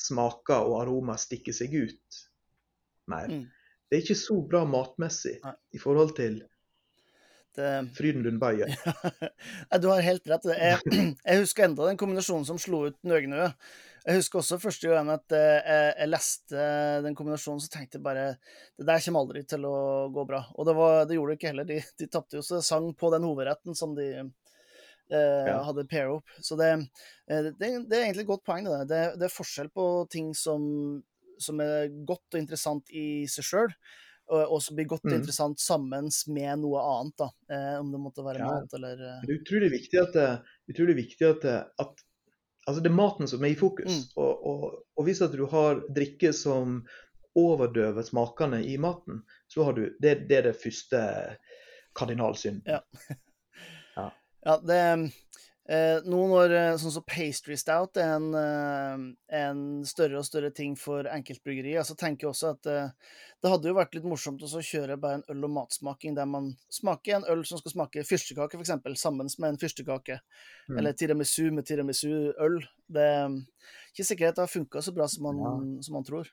smaker 0.00 0.64
og 0.70 0.78
aroma 0.84 1.18
stikker 1.20 1.52
seg 1.52 1.74
ut 1.74 2.20
mer. 3.10 3.28
Mm. 3.28 3.44
Det 3.90 3.98
er 3.98 4.04
ikke 4.06 4.22
så 4.22 4.38
bra 4.46 4.62
matmessig 4.68 5.36
Nei. 5.44 5.54
i 5.76 5.82
forhold 5.82 6.14
til 6.16 6.40
Det, 6.40 6.48
Frydenlund 7.96 8.38
Bayer. 8.42 8.70
Nei, 8.70 9.78
du 9.82 9.88
har 9.90 10.02
helt 10.04 10.26
rett. 10.30 10.44
Jeg, 10.54 10.80
jeg 11.26 11.40
husker 11.42 11.66
enda 11.66 11.88
den 11.88 11.98
kombinasjonen 12.00 12.46
som 12.48 12.58
slo 12.60 12.84
ut 12.88 12.98
Nøgnø. 13.06 13.48
Jeg 14.06 14.16
husker 14.16 14.40
også 14.40 14.56
første 14.62 14.88
gang 14.88 15.10
at 15.12 15.34
eh, 15.36 15.58
jeg, 15.60 15.88
jeg 15.98 16.08
leste 16.08 16.62
den 17.04 17.16
kombinasjonen, 17.18 17.60
så 17.60 17.68
tenkte 17.74 17.98
jeg 17.98 18.04
bare 18.06 18.26
Det 18.78 18.86
der 18.88 19.02
kommer 19.04 19.24
aldri 19.26 19.42
til 19.48 19.66
å 19.68 19.74
gå 20.14 20.24
bra. 20.30 20.40
Og 20.56 20.68
det, 20.68 20.74
var, 20.78 21.02
det 21.10 21.18
gjorde 21.18 21.34
det 21.34 21.40
ikke 21.40 21.50
heller. 21.52 21.68
De, 21.68 21.80
de 22.00 22.08
tapte 22.08 22.38
jo 22.38 22.44
så 22.46 22.62
sang 22.64 22.88
på 22.96 23.10
den 23.12 23.26
hovedretten 23.28 23.76
som 23.76 23.92
de 23.98 24.06
eh, 24.16 25.44
Ja. 25.50 25.58
hadde 25.66 25.84
pair 25.90 26.14
up. 26.16 26.32
Så 26.40 26.56
det, 26.56 26.70
eh, 27.28 27.50
det, 27.50 27.72
det 27.90 27.98
er 27.98 28.06
egentlig 28.06 28.24
et 28.24 28.32
godt 28.32 28.46
poeng. 28.48 28.64
Det, 28.64 28.78
der. 28.78 28.88
det, 28.88 29.02
det 29.20 29.28
er 29.28 29.34
forskjell 29.36 29.68
på 29.74 29.88
ting 30.12 30.32
som, 30.38 30.62
som 31.42 31.60
er 31.60 31.90
godt 32.08 32.36
og 32.36 32.40
interessant 32.40 32.88
i 32.94 33.26
seg 33.28 33.46
sjøl, 33.52 33.74
og, 34.30 34.52
og 34.56 34.62
som 34.62 34.76
blir 34.78 34.86
godt 34.90 35.04
og 35.04 35.10
Mm. 35.10 35.18
interessant 35.20 35.60
sammen 35.60 36.08
med 36.30 36.58
noe 36.62 36.80
annet. 36.86 37.16
da, 37.18 37.28
eh, 37.50 37.78
Om 37.80 37.90
det 37.92 38.00
måtte 38.00 38.24
være 38.24 38.38
Ja. 38.38 38.46
mat 38.46 38.72
eller 38.78 38.92
eh, 39.08 39.20
Det 39.26 39.34
er 39.34 39.42
utrolig 39.42 39.70
viktig 39.74 40.00
at, 40.02 40.12
det- 40.12 40.74
utrolig 40.74 40.96
viktig 40.96 41.26
at, 41.28 41.44
at 41.78 42.04
altså 42.68 42.82
det 42.82 42.90
er 42.90 42.94
maten 42.94 43.26
som 43.28 43.42
er 43.44 43.48
i 43.50 43.54
fokus. 43.58 43.90
Mm. 43.90 44.22
Og, 44.22 44.46
og, 44.46 44.82
og 44.96 45.04
hvis 45.04 45.22
at 45.22 45.32
du 45.32 45.46
har 45.46 45.80
drikke 45.90 46.32
som 46.32 46.84
overdøver 47.36 48.02
smakene 48.02 48.62
i 48.66 48.76
maten, 48.76 49.22
så 49.48 49.64
har 49.64 49.72
du 49.72 49.84
Det, 50.00 50.28
det 50.28 50.38
er 50.38 50.42
det 50.50 50.56
første 50.62 51.36
kardinalsynden. 51.94 52.62
Ja. 52.66 52.80
Ja, 53.96 54.56
det 54.66 55.10
eh, 55.70 56.00
Nå 56.10 56.20
når 56.30 56.54
eh, 56.56 56.76
sånn 56.80 56.92
som 56.94 57.04
pastry 57.06 57.56
stout 57.60 58.00
er 58.00 58.16
en, 58.16 58.26
eh, 58.34 59.04
en 59.40 59.60
større 59.86 60.18
og 60.20 60.26
større 60.26 60.50
ting 60.54 60.74
for 60.78 61.06
enkeltbryggeri. 61.06 61.76
så 61.86 61.96
tenker 61.98 62.26
jeg 62.26 62.32
også 62.34 62.50
at 62.56 62.70
eh, 62.70 62.90
det 63.40 63.52
hadde 63.52 63.70
jo 63.70 63.76
vært 63.78 63.94
litt 63.96 64.08
morsomt 64.08 64.42
å 64.42 64.50
kjøre 64.50 64.98
bare 65.00 65.20
en 65.20 65.24
øl- 65.32 65.46
og 65.48 65.54
matsmaking 65.54 66.18
der 66.18 66.26
man 66.28 66.50
smaker 66.68 67.16
en 67.16 67.28
øl 67.32 67.44
som 67.48 67.62
skal 67.62 67.72
smake 67.72 68.04
fyrstekake, 68.04 68.58
f.eks., 68.58 69.00
sammen 69.00 69.30
med 69.38 69.48
en 69.48 69.60
fyrstekake. 69.62 70.18
Mm. 70.68 70.76
Eller 70.78 70.92
tiramisu 70.92 71.50
med 71.54 71.64
tiramisu-øl. 71.70 72.60
Det 72.90 73.06
er 73.06 73.38
ikke 73.94 74.08
sikkert 74.10 74.36
det 74.36 74.44
har 74.44 74.52
funka 74.52 74.82
så 74.84 74.92
bra 74.92 75.08
som 75.08 75.24
man, 75.24 75.40
Ja. 75.40 75.82
som 75.86 75.94
man 75.96 76.04
tror. 76.04 76.28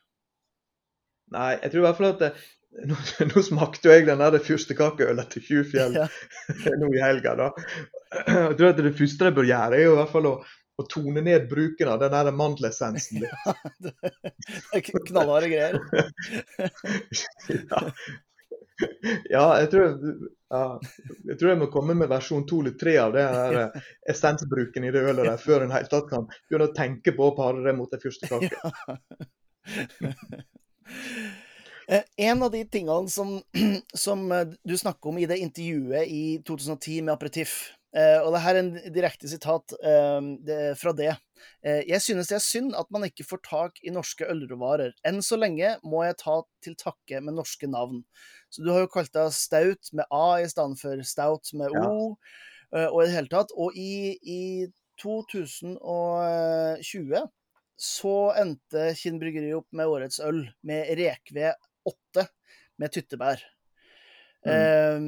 Nei, 1.32 1.58
jeg 1.62 1.72
tror 1.72 1.82
i 1.84 1.88
hvert 1.88 1.98
fall 1.98 2.14
at 2.16 2.44
nå, 2.86 2.96
nå 3.32 3.44
smakte 3.46 3.90
jo 3.90 3.96
jeg 3.96 4.08
den 4.10 4.22
der 4.22 4.38
fyrstekakeølen 4.44 5.32
til 5.32 5.46
Tjuvfjell 5.48 5.98
Ja. 6.02 6.08
nå 6.82 6.92
i 6.94 7.02
helga. 7.02 7.36
da. 7.40 7.50
Jeg 8.28 8.56
tror 8.60 8.70
at 8.72 8.84
Det 8.84 8.96
første 8.98 9.30
jeg 9.30 9.38
bør 9.38 9.50
gjøre, 9.50 9.80
er 9.80 9.86
jo 9.88 9.96
i 9.96 10.00
hvert 10.02 10.14
fall 10.14 10.30
å, 10.30 10.36
å 10.78 10.88
tone 10.92 11.24
ned 11.26 11.50
bruken 11.52 11.92
av 11.94 12.00
den 12.04 12.16
der 12.16 12.32
mandelessensen. 12.36 13.26
Ja, 13.26 13.58
Det 13.84 14.82
er 14.82 15.06
knallharde 15.10 15.52
greier. 15.52 15.80
ja. 17.58 17.84
ja, 19.32 19.46
jeg 19.64 19.72
tror 19.74 19.86
ja, 20.48 20.62
jeg 21.28 21.40
tror 21.40 21.50
jeg 21.52 21.60
må 21.60 21.68
komme 21.74 21.96
med 21.98 22.08
versjon 22.12 22.46
to 22.48 22.62
eller 22.62 22.76
tre 22.80 22.94
av 23.02 23.16
det 23.16 23.24
her 23.26 23.58
eh, 23.66 23.88
essensbruken 24.14 24.86
i 24.88 24.92
det 24.96 25.02
ølet 25.10 25.26
der, 25.28 25.42
før 25.42 25.66
en 25.66 25.74
helt 25.76 25.90
tatt 25.92 26.08
kan 26.12 26.30
begynne 26.30 26.70
å 26.70 26.76
tenke 26.78 27.12
på 27.18 27.26
å 27.26 27.34
pare 27.36 27.66
det 27.66 27.74
mot 27.76 27.92
ei 27.98 28.00
fyrstekake. 28.04 28.76
Eh, 29.68 31.37
En 31.88 32.44
av 32.44 32.52
de 32.52 32.66
tingene 32.68 33.08
som, 33.10 33.42
som 34.06 34.32
eh, 34.32 34.48
du 34.68 34.78
snakker 34.78 35.10
om 35.10 35.18
i 35.22 35.26
det 35.30 35.38
intervjuet 35.40 36.08
i 36.12 36.42
2010 36.48 37.02
med 37.08 37.14
Aperitif, 37.14 37.72
eh, 37.96 38.20
og 38.20 38.34
det 38.36 38.42
her 38.44 38.56
er 38.58 38.64
en 38.66 38.74
direkte 38.92 39.28
sitat 39.32 39.72
eh, 39.80 40.74
fra 40.76 40.92
det. 40.98 41.14
Eh, 41.64 41.88
Jeg 41.88 42.02
synes 42.04 42.28
det 42.28 42.36
er 42.36 42.44
synd 42.44 42.76
at 42.76 42.92
man 42.92 43.04
ikke 43.08 43.24
får 43.30 43.40
tak 43.48 43.80
i 43.88 43.94
norske 43.96 44.28
ølråvarer. 44.28 44.92
Enn 45.08 45.22
så 45.24 45.40
lenge 45.40 45.80
må 45.88 46.04
jeg 46.04 46.20
ta 46.20 46.44
til 46.66 46.76
takke 46.76 47.22
med 47.24 47.34
norske 47.40 47.68
navn. 47.72 48.04
Så 48.52 48.64
du 48.66 48.70
har 48.74 48.80
jo 48.84 48.92
kalt 48.92 49.14
deg 49.16 49.32
Stout 49.36 49.88
med 49.96 50.06
A 50.12 50.44
i 50.44 50.50
stedet 50.52 50.80
for 50.82 50.96
Stout 51.08 51.54
med 51.56 51.72
O, 51.72 52.18
ja. 52.76 52.90
og 52.90 53.00
i 53.00 53.08
det 53.08 53.16
hele 53.16 53.32
tatt. 53.32 53.52
Og 53.56 53.72
i, 53.80 54.20
i 54.28 54.68
2020 55.00 57.24
så 57.78 58.34
endte 58.42 58.96
Kinn 58.98 59.20
bryggeri 59.22 59.54
opp 59.56 59.70
med 59.78 59.86
årets 59.88 60.20
øl 60.26 60.50
med 60.66 60.90
Rekved 60.98 61.54
8 61.88 62.28
med 62.82 62.94
tyttebær. 62.94 63.44
Eh, 64.48 65.00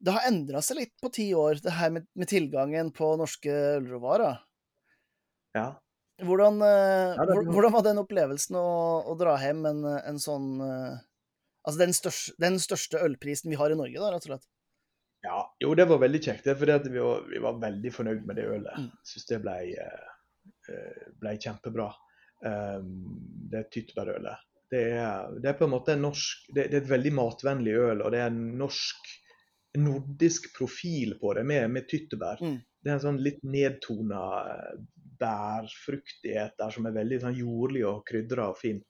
det 0.00 0.16
har 0.16 0.28
endra 0.28 0.62
seg 0.64 0.80
litt 0.80 0.94
på 1.02 1.10
ti 1.12 1.28
år, 1.36 1.60
det 1.64 1.76
her 1.76 1.92
med, 1.92 2.06
med 2.16 2.30
tilgangen 2.30 2.92
på 2.96 3.12
norske 3.20 3.52
ølråvarer. 3.76 4.40
Ja. 5.56 5.68
Hvordan, 6.24 6.60
eh, 6.62 7.16
Ja, 7.16 7.26
det 7.26 7.42
hvordan 7.48 7.74
var 7.74 7.84
den 7.84 8.00
opplevelsen 8.02 8.56
å, 8.60 8.70
å 9.08 9.16
dra 9.18 9.36
hjem 9.40 9.64
en, 9.70 9.84
en 9.84 10.20
sånn 10.20 10.50
eh, 10.60 10.98
Altså 11.60 11.80
den 11.82 11.92
største, 11.92 12.32
den 12.40 12.56
største 12.60 13.00
ølprisen 13.04 13.52
vi 13.52 13.58
har 13.60 13.72
i 13.72 13.76
Norge, 13.76 14.00
da, 14.00 14.14
rett 14.14 14.24
og 14.24 14.30
slett. 14.30 14.46
Ja, 15.20 15.42
jo, 15.60 15.74
det 15.76 15.84
var 15.90 15.98
veldig 16.00 16.20
kjekt. 16.24 16.46
Det 16.46 16.54
fordi 16.56 16.72
at 16.72 16.86
vi 16.88 17.02
var, 17.04 17.26
vi 17.28 17.42
var 17.44 17.58
veldig 17.60 17.90
fornøyd 17.92 18.22
med 18.24 18.38
det 18.40 18.46
ølet. 18.48 18.78
Mm. 18.80 18.86
Syns 19.04 19.28
det 19.28 19.38
ble, 19.44 19.56
eh, 19.84 21.02
ble 21.20 21.34
kjempebra. 21.36 21.90
Um, 22.40 22.94
det 23.52 23.66
tyttebærølet. 23.74 24.46
Det 24.70 24.84
er, 24.94 25.32
det 25.42 25.50
er 25.50 25.56
på 25.58 25.66
en 25.66 25.72
måte 25.72 25.96
en 25.96 26.04
norsk 26.06 26.44
det, 26.54 26.68
det 26.70 26.76
er 26.78 26.82
et 26.84 26.92
veldig 26.92 27.10
matvennlig 27.16 27.72
øl, 27.74 28.04
og 28.04 28.12
det 28.14 28.20
er 28.22 28.30
en 28.30 28.44
norsk 28.60 29.08
nordisk 29.78 30.48
profil 30.56 31.16
på 31.20 31.32
det, 31.38 31.44
med, 31.46 31.68
med 31.70 31.88
tyttebær. 31.90 32.40
Mm. 32.42 32.56
Det 32.80 32.90
er 32.90 32.96
en 32.96 33.02
sånn 33.04 33.20
litt 33.22 33.42
nedtona 33.46 34.22
eh, 34.50 34.78
bærfruktighet 35.20 36.56
der 36.58 36.72
som 36.74 36.86
er 36.88 36.94
veldig 36.96 37.20
sånn 37.22 37.36
jordlig 37.38 37.84
og 37.86 38.00
krydra 38.08 38.48
og 38.50 38.58
fin. 38.58 38.80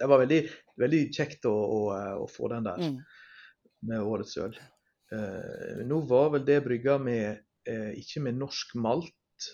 Det 0.00 0.08
var 0.08 0.22
veldig, 0.22 0.40
veldig 0.80 1.00
kjekt 1.12 1.46
å, 1.48 1.54
å, 1.54 1.80
å 2.24 2.28
få 2.30 2.50
den 2.52 2.66
der 2.68 2.84
Mm. 2.84 3.00
med 3.88 4.04
årets 4.04 4.36
øl. 4.40 4.54
Uh, 5.10 5.80
nå 5.88 6.02
var 6.06 6.28
vel 6.36 6.44
det 6.46 6.60
brygga 6.64 6.98
med 7.02 7.40
uh, 7.68 7.90
ikke 7.98 8.22
med 8.22 8.36
norsk 8.38 8.76
malt, 8.78 9.48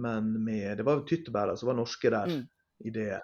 men 0.00 0.28
med 0.44 0.78
Det 0.78 0.84
var 0.86 1.02
tyttebæra 1.08 1.56
som 1.58 1.72
var 1.72 1.78
norske 1.80 2.12
der 2.12 2.30
Mm. 2.30 2.44
i, 2.84 2.90
det, 2.94 3.20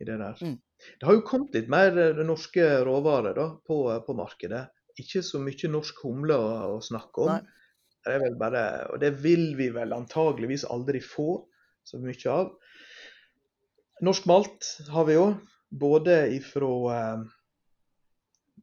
i 0.00 0.08
det 0.08 0.18
der. 0.20 0.42
Mm. 0.42 0.58
Det 1.00 1.08
har 1.08 1.16
jo 1.16 1.24
kommet 1.28 1.56
litt 1.56 1.70
mer 1.72 1.96
eh, 2.00 2.20
norske 2.26 2.66
råvarer 2.86 3.36
da, 3.36 3.48
på, 3.66 3.80
på 4.06 4.16
markedet. 4.18 4.66
Ikke 5.00 5.22
så 5.24 5.40
mye 5.42 5.72
norsk 5.72 6.04
humle 6.04 6.36
å, 6.36 6.52
å 6.76 6.78
snakke 6.84 7.26
om. 7.26 7.32
Nei. 7.34 7.56
Det 8.00 8.14
er 8.16 8.22
vel 8.22 8.36
bare, 8.40 8.62
og 8.94 9.00
det 9.02 9.10
vil 9.20 9.50
vi 9.58 9.68
vel 9.74 9.92
antageligvis 9.92 10.64
aldri 10.72 11.02
få 11.04 11.34
så 11.84 12.00
mye 12.00 12.32
av. 12.32 12.54
Norsk 14.00 14.28
malt 14.30 14.70
har 14.88 15.04
vi 15.08 15.18
jo, 15.18 15.26
både 15.68 16.22
ifra 16.32 16.70
eh, 16.96 17.26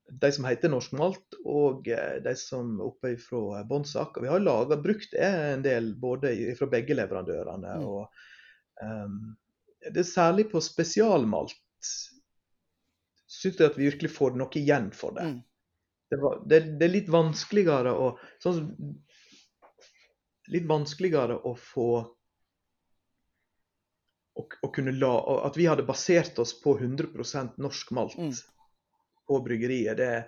de 0.08 0.32
som 0.32 0.48
heter 0.48 0.72
norsk 0.72 0.94
malt, 0.98 1.38
og 1.46 1.88
eh, 1.92 2.18
de 2.24 2.34
som 2.40 2.80
oppe 2.84 3.14
ifra 3.16 3.62
Bonsak. 3.68 4.18
Og 4.18 4.26
vi 4.26 4.32
har 4.32 4.44
laget, 4.44 4.84
brukt 4.84 5.14
det 5.14 5.28
en 5.28 5.66
del 5.66 5.94
både 6.00 6.34
fra 6.60 6.70
begge 6.72 6.98
leverandørene. 6.98 7.78
Mm. 7.78 7.86
og 7.86 8.84
ehm, 8.84 9.20
Det 9.94 10.04
er 10.04 10.10
særlig 10.10 10.50
på 10.52 10.62
spesialmalt 10.64 11.56
Syns 13.28 13.60
jeg 13.60 13.70
at 13.70 13.78
vi 13.78 13.90
virkelig 13.90 14.10
får 14.16 14.38
noe 14.40 14.56
igjen 14.58 14.88
for 14.96 15.14
det. 15.18 15.26
Mm. 15.28 15.40
Det, 16.10 16.18
var, 16.22 16.38
det, 16.48 16.60
det 16.80 16.88
er 16.88 16.94
litt 16.94 17.10
vanskeligere 17.12 17.92
å 17.94 18.12
sånn 18.44 18.72
Litt 20.48 20.68
vanskeligere 20.70 21.36
å 21.44 21.52
få 21.60 21.90
å, 24.38 24.46
å 24.64 24.70
kunne 24.74 24.94
la, 24.96 25.12
At 25.48 25.58
vi 25.60 25.68
hadde 25.68 25.86
basert 25.88 26.40
oss 26.40 26.54
på 26.62 26.78
100% 26.80 27.58
norsk 27.64 27.92
malt 27.98 28.18
Mm. 28.18 28.32
på 29.28 29.42
bryggeriet, 29.44 29.98
det, 30.00 30.26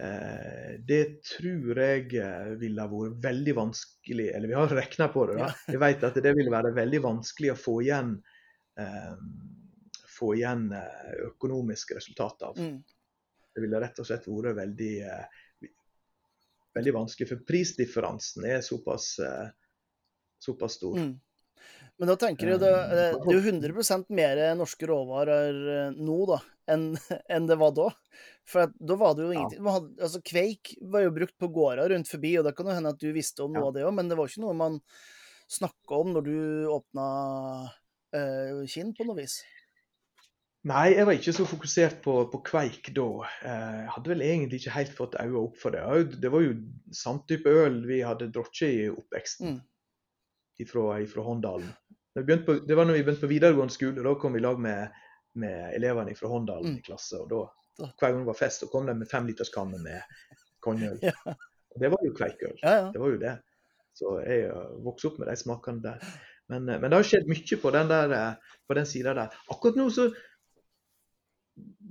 eh, 0.00 0.72
det 0.88 1.02
tror 1.28 1.76
jeg 1.84 2.06
eh, 2.16 2.52
ville 2.60 2.86
vært 2.94 3.18
veldig 3.24 3.54
vanskelig 3.58 4.30
Eller 4.32 4.48
vi 4.48 4.56
har 4.56 4.72
regna 4.72 5.10
på 5.12 5.26
det, 5.28 5.38
da. 5.42 5.50
Vi 5.68 5.80
vet 5.82 6.08
at 6.08 6.16
det 6.24 6.36
ville 6.38 6.54
være 6.54 6.72
veldig 6.76 7.02
vanskelig 7.04 7.52
å 7.52 7.60
få 7.68 7.80
igjen 7.84 8.16
få 10.10 10.34
igjen 10.36 10.68
eh, 10.76 11.12
økonomiske 11.30 11.96
resultater 11.98 12.50
av. 12.50 12.58
Mm. 12.58 12.80
Det 13.54 13.64
ville 13.64 13.80
rett 13.82 13.98
og 13.98 14.06
slett 14.06 14.28
vært 14.28 14.58
veldig 14.58 14.92
eh, 15.06 15.40
veldig 16.74 16.94
vanskelig, 16.94 17.28
for 17.28 17.42
prisdifferansen 17.46 18.46
er 18.46 18.62
såpass, 18.62 19.18
eh, 19.18 19.48
såpass 20.38 20.78
stor. 20.78 20.98
Mm. 20.98 21.20
Men 22.00 22.08
da 22.08 22.16
tenker 22.16 22.48
jeg 22.48 22.60
det, 22.62 22.70
det 22.70 23.06
er 23.10 23.34
jo 23.34 23.40
100% 23.42 24.12
mer 24.16 24.38
norske 24.56 24.88
råvarer 24.88 25.58
eh, 25.74 25.96
nå 25.98 26.18
da, 26.30 26.40
enn 26.72 26.92
enn 27.34 27.48
det 27.50 27.58
var 27.60 27.74
da. 27.76 27.90
For 28.48 28.72
da 28.72 28.96
var 28.98 29.16
det 29.16 29.26
jo 29.26 29.34
ingenting 29.34 29.64
man 29.66 29.78
hadde, 29.78 29.94
altså 30.00 30.22
Kveik 30.24 30.74
var 30.80 31.04
jo 31.04 31.14
brukt 31.14 31.36
på 31.38 31.50
gårder 31.52 31.92
rundt 31.92 32.10
forbi, 32.10 32.36
og 32.38 32.46
det 32.46 32.54
kan 32.56 32.70
jo 32.70 32.78
hende 32.78 32.94
at 32.94 33.02
du 33.02 33.10
visste 33.14 33.44
om 33.44 33.52
noe 33.54 33.66
Ja. 33.66 33.68
av 33.68 33.76
det 33.76 33.84
òg, 33.88 33.94
men 33.98 34.10
det 34.10 34.18
var 34.18 34.30
ikke 34.30 34.46
noe 34.46 34.56
man 34.56 34.80
snakka 35.50 35.98
om 35.98 36.14
når 36.14 36.26
du 36.30 36.36
åpna 36.70 37.06
Kinn, 38.66 38.94
på 38.96 39.04
noe 39.06 39.16
vis. 39.20 39.40
Nei, 40.68 40.90
jeg 40.92 41.06
var 41.08 41.16
ikke 41.16 41.32
så 41.32 41.44
fokusert 41.48 42.02
på, 42.04 42.14
på 42.32 42.38
kveik 42.44 42.90
da. 42.96 43.04
Eh, 43.48 43.76
Jeg 43.84 43.92
hadde 43.94 44.10
vel 44.12 44.24
egentlig 44.26 44.58
ikke 44.60 44.74
helt 44.74 44.92
fått 44.92 45.14
øynene 45.16 45.40
opp 45.46 45.56
for 45.56 45.72
det. 45.72 46.18
Det 46.20 46.28
var 46.34 46.42
jo 46.44 46.56
samme 46.92 47.22
type 47.30 47.48
øl 47.48 47.78
vi 47.88 48.02
hadde 48.04 48.28
drukket 48.34 48.68
i 48.68 48.88
oppveksten 48.92 49.54
Mm. 49.54 49.60
ifra, 50.60 50.98
ifra 51.00 51.22
Håndalen. 51.24 51.70
På, 52.44 52.58
det 52.66 52.76
var 52.76 52.84
når 52.84 52.98
vi 52.98 53.02
begynte 53.06 53.24
på 53.24 53.30
videregående 53.30 53.72
skole. 53.72 54.02
Da 54.04 54.14
kom 54.20 54.32
vi 54.34 54.38
i 54.42 54.44
lag 54.44 54.58
med, 54.60 54.90
med 55.40 55.74
elevene 55.78 56.14
fra 56.18 56.28
Håndalen 56.28 56.74
Mm. 56.74 56.78
i 56.78 56.82
klasse. 56.82 57.16
og 57.22 57.30
da, 57.30 57.46
Da. 57.78 57.86
Hver 58.00 58.10
gang 58.12 58.18
det 58.20 58.26
var 58.26 58.34
fest, 58.36 58.60
så 58.60 58.66
kom 58.68 58.86
de 58.86 58.94
med 58.94 59.08
femliterskanner 59.08 59.78
med 59.80 60.02
konjøl. 60.60 60.98
Ja. 61.08 61.34
Det 61.80 61.88
var 61.90 62.02
jo 62.04 62.12
kveikøl. 62.12 62.58
Ja, 62.62 62.70
ja. 62.74 62.90
Det 62.92 63.00
var 63.00 63.08
jo 63.14 63.18
det. 63.18 63.38
Så 63.94 64.18
jeg 64.26 64.50
vokste 64.84 65.06
opp 65.08 65.18
med 65.22 65.28
de 65.30 65.36
smakene 65.38 65.80
der. 65.82 66.00
Men, 66.50 66.68
eh, 66.68 66.80
men 66.80 66.90
det 66.90 66.98
har 66.98 67.06
skjedd 67.06 67.30
mye 67.30 67.58
på 67.62 67.72
den, 67.76 67.90
der, 67.90 68.14
eh, 68.16 68.56
på 68.66 68.76
den 68.78 68.88
sida 68.88 69.14
der. 69.14 69.40
Akkurat 69.52 69.78
nå 69.80 69.88
så 69.94 70.10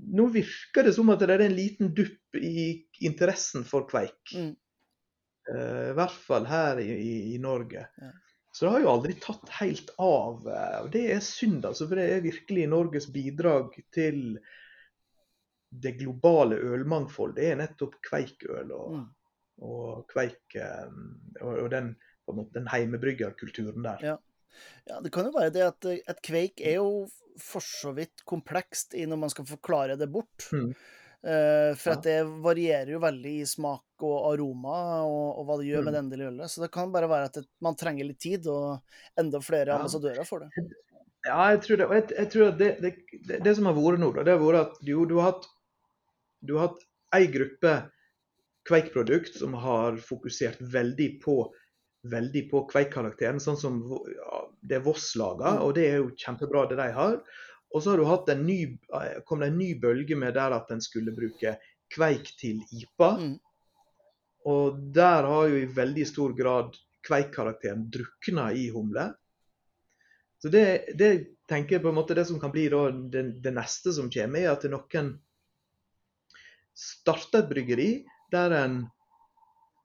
Nå 0.10 0.24
virker 0.34 0.88
det 0.88 0.96
som 0.96 1.10
at 1.14 1.22
det 1.22 1.36
er 1.36 1.44
en 1.46 1.54
liten 1.54 1.92
dupp 1.94 2.38
i 2.40 2.88
interessen 3.06 3.62
for 3.68 3.84
kveik. 3.86 4.32
Mm. 4.34 4.56
Uh, 5.52 5.92
I 5.92 5.98
hvert 6.00 6.16
fall 6.24 6.48
her 6.50 6.80
i, 6.82 6.88
i, 6.90 7.12
i 7.36 7.38
Norge. 7.44 7.84
Ja. 8.00 8.10
Så 8.50 8.66
det 8.66 8.72
har 8.74 8.82
jo 8.82 8.90
aldri 8.90 9.14
tatt 9.22 9.52
helt 9.60 9.92
av. 10.02 10.48
det 10.90 11.04
er 11.14 11.22
synd, 11.22 11.68
altså. 11.68 11.86
For 11.86 12.00
det 12.00 12.08
er 12.16 12.26
virkelig 12.26 12.66
Norges 12.72 13.06
bidrag 13.14 13.76
til 13.94 14.40
det 15.70 15.94
globale 16.00 16.58
ølmangfold. 16.58 17.36
Det 17.38 17.52
er 17.52 17.62
nettopp 17.62 18.00
kveikøl 18.10 18.74
og, 18.74 18.96
Mm. 18.96 19.06
og 19.70 20.08
kveik 20.10 20.58
og, 20.64 21.54
og 21.54 21.70
den, 21.76 21.94
den 22.56 22.72
heimebryggerkulturen 22.74 23.86
der. 23.86 24.08
Ja. 24.14 24.18
Ja, 24.90 25.00
det 25.04 25.12
kan 25.16 25.26
jo 25.30 25.34
være 25.36 25.54
det 25.56 25.66
at 25.68 25.86
eh, 25.92 26.00
et 26.10 26.22
kveik 26.26 26.62
er 26.66 26.80
jo 26.80 27.08
for 27.40 27.64
så 27.64 27.94
vidt 27.96 28.24
komplekst 28.28 28.96
i 29.00 29.06
når 29.08 29.20
man 29.22 29.30
skal 29.32 29.46
forklare 29.48 29.96
det 30.00 30.10
bort. 30.12 30.50
Mm. 30.52 30.72
Uh, 31.20 31.76
for 31.76 31.92
Ja. 31.92 31.96
at 31.98 32.04
det 32.08 32.18
varierer 32.44 32.94
jo 32.94 33.00
veldig 33.04 33.32
i 33.42 33.48
smak 33.48 34.04
og 34.08 34.30
aroma, 34.34 35.04
og, 35.04 35.40
og 35.42 35.46
hva 35.50 35.58
det 35.60 35.68
gjør 35.68 35.84
med 35.84 35.92
Mm. 35.92 35.96
det 35.96 36.00
endelige 36.04 36.28
ølet. 36.32 36.52
Så 36.52 36.62
det 36.64 36.70
kan 36.72 36.92
bare 36.94 37.10
være 37.12 37.26
at 37.28 37.34
det, 37.42 37.44
man 37.62 37.76
trenger 37.76 38.08
litt 38.08 38.20
tid, 38.24 38.48
og 38.48 38.80
enda 39.20 39.42
flere 39.44 39.68
Ja. 39.74 39.80
ambassadører 39.82 40.26
for 40.28 40.40
det. 40.46 40.50
Ja, 41.28 41.50
jeg 41.52 41.60
tror 41.66 41.78
det. 41.82 41.88
Og 41.90 41.94
jeg, 41.98 42.06
jeg 42.16 42.30
tror 42.32 42.48
at 42.48 42.58
det, 42.58 42.70
det, 42.82 42.94
det, 43.28 43.40
det 43.44 43.56
som 43.58 43.66
har 43.68 43.76
vært 43.76 44.00
nå, 44.00 44.14
det 44.16 44.32
har 44.32 44.40
vært 44.40 44.62
at 44.70 44.80
jo, 44.88 45.04
du 45.06 45.18
har 45.20 45.34
hatt 45.34 45.50
du 46.40 46.54
har 46.56 46.70
hatt 46.70 46.86
ei 47.20 47.26
gruppe 47.28 47.74
kveikprodukt 48.70 49.36
som 49.40 49.54
har 49.60 49.98
fokusert 50.00 50.60
veldig 50.62 51.10
på 51.24 51.36
veldig 52.08 52.46
på 52.52 52.64
kveikkarakteren, 52.70 53.42
sånn 53.44 53.58
som 53.60 53.80
ja, 54.08 54.42
det 54.62 54.80
Voss 54.86 55.12
lager, 55.20 55.58
Mm. 55.58 55.64
og 55.66 55.74
det 55.76 55.86
er 55.90 55.98
jo 55.98 56.16
kjempebra 56.16 56.68
det 56.70 56.78
de 56.80 56.92
har. 56.96 57.22
Og 57.74 57.84
så 57.84 57.92
har 57.92 57.98
du 57.98 58.06
hatt 58.06 58.30
en 58.30 58.46
ny, 58.46 58.78
eh, 58.96 59.22
kom 59.26 59.40
det 59.40 59.48
en 59.52 59.58
ny 59.58 59.74
bølge 59.80 60.16
med 60.16 60.34
der 60.34 60.52
at 60.56 60.72
en 60.72 60.82
skulle 60.82 61.12
bruke 61.12 61.58
kveik 61.94 62.36
til 62.40 62.62
IPA. 62.72 63.12
Mm. 63.20 63.40
Og 64.46 64.80
der 64.94 65.24
har 65.24 65.48
jo 65.48 65.56
i 65.56 65.66
veldig 65.66 66.08
stor 66.08 66.34
grad 66.34 66.78
kveikkarakteren 67.06 67.90
drukna 67.92 68.52
i 68.54 68.70
humle. 68.70 69.14
Så 70.42 70.50
det, 70.50 70.96
det 70.96 71.36
tenker 71.50 71.76
jeg 71.76 71.84
på 71.84 71.92
en 71.92 71.98
måte 72.00 72.16
det 72.16 72.26
som 72.30 72.40
kan 72.40 72.52
bli 72.52 72.70
da 72.72 72.90
det, 72.92 73.42
det 73.44 73.54
neste 73.54 73.92
som 73.94 74.10
kommer, 74.10 74.40
er 74.40 74.54
at 74.54 74.64
noen 74.72 75.18
starter 76.80 77.44
et 77.44 77.50
bryggeri 77.50 77.90
der 78.32 78.56
en 78.56 78.80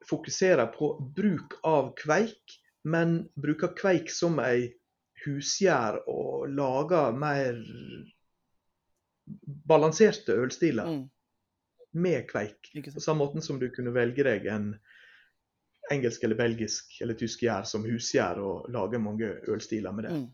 fokuserer 0.09 0.66
på 0.74 0.94
bruk 1.16 1.59
av 1.64 1.92
kveik, 1.98 2.61
men 2.84 3.28
bruker 3.40 3.72
kveik 3.76 4.11
som 4.12 4.38
ei 4.44 4.74
husgjær 5.24 6.02
og 6.11 6.48
lager 6.52 7.14
mer 7.16 7.61
balanserte 9.68 10.36
ølstiler 10.36 10.86
Mm. 10.86 11.11
med 11.92 12.28
kveik. 12.28 12.72
På 12.94 13.00
samme 13.00 13.24
måte 13.24 13.40
som 13.40 13.59
du 13.59 13.70
kunne 13.70 13.94
velge 13.94 14.24
deg 14.24 14.46
en 14.46 14.74
engelsk 15.90 16.24
eller 16.24 16.36
belgisk 16.36 17.00
eller 17.00 17.14
tysk 17.14 17.42
gjær 17.42 17.64
som 17.64 17.84
husgjær 17.84 18.38
og 18.40 18.70
lage 18.72 18.98
mange 18.98 19.28
ølstiler 19.48 19.92
med 19.92 20.05
det. 20.05 20.12
Mm. 20.12 20.28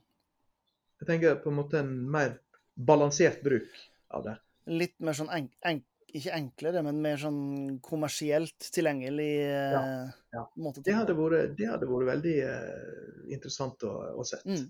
Jeg 1.00 1.06
tenker 1.06 1.34
på 1.42 1.50
en 1.50 1.56
måte 1.56 1.78
en 1.80 2.10
mer 2.10 2.38
balansert 2.74 3.42
bruk 3.42 3.70
av 4.10 4.24
det. 4.24 4.36
Litt 4.66 4.98
mer 5.00 5.16
sånn 5.16 5.30
enk, 5.32 5.52
enk, 5.66 5.84
ikke 6.18 6.34
enklere, 6.36 6.82
men 6.86 7.00
mer 7.02 7.20
sånn 7.20 7.40
kommersielt 7.84 8.68
tilgjengelig 8.74 9.30
eh, 9.46 10.10
ja. 10.34 10.42
måte. 10.60 10.82
Det 10.86 10.94
hadde 10.96 11.16
vært, 11.18 11.54
det 11.58 11.68
hadde 11.70 11.88
vært 11.90 12.08
veldig 12.10 12.34
eh, 12.46 13.34
interessant 13.36 13.84
å, 13.88 13.92
å 14.18 14.26
sett. 14.26 14.46
Mm. 14.48 14.66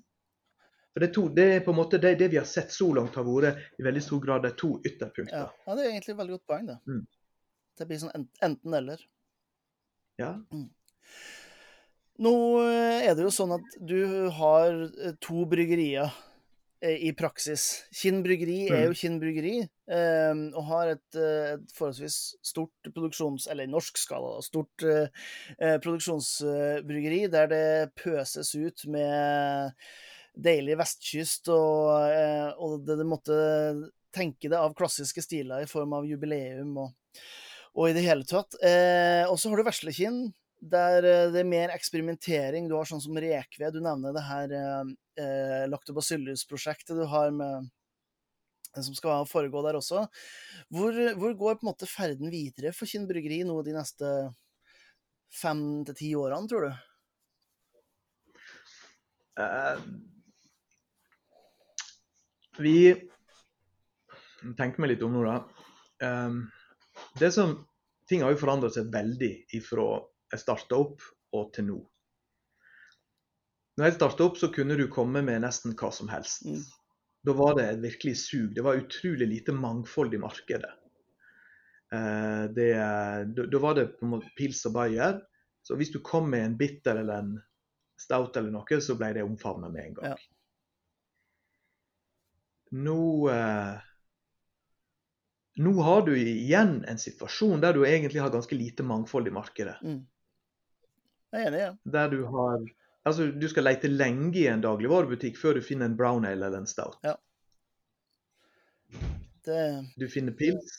For 0.91 1.05
det 1.05 1.11
to, 1.15 1.25
det 1.35 1.47
er 1.55 1.65
på 1.67 1.73
en 1.73 1.79
måte 1.79 2.01
det, 2.03 2.17
det 2.21 2.31
vi 2.33 2.41
har 2.41 2.49
sett 2.49 2.75
så 2.75 2.91
langt, 2.97 3.17
har 3.19 3.27
vært 3.27 3.81
i 3.81 3.87
veldig 3.87 4.03
stor 4.05 4.23
grad 4.25 4.45
de 4.47 4.53
to 4.59 4.75
ytterpunktene. 4.81 5.47
Ja. 5.47 5.65
ja, 5.67 5.79
det 5.79 5.85
er 5.85 5.93
egentlig 5.93 6.15
et 6.15 6.21
veldig 6.21 6.37
godt 6.37 6.47
poeng, 6.51 6.71
det. 6.71 6.79
Mm. 6.91 7.05
Det 7.81 7.89
blir 7.89 8.03
sånn 8.03 8.27
enten-eller. 8.45 9.05
Ja. 10.21 10.33
Nå 12.21 12.35
eh, 12.65 13.07
er 13.07 13.15
det 13.17 13.25
jo 13.25 13.33
sånn 13.33 13.55
at 13.57 13.79
du 13.81 14.01
har 14.37 14.83
to 15.25 15.47
bryggerier 15.49 16.11
i 16.81 17.11
praksis. 17.17 17.85
Kinn 17.93 18.23
bryggeri 18.25 18.63
er 18.73 18.87
jo 18.89 18.97
Kinn 18.97 19.19
bryggeri, 19.21 19.59
eh, 19.93 20.43
og 20.55 20.63
har 20.71 20.93
et, 20.95 21.19
eh, 21.19 21.55
et 21.57 21.75
forholdsvis 21.77 22.19
stort 22.47 22.91
produksjons... 22.95 23.49
Eller 23.51 23.69
i 23.69 23.73
norsk 23.73 23.99
skala, 24.01 24.37
da, 24.37 24.45
stort 24.47 24.87
uh, 24.87 25.29
produksjonsbryggeri 25.83 27.25
der 27.33 27.51
det 27.51 27.67
pøses 27.99 28.55
ut 28.55 28.87
med 28.91 29.75
deilig 30.41 30.79
vestkyst, 30.81 31.51
og, 31.53 32.07
uh, 32.09 32.51
og 32.63 32.85
det, 32.87 33.01
det 33.01 33.09
måtte 33.09 33.39
tenke 34.15 34.51
det 34.51 34.59
av 34.59 34.75
klassiske 34.79 35.23
stiler 35.23 35.65
i 35.65 35.71
form 35.71 35.95
av 35.99 36.07
jubileum 36.09 36.77
og, 36.83 37.23
og 37.77 37.91
i 37.91 37.97
det 37.97 38.07
hele 38.07 38.27
tatt. 38.29 38.57
Uh, 38.63 39.27
og 39.31 39.37
så 39.39 39.51
har 39.51 39.61
du 39.61 39.69
Veslekinn, 39.69 40.23
der 40.61 41.03
det 41.33 41.41
er 41.41 41.49
mer 41.49 41.73
eksperimentering. 41.75 42.69
Du 42.69 42.77
har 42.77 42.89
sånn 42.89 43.03
som 43.03 43.17
rekved. 43.17 43.75
Du 43.75 43.81
nevner 43.85 44.15
det 44.17 44.25
her 44.27 44.55
eh, 44.57 44.95
eh, 45.23 45.63
Lactobacillus-prosjektet 45.73 46.99
du 46.99 47.07
har 47.09 47.33
med 47.35 47.71
som 48.77 48.95
skal 48.97 49.27
foregå 49.29 49.63
der 49.67 49.79
også. 49.79 50.05
Hvor, 50.71 51.01
hvor 51.19 51.35
går 51.39 51.59
på 51.59 51.67
en 51.67 51.71
måte 51.73 51.89
ferden 51.91 52.31
videre 52.33 52.73
for 52.77 52.91
Kinn 52.91 53.09
bryggeri 53.09 53.43
nå 53.47 53.57
de 53.67 53.75
neste 53.77 54.13
fem 55.31 55.85
til 55.89 55.99
ti 55.99 56.13
årene, 56.19 56.51
tror 56.51 56.69
du? 56.69 56.73
Eh, 59.41 59.83
vi 62.61 62.79
tenker 64.59 64.83
meg 64.83 64.95
litt 64.95 65.05
om 65.07 65.15
nå, 65.17 65.25
da. 65.27 65.37
Eh, 66.07 66.39
det 67.21 67.33
som, 67.35 67.57
ting 68.11 68.25
har 68.25 68.35
jo 68.35 68.43
forandret 68.43 68.77
seg 68.77 68.91
veldig 68.93 69.33
ifra 69.59 69.93
jeg 70.31 70.45
starta 70.45 70.79
opp 70.79 71.03
og 71.35 71.49
til 71.55 71.67
nå. 71.67 71.79
Når 73.79 73.89
jeg 73.89 73.97
starta 73.97 74.27
opp, 74.27 74.37
så 74.39 74.51
kunne 74.53 74.77
du 74.79 74.85
komme 74.93 75.23
med 75.27 75.43
nesten 75.43 75.75
hva 75.79 75.91
som 75.95 76.11
helst. 76.13 76.45
Mm. 76.47 76.63
Da 77.23 77.33
var 77.37 77.57
det 77.59 77.67
et 77.69 77.83
virkelig 77.83 78.17
sug. 78.17 78.55
Det 78.55 78.65
var 78.65 78.81
utrolig 78.81 79.27
lite 79.29 79.53
mangfold 79.53 80.15
i 80.15 80.21
markedet. 80.23 80.71
Eh, 81.93 82.45
da 82.55 83.59
var 83.59 83.75
det 83.75 83.87
på 83.99 84.07
en 84.07 84.15
måte 84.15 84.33
pils 84.39 84.63
og 84.71 84.77
bayer. 84.79 85.21
Så 85.63 85.77
hvis 85.77 85.93
du 85.93 86.01
kom 86.05 86.31
med 86.33 86.45
en 86.45 86.57
bitter 86.57 87.03
eller 87.03 87.25
en 87.25 87.35
stout 88.01 88.37
eller 88.41 88.55
noe, 88.55 88.81
så 88.81 88.97
ble 88.97 89.13
det 89.17 89.27
omfavna 89.27 89.69
med 89.69 89.91
en 89.91 89.97
gang. 89.99 90.15
Ja. 90.15 90.17
Nå, 92.71 93.03
eh, 93.35 93.77
nå 95.61 95.73
har 95.83 96.07
du 96.07 96.15
igjen 96.17 96.85
en 96.89 97.01
situasjon 97.03 97.61
der 97.61 97.75
du 97.77 97.85
egentlig 97.85 98.23
har 98.23 98.33
ganske 98.33 98.57
lite 98.57 98.87
mangfold 98.87 99.29
i 99.29 99.35
markedet. 99.35 99.77
Mm. 99.83 100.05
Jeg 101.31 101.43
er 101.43 101.49
enig, 101.51 101.65
ja. 101.67 101.73
Der 101.99 102.15
du 102.15 102.23
har 102.31 102.65
Altså, 103.09 103.31
du 103.33 103.47
skal 103.49 103.65
lete 103.65 103.89
lenge 103.89 104.37
i 104.43 104.47
en 104.51 104.61
dagligvarebutikk 104.65 105.39
før 105.41 105.57
du 105.57 105.65
finner 105.65 105.89
en 105.89 105.97
brown 105.97 106.27
ale 106.29 106.37
eller 106.37 106.59
en 106.61 106.69
stout. 106.69 106.99
Ja. 107.07 107.17
Det, 109.47 109.61
Du 109.97 110.09
finner 110.13 110.37
pils, 110.37 110.75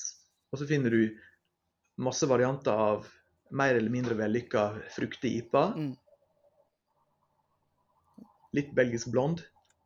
og 0.54 0.60
så 0.62 0.68
finner 0.70 0.94
du 0.94 1.18
masse 2.02 2.28
varianter 2.30 2.72
av 2.78 3.08
mer 3.52 3.76
eller 3.76 3.90
mindre 3.90 4.16
vellykka 4.20 4.68
fruktig-IPA. 4.96 5.64
Mm. 5.76 5.96
Litt 8.54 8.72
belgisk 8.78 9.10
blond. 9.12 9.42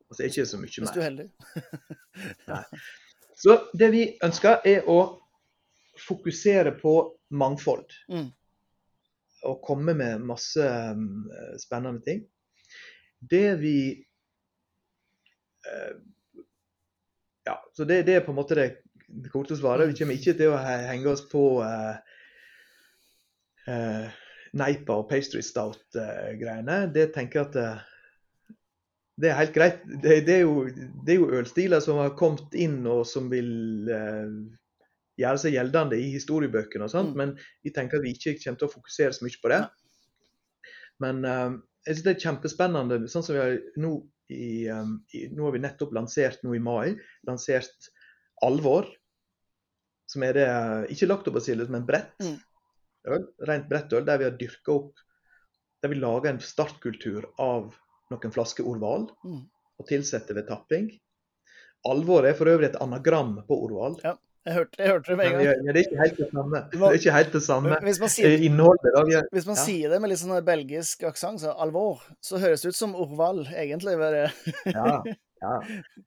Og 0.09 0.15
så 0.15 0.21
det 0.23 0.33
ikke 0.33 0.45
så 0.49 0.59
mye 0.61 0.69
hvis 0.69 0.83
mer. 0.85 0.93
du 0.93 1.01
er 1.01 1.09
heldig. 1.09 1.29
Så 3.35 3.57
det 3.75 3.89
vi 3.91 4.03
ønsker, 4.23 4.61
er 4.63 4.85
å 4.87 4.99
fokusere 5.99 6.71
på 6.79 6.93
mangfold. 7.35 7.91
Mm. 8.07 8.29
Og 9.45 9.61
komme 9.65 9.93
med 9.97 10.23
masse 10.25 10.65
um, 10.65 11.29
spennende 11.61 12.01
ting. 12.05 12.25
Det 13.19 13.55
vi 13.61 13.77
eh, 15.69 15.95
Ja, 17.45 17.59
så 17.77 17.85
det, 17.85 18.03
det 18.07 18.15
er 18.15 18.25
på 18.25 18.33
en 18.33 18.39
måte 18.39 18.57
det, 18.57 18.69
korte 19.29 19.57
svaret. 19.57 19.87
Vi 19.91 19.97
kommer 19.99 20.17
ikke 20.17 20.33
til 20.37 20.53
å 20.53 20.61
henge 20.61 21.11
oss 21.11 21.21
på 21.29 21.43
uh, 21.61 21.97
uh, 23.69 24.07
Neipa 24.55 25.01
og 25.01 25.09
pastry 25.09 25.43
stout-greiene. 25.43 26.85
det 26.95 27.09
tenker 27.15 27.41
jeg 27.41 27.49
at 27.49 27.57
eh, 27.59 27.81
det 29.21 29.29
er 29.29 29.39
helt 29.39 29.55
greit. 29.55 29.81
Det, 30.03 30.19
det, 30.27 30.35
er 30.35 30.43
jo, 30.43 30.67
det 31.05 31.15
er 31.15 31.19
jo 31.19 31.31
ølstiler 31.39 31.83
som 31.83 31.99
har 31.99 32.15
kommet 32.19 32.55
inn 32.55 32.81
og 32.87 33.03
som 33.07 33.27
vil 33.31 33.91
eh, 33.91 34.31
gjøre 35.19 35.39
seg 35.39 35.53
gjeldende 35.55 35.97
i 35.99 36.11
historiebøkene 36.15 36.83
og 36.87 36.91
sånt, 36.91 37.13
Mm. 37.15 37.17
men 37.17 37.37
vi 37.63 37.71
tenker 37.71 37.97
at 37.97 38.03
vi 38.03 38.13
ikke 38.13 38.35
kommer 38.43 38.59
til 38.59 38.67
å 38.67 38.73
fokusere 38.73 39.13
så 39.13 39.23
mye 39.25 39.41
på 39.41 39.49
det. 39.53 39.61
Men 40.99 41.25
eh, 41.25 41.55
jeg 41.85 41.95
synes 41.95 42.03
det 42.03 42.15
er 42.15 42.23
kjempespennende. 42.29 42.99
sånn 43.11 43.23
som 43.23 43.35
vi 43.35 43.41
har 43.41 43.57
nå 43.77 43.93
i, 44.29 44.67
um, 44.73 45.03
i, 45.13 45.27
Nå 45.29 45.43
har 45.45 45.51
vi 45.53 45.59
nettopp 45.61 45.91
lansert 45.93 46.41
nå 46.43 46.55
i 46.55 46.59
mai 46.59 46.95
lansert 47.27 47.89
Alvor. 48.41 48.87
Som 50.09 50.23
er 50.23 50.33
det 50.33 50.47
ikke 50.93 51.07
laktobacillus, 51.07 51.69
men 51.69 51.85
brett 51.85 52.17
Mm. 52.19 52.39
øl. 53.07 53.27
Rent 53.47 53.69
brett 53.69 53.93
øl 53.93 54.05
der 54.05 54.17
vi 54.17 54.23
har 54.23 54.31
dyrka 54.37 54.71
opp 54.73 54.93
Der 55.83 55.89
vi 55.89 55.95
lager 55.99 56.29
en 56.31 56.39
startkultur 56.39 57.25
av 57.37 57.75
noen 58.09 58.31
flasker 58.33 58.65
Orval 58.65 59.07
Mm. 59.23 59.45
og 59.79 59.87
tilsetter 59.87 60.33
ved 60.33 60.47
tapping. 60.47 60.99
Alvor 61.85 62.25
er 62.25 62.33
for 62.33 62.45
øvrig 62.45 62.69
et 62.71 62.81
anagram 62.81 63.43
på 63.47 63.53
Orval. 63.67 63.99
Jeg 64.45 64.53
hørte, 64.53 64.77
jeg 64.77 64.91
hørte 64.91 65.09
det 65.09 65.17
med 65.17 65.25
en 65.25 65.31
gang. 65.33 65.63
men 65.65 65.73
det 65.73 65.79
er 65.79 65.87
ikke 65.87 66.01
helt 66.03 66.17
det 66.19 66.27
samme. 66.29 66.59
Det 66.71 66.81
er 66.87 66.97
ikke 66.99 67.13
helt 67.15 67.31
det 67.33 67.41
samme 67.41 67.77
Hvis 67.81 67.99
man 67.99 68.11
sier, 68.13 68.27
eh, 68.29 68.43
innholdet. 68.45 68.91
Da. 68.93 69.01
Vi 69.07 69.15
hvis 69.33 69.47
man 69.49 69.57
ja. 69.57 69.63
sier 69.63 69.93
det 69.93 69.97
med 70.03 70.11
litt 70.11 70.21
sånn 70.21 70.35
belgisk 70.45 71.05
aksent, 71.09 71.41
så 71.41 71.53
alvor, 71.65 72.03
så 72.21 72.41
høres 72.43 72.61
det 72.61 72.73
ut 72.75 72.77
som 72.77 72.93
Orval, 72.93 73.41
egentlig. 73.49 73.95
Ja, 74.75 74.99
ja. 75.41 75.55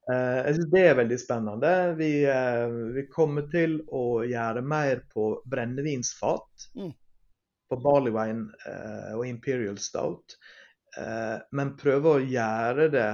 Eh, 0.09 0.39
jeg 0.47 0.55
synes 0.55 0.71
det 0.73 0.85
er 0.87 0.95
veldig 1.01 1.19
spennende. 1.21 1.73
Vi, 1.99 2.13
eh, 2.31 2.77
vi 2.95 3.05
kommer 3.11 3.49
til 3.51 3.81
å 3.91 4.23
gjøre 4.23 4.63
mer 4.63 5.03
på 5.11 5.27
brennevinsfat. 5.51 6.69
Mm. 6.79 6.95
På 7.69 7.77
barleywine 7.85 8.73
og 9.19 9.27
imperial 9.29 9.77
stout. 9.83 10.39
Men 11.53 11.75
prøve 11.77 12.15
å 12.15 12.23
gjøre 12.25 12.87
det 12.95 13.11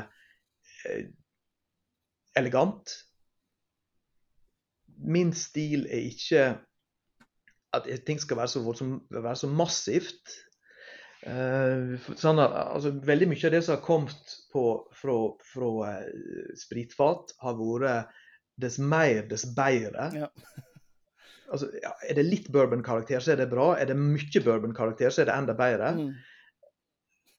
elegant. 2.38 2.94
Min 4.98 5.32
stil 5.36 5.86
er 5.90 6.08
ikke 6.10 6.46
at 7.74 7.88
ting 8.06 8.20
skal 8.22 8.38
være 8.38 8.52
så, 8.52 8.62
voldsomt, 8.64 9.06
være 9.10 9.36
så 9.36 9.50
massivt. 9.50 10.34
Uh, 11.24 11.96
sånn 12.20 12.40
at, 12.42 12.52
altså, 12.76 12.92
veldig 13.08 13.30
mye 13.30 13.48
av 13.48 13.54
det 13.54 13.62
som 13.64 13.78
har 13.78 13.84
kommet 13.84 14.36
på, 14.52 14.64
fra, 14.98 15.16
fra 15.48 15.70
uh, 15.88 16.52
spritfat, 16.60 17.32
har 17.40 17.56
vært 17.58 18.20
dess 18.60 18.78
mer, 18.78 19.24
dess 19.30 19.48
bedre. 19.56 20.10
Ja. 20.24 20.30
Altså, 21.54 21.68
ja, 21.76 21.90
er 22.08 22.16
det 22.16 22.22
litt 22.24 22.46
bourbon-karakter, 22.50 23.20
så 23.22 23.34
er 23.34 23.36
det 23.38 23.50
bra. 23.50 23.74
Er 23.78 23.86
det 23.86 23.94
mye 24.00 24.40
bourbon-karakter, 24.42 25.12
så 25.12 25.22
er 25.22 25.28
det 25.28 25.34
enda 25.36 25.54
bedre. 25.54 25.90
Mm. 25.98 26.14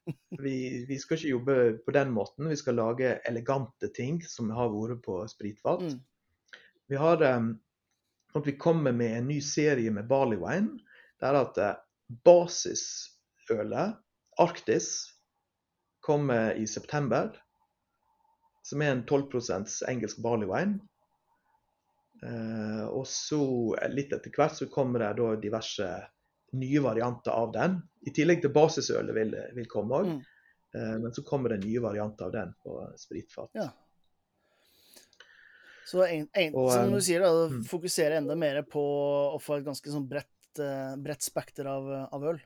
Vi, 0.46 0.86
vi 0.86 1.00
skal 1.02 1.18
ikke 1.18 1.32
jobbe 1.32 1.56
på 1.82 1.94
den 1.96 2.12
måten. 2.14 2.46
Vi 2.52 2.56
skal 2.60 2.78
lage 2.78 3.16
elegante 3.26 3.90
ting 3.96 4.20
som 4.30 4.52
har 4.54 4.70
vært 4.70 5.02
på 5.04 5.18
spritfat. 5.32 5.82
Mm. 5.82 5.96
Vi 6.88 7.00
har 7.02 7.22
um, 7.24 7.54
at 8.36 8.48
vi 8.48 8.58
kommer 8.58 8.92
med 8.92 9.18
en 9.18 9.28
ny 9.28 9.42
serie 9.42 9.92
med 9.92 10.08
barley 10.08 10.38
wine. 10.38 10.80
Der 11.20 11.38
at 11.40 11.58
eh, 11.58 11.76
basisølet, 12.26 13.96
Arktis, 14.38 14.90
kommer 16.00 16.54
i 16.54 16.68
september. 16.68 17.32
Som 18.64 18.82
er 18.82 18.92
en 18.92 19.06
12% 19.06 19.72
engelsk 19.90 20.20
barley 20.24 20.50
wine. 20.52 20.82
Eh, 22.24 22.84
og 22.88 23.08
så 23.08 23.42
eh, 23.80 23.92
litt 23.94 24.14
etter 24.14 24.36
hvert 24.36 24.60
så 24.60 24.68
kommer 24.72 25.06
det 25.06 25.14
da 25.22 25.32
diverse 25.40 25.90
nye 26.60 26.84
varianter 26.84 27.32
av 27.32 27.56
den. 27.56 27.80
I 28.06 28.12
tillegg 28.16 28.44
til 28.44 28.54
basisølet 28.56 29.16
vil, 29.16 29.36
vil 29.56 29.72
komme 29.72 30.02
òg. 30.02 30.16
Mm. 30.16 30.24
men 30.76 31.14
så 31.16 31.22
kommer 31.24 31.54
det 31.54 31.62
nye 31.64 31.80
varianter 31.80 32.26
av 32.26 32.32
den 32.34 32.50
på 32.60 32.74
spritfat. 33.00 33.50
Ja. 33.56 33.70
Så 35.86 36.02
en, 36.06 36.26
en, 36.34 36.58
Og, 36.58 36.72
som 36.74 36.92
du 36.94 37.00
sier, 37.04 37.22
da, 37.22 37.46
mm. 37.52 37.62
fokusere 37.70 38.18
enda 38.22 38.36
mer 38.40 38.64
på 38.66 38.82
å 39.36 39.40
få 39.42 39.60
et 39.60 39.68
ganske 39.68 39.92
sånn 39.94 40.08
bredt, 40.10 40.62
eh, 40.62 40.96
bredt 40.98 41.26
spekter 41.26 41.70
av, 41.70 41.92
av 42.10 42.30
øl. 42.34 42.42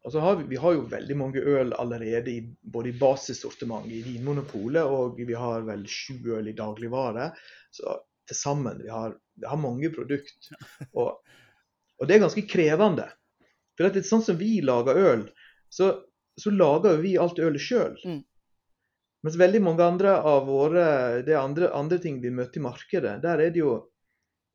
Og 0.00 0.12
så 0.14 0.20
har 0.24 0.38
vi, 0.38 0.46
vi 0.48 0.56
har 0.56 0.72
jo 0.72 0.86
veldig 0.88 1.16
mange 1.20 1.40
øl 1.44 1.74
allerede 1.76 2.32
i, 2.32 2.38
både 2.72 2.88
i 2.88 2.96
basissortimentet 2.96 3.98
i 3.98 4.04
Vinmonopolet, 4.06 4.88
og 4.88 5.18
vi 5.20 5.36
har 5.36 5.66
vel 5.66 5.82
sju 5.84 6.38
øl 6.38 6.48
i 6.48 6.56
dagligvare. 6.56 7.26
Så 7.74 7.98
til 8.30 8.38
sammen 8.38 8.80
vi 8.80 8.88
har 8.88 9.18
vi 9.40 9.46
har 9.46 9.56
mange 9.56 9.90
produkt. 9.90 10.50
Og, 11.00 11.20
og 12.00 12.08
det 12.08 12.16
er 12.16 12.22
ganske 12.22 12.46
krevende. 12.48 13.06
For 13.76 13.88
det 13.88 14.00
er 14.02 14.08
sånn 14.08 14.24
som 14.24 14.36
vi 14.40 14.58
lager 14.64 14.96
øl, 14.96 15.22
så, 15.72 15.90
så 16.40 16.52
lager 16.52 17.00
vi 17.00 17.14
alt 17.20 17.40
ølet 17.40 17.60
sjøl. 17.60 17.96
Mm. 18.04 18.20
Mens 19.24 19.36
veldig 19.36 19.60
mange 19.62 19.84
andre 19.84 20.14
av 20.24 20.46
våre 20.48 20.84
det 21.26 21.34
er 21.34 21.42
andre, 21.42 21.68
andre 21.76 21.98
ting 22.00 22.20
vi 22.22 22.32
møter 22.32 22.60
i 22.60 22.64
markedet, 22.64 23.18
der 23.22 23.42
er 23.44 23.52
det 23.52 23.60
jo 23.60 23.74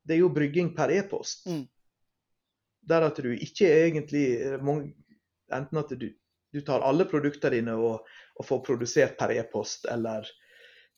det 0.05 0.16
er 0.16 0.22
jo 0.22 0.34
brygging 0.34 0.70
per 0.78 0.93
e-post. 0.93 1.47
Mm. 1.49 1.63
Der 2.86 3.07
at 3.07 3.18
du 3.18 3.32
ikke 3.34 3.66
egentlig 3.66 4.26
mange, 4.61 4.93
Enten 5.53 5.78
at 5.78 5.91
du, 5.93 6.07
du 6.53 6.61
tar 6.66 6.82
alle 6.82 7.05
produktene 7.05 7.59
dine 7.59 7.74
og, 7.78 8.05
og 8.34 8.47
får 8.47 8.61
produsert 8.66 9.18
per 9.20 9.34
e-post, 9.36 9.86
eller, 9.93 10.26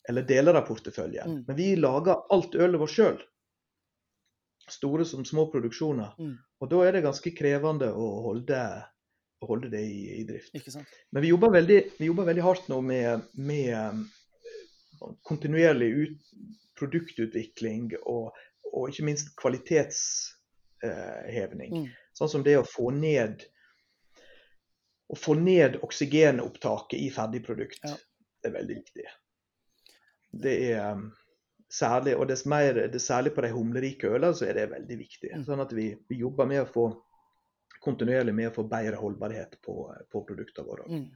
eller 0.08 0.24
deler 0.28 0.56
av 0.56 0.68
porteføljen. 0.70 1.34
Mm. 1.34 1.42
Men 1.50 1.58
vi 1.58 1.74
lager 1.76 2.22
alt 2.32 2.56
ølet 2.56 2.80
vårt 2.80 2.94
sjøl. 2.94 3.18
Store 4.72 5.04
som 5.08 5.26
små 5.28 5.50
produksjoner. 5.52 6.16
Mm. 6.20 6.38
Og 6.64 6.72
da 6.72 6.80
er 6.86 6.96
det 6.96 7.04
ganske 7.04 7.34
krevende 7.36 7.92
å 7.92 8.08
holde, 8.30 8.62
holde 9.46 9.70
det 9.70 9.82
i, 9.82 10.22
i 10.22 10.24
drift. 10.24 10.54
Men 11.12 11.22
vi 11.22 11.28
jobber 11.28 11.50
veldig, 11.54 11.84
vi 12.00 12.06
jobber 12.10 12.24
veldig 12.30 12.44
hardt 12.46 12.68
nå 12.72 12.78
med, 12.82 13.22
med 13.34 13.78
um, 13.78 14.10
kontinuerlig 15.28 15.90
ut, 15.94 16.18
produktutvikling 16.78 17.92
og, 18.04 18.32
og 18.72 18.90
ikke 18.90 19.06
minst 19.06 19.36
kvalitetshevning. 19.38 21.72
Mm. 21.74 21.88
Sånn 22.18 22.34
som 22.34 22.44
det 22.46 22.58
å 22.60 22.66
få 22.66 22.92
ned 22.96 23.36
å 25.08 25.16
få 25.16 25.34
ned 25.40 25.78
oksygenopptaket 25.86 27.00
i 27.00 27.10
ferdigprodukt. 27.14 27.84
Ja. 27.86 27.96
Er 28.46 28.52
veldig 28.54 28.76
viktig. 28.82 29.06
Det 30.44 30.56
er 30.68 30.92
um, 30.94 31.06
særlig, 31.74 32.18
og 32.18 32.28
dess 32.30 32.46
mer, 32.50 32.78
er 32.84 33.00
særlig 33.00 33.34
på 33.36 33.42
de 33.46 33.54
humlerike 33.54 34.10
ølene 34.10 34.36
så 34.36 34.44
er 34.50 34.54
det 34.60 34.74
veldig 34.74 34.98
viktig. 35.00 35.32
Mm. 35.34 35.46
Sånn 35.48 35.64
at 35.64 35.72
vi, 35.76 35.86
vi 36.10 36.16
jobber 36.22 36.46
med 36.50 36.60
å 36.64 36.70
få 36.70 36.86
kontinuerlig 37.88 38.36
med 38.36 38.52
å 38.52 38.58
få 38.60 38.68
bedre 38.70 39.00
holdbarhet 39.00 39.58
på, 39.64 39.80
på 40.12 40.26
produktene 40.28 40.68
våre. 40.68 40.90
Mm. 40.92 41.08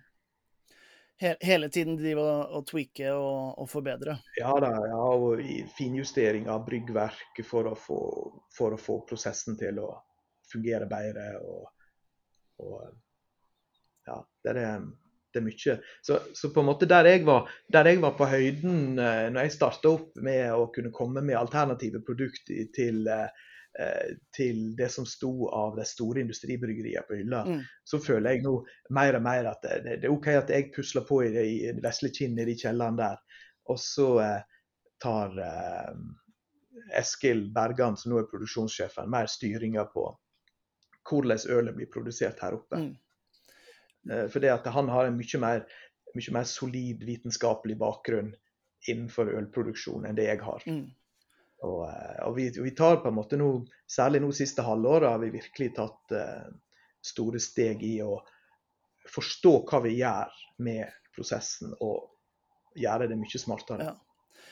Hele 1.22 1.70
tiden 1.70 2.00
drive 2.00 2.22
og, 2.24 2.64
tweake 2.66 3.12
og, 3.14 3.60
og 3.62 3.68
forbedre. 3.70 4.16
Ja 4.40 4.56
da, 4.64 4.72
ja, 4.90 5.02
og 5.14 5.44
finjustering 5.78 6.48
av 6.50 6.64
bryggverk 6.66 7.44
for 7.46 7.70
å 7.70 7.76
få, 7.78 8.00
for 8.56 8.74
å 8.74 8.80
få 8.82 9.04
prosessen 9.06 9.60
til 9.60 9.84
å 9.84 9.92
fungere 10.50 10.88
bedre. 10.90 11.28
Og, 11.46 11.70
og 12.66 14.10
ja, 14.10 14.18
det 14.42 14.56
er, 14.56 14.82
det 15.30 15.44
er 15.44 15.46
mye. 15.46 15.78
Så, 16.02 16.18
så 16.34 16.50
på 16.56 16.64
en 16.64 16.72
måte 16.72 16.90
der 16.90 17.12
jeg 17.12 17.22
var, 17.30 17.54
der 17.70 17.92
jeg 17.92 18.02
var 18.02 18.18
på 18.18 18.32
høyden 18.32 18.98
eh, 18.98 19.28
når 19.30 19.46
jeg 19.46 19.58
starta 19.60 19.94
opp 19.94 20.18
med 20.26 20.48
å 20.58 20.72
kunne 20.74 20.94
komme 20.96 21.22
med 21.22 21.38
alternative 21.38 22.02
produkter 22.08 22.66
til, 22.74 23.06
eh, 23.06 23.30
til 24.36 24.76
det 24.76 24.90
som 24.92 25.06
sto 25.08 25.48
av 25.56 25.78
de 25.78 25.86
store 25.88 26.20
industribryggeriene 26.26 27.06
på 27.08 27.16
hylla, 27.22 27.44
Mm. 27.48 27.62
så 27.88 28.00
føler 28.04 28.34
jeg 28.36 28.44
nå 28.44 28.66
mer 28.90 29.16
og 29.16 29.24
mer 29.24 29.48
at 29.48 29.62
det, 29.64 29.78
det 30.02 30.10
er 30.10 30.12
OK 30.12 30.28
at 30.28 30.50
jeg 30.52 30.74
pusler 30.76 31.06
på 31.08 31.22
i, 31.24 31.32
i 31.70 31.72
vesle 31.80 32.12
kinn 32.12 32.36
i 32.40 32.56
kjelleren 32.56 32.98
der, 33.00 33.18
og 33.72 33.80
så 33.80 34.10
eh, 34.20 34.42
tar, 35.00 35.38
eh, 35.40 35.96
Eskil 37.00 37.46
Bergan, 37.56 37.96
som 37.98 38.12
nå 38.12 38.20
er 38.20 38.28
produksjonssjefen, 38.32 39.10
mer 39.10 39.32
styringa 39.32 39.86
på 39.94 40.10
hvordan 41.08 41.40
ølet 41.50 41.76
blir 41.76 41.90
produsert 41.92 42.40
her 42.44 42.60
oppe. 42.60 42.76
Mm. 42.78 42.92
Eh, 44.12 44.28
For 44.28 44.40
det 44.44 44.52
at 44.52 44.68
han 44.68 44.90
har 44.90 45.08
en 45.08 45.18
mye 45.18 45.40
mer, 45.40 45.66
mye 46.16 46.34
mer 46.36 46.44
solid 46.44 47.04
vitenskapelig 47.08 47.78
bakgrunn 47.80 48.34
innenfor 48.90 49.30
ølproduksjon 49.38 50.06
enn 50.10 50.18
det 50.18 50.28
jeg 50.28 50.42
har. 50.44 50.64
Mm. 50.68 50.90
Og, 51.62 51.82
eh, 51.89 52.22
og 52.26 52.36
vi, 52.38 52.49
vi 52.57 52.74
tar 52.78 53.01
på 53.01 53.12
en 53.12 53.18
måte 53.18 53.38
nå, 53.39 53.51
særlig 53.89 54.24
nå 54.24 54.32
siste 54.36 54.66
halvåret, 54.66 55.09
har 55.12 55.22
vi 55.22 55.34
virkelig 55.36 55.72
tatt 55.78 56.16
uh, 56.18 56.47
store 57.05 57.41
steg 57.41 57.84
i 57.86 57.99
å 58.01 58.16
forstå 59.12 59.53
hva 59.70 59.82
vi 59.86 59.97
gjør 59.99 60.39
med 60.66 60.89
prosessen, 61.14 61.76
og 61.82 62.09
gjøre 62.80 63.09
det 63.12 63.20
mye 63.20 63.41
smartere. 63.41 63.91
Ja. 63.91 63.97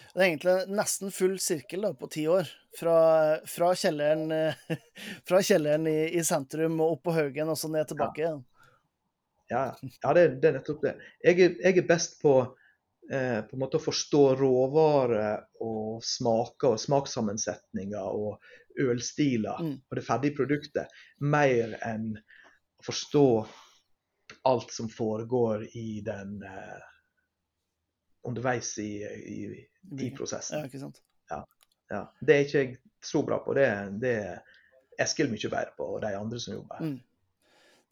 Det 0.10 0.24
er 0.24 0.26
egentlig 0.26 0.54
nesten 0.74 1.14
full 1.14 1.36
sirkel 1.42 1.86
da, 1.86 1.92
på 1.98 2.10
ti 2.12 2.26
år. 2.30 2.50
Fra, 2.78 2.96
fra 3.50 3.70
kjelleren, 3.78 4.30
fra 5.30 5.42
kjelleren 5.46 5.86
i, 5.90 6.00
i 6.18 6.24
sentrum 6.26 6.80
og 6.82 6.98
opp 6.98 7.04
på 7.08 7.18
Haugen, 7.18 7.50
og 7.54 7.58
så 7.58 7.70
ned 7.74 7.90
tilbake 7.90 8.24
igjen. 8.24 8.42
Ja, 9.50 9.64
ja 10.04 10.14
det, 10.18 10.26
det 10.42 10.50
er 10.50 10.58
nettopp 10.60 10.82
det. 10.86 10.96
Jeg 11.26 11.38
er, 11.42 11.54
jeg 11.64 11.82
er 11.82 11.88
best 11.90 12.20
på, 12.22 12.34
eh, 13.12 13.42
på 13.42 13.56
en 13.56 13.64
måte 13.64 13.80
å 13.80 13.84
forstå 13.84 14.24
råvarer 14.40 15.48
og 15.66 16.04
smaker 16.06 16.76
og 16.76 16.82
smakssammensetninger 16.82 18.20
og 18.20 18.40
ølstiler 18.80 19.60
Mm. 19.60 19.74
og 19.90 19.98
det 19.98 20.06
ferdige 20.06 20.38
produktet, 20.38 20.88
mer 21.20 21.74
enn 21.84 22.14
å 22.16 22.86
forstå 22.86 23.26
alt 24.48 24.72
som 24.72 24.90
foregår 24.90 25.66
i 25.76 26.02
den 26.06 26.44
eh, 26.44 26.86
underveis 28.24 28.78
i, 28.80 29.04
i, 29.04 29.68
i 30.06 30.12
prosessen. 30.16 30.60
Ja, 30.60 30.70
ikke 30.70 30.80
sant? 30.80 31.02
Ja. 31.90 32.04
Det 32.22 32.36
er 32.36 32.46
ikke 32.46 32.60
jeg 32.62 32.78
så 33.02 33.24
bra 33.26 33.40
på. 33.42 33.56
Det, 33.58 33.66
det 34.02 34.16
er 34.22 34.42
Eskil 35.00 35.30
mye 35.32 35.50
bedre 35.50 35.72
på, 35.78 35.86
og 35.96 36.02
de 36.04 36.12
andre 36.14 36.40
som 36.44 36.54
jobber 36.54 36.76
her. 36.76 36.90
Mm. 36.92 37.00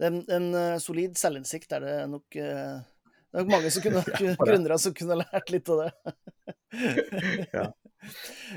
En, 0.08 0.18
en 0.30 0.48
eh, 0.60 0.78
solid 0.84 1.18
selvinnsikt 1.18 1.72
er 1.74 1.86
det 1.86 1.96
nok 2.12 2.36
eh, 2.38 2.76
Det 3.38 3.44
er 3.44 3.46
nok 3.46 3.52
mange 3.54 3.70
som 3.70 3.84
kunne, 3.86 4.02
Ja, 4.26 4.32
gründere 4.42 4.78
som 4.82 4.94
kunne 4.98 5.20
lært 5.20 5.52
litt 5.54 5.70
av 5.70 5.84
det. 5.86 5.92
Ja. 7.54 7.68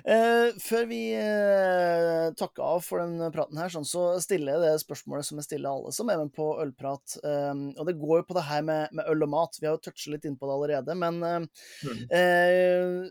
Eh, 0.05 0.53
før 0.63 0.85
vi 0.87 0.99
eh, 1.17 2.27
takker 2.39 2.63
av 2.63 2.83
for 2.87 3.01
den 3.03 3.33
praten 3.35 3.59
her, 3.59 3.73
sånn, 3.73 3.87
så 3.89 4.03
stiller 4.23 4.53
jeg 4.53 4.63
det 4.63 4.83
spørsmålet 4.85 5.27
som 5.27 5.41
jeg 5.41 5.47
stiller 5.49 5.73
alle 5.73 5.91
som 5.97 6.13
er 6.13 6.21
med 6.21 6.31
på 6.37 6.47
ølprat. 6.63 7.17
Eh, 7.25 7.63
og 7.75 7.89
det 7.89 7.97
går 7.99 8.21
jo 8.21 8.27
på 8.29 8.37
det 8.37 8.45
her 8.47 8.63
med, 8.69 8.93
med 8.95 9.09
øl 9.11 9.25
og 9.27 9.33
mat. 9.33 9.59
Vi 9.59 9.67
har 9.67 9.75
jo 9.75 9.83
touchet 9.89 10.13
litt 10.15 10.29
inn 10.29 10.37
på 10.39 10.47
det 10.47 10.55
allerede. 10.59 10.97
Men 11.03 11.19
eh, 11.27 11.67
Mm. 11.83 12.05
eh, 12.15 13.11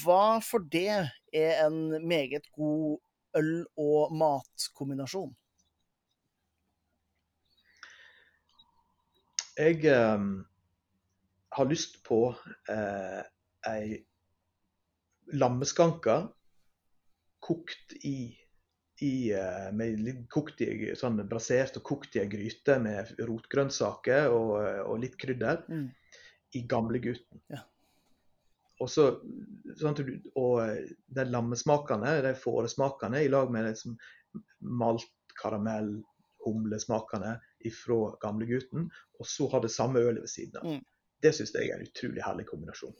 hva 0.00 0.22
for 0.42 0.64
det 0.72 0.88
er 0.90 1.62
en 1.68 1.78
meget 2.08 2.48
god 2.56 2.98
øl- 3.38 3.68
og 3.78 4.16
matkombinasjon? 4.24 5.30
Jeg 9.60 9.84
eh, 9.92 10.28
har 11.50 11.70
lyst 11.70 12.02
på 12.06 12.20
eh, 12.70 13.22
ei 13.70 14.00
lammeskanke 15.32 16.16
kokt 17.40 17.92
i, 18.06 18.36
i 19.00 19.14
eh, 19.32 19.70
med 19.72 20.02
litt 20.04 20.22
kokt 20.32 20.60
i, 20.64 20.92
sånn 20.98 21.22
brasert 21.30 21.78
og 21.80 21.86
kokt 21.86 22.16
i 22.16 22.22
ei 22.22 22.30
gryte 22.30 22.78
med 22.82 23.14
rotgrønnsaker 23.18 24.30
og, 24.34 24.54
og 24.86 25.02
litt 25.02 25.18
krydder 25.20 25.64
Mm. 25.68 25.88
i 26.58 26.62
gamlegutten. 26.66 27.42
Ja. 27.52 27.64
Og 28.80 28.88
så 28.88 29.06
sånn 29.80 29.98
og 30.34 30.54
eh, 30.64 30.92
de 31.16 31.26
lammesmakene, 31.28 32.20
de 32.24 32.34
fåresmakene, 32.38 33.24
i 33.24 33.32
lag 33.32 33.52
med 33.52 33.68
liksom 33.68 33.98
malt, 34.80 35.10
karamell, 35.40 35.98
humlesmakene 36.44 37.36
fra 37.76 38.14
gamlegutten, 38.22 38.88
og 39.20 39.28
så 39.28 39.48
ha 39.52 39.60
det 39.60 39.72
samme 39.74 40.00
ølet 40.00 40.24
ved 40.24 40.32
siden 40.32 40.60
av. 40.60 40.70
Mm. 40.70 40.86
Det 41.20 41.32
syns 41.36 41.52
jeg 41.54 41.68
er 41.68 41.80
en 41.80 41.88
utrolig 41.88 42.22
herlig 42.24 42.46
kombinasjon. 42.48 42.94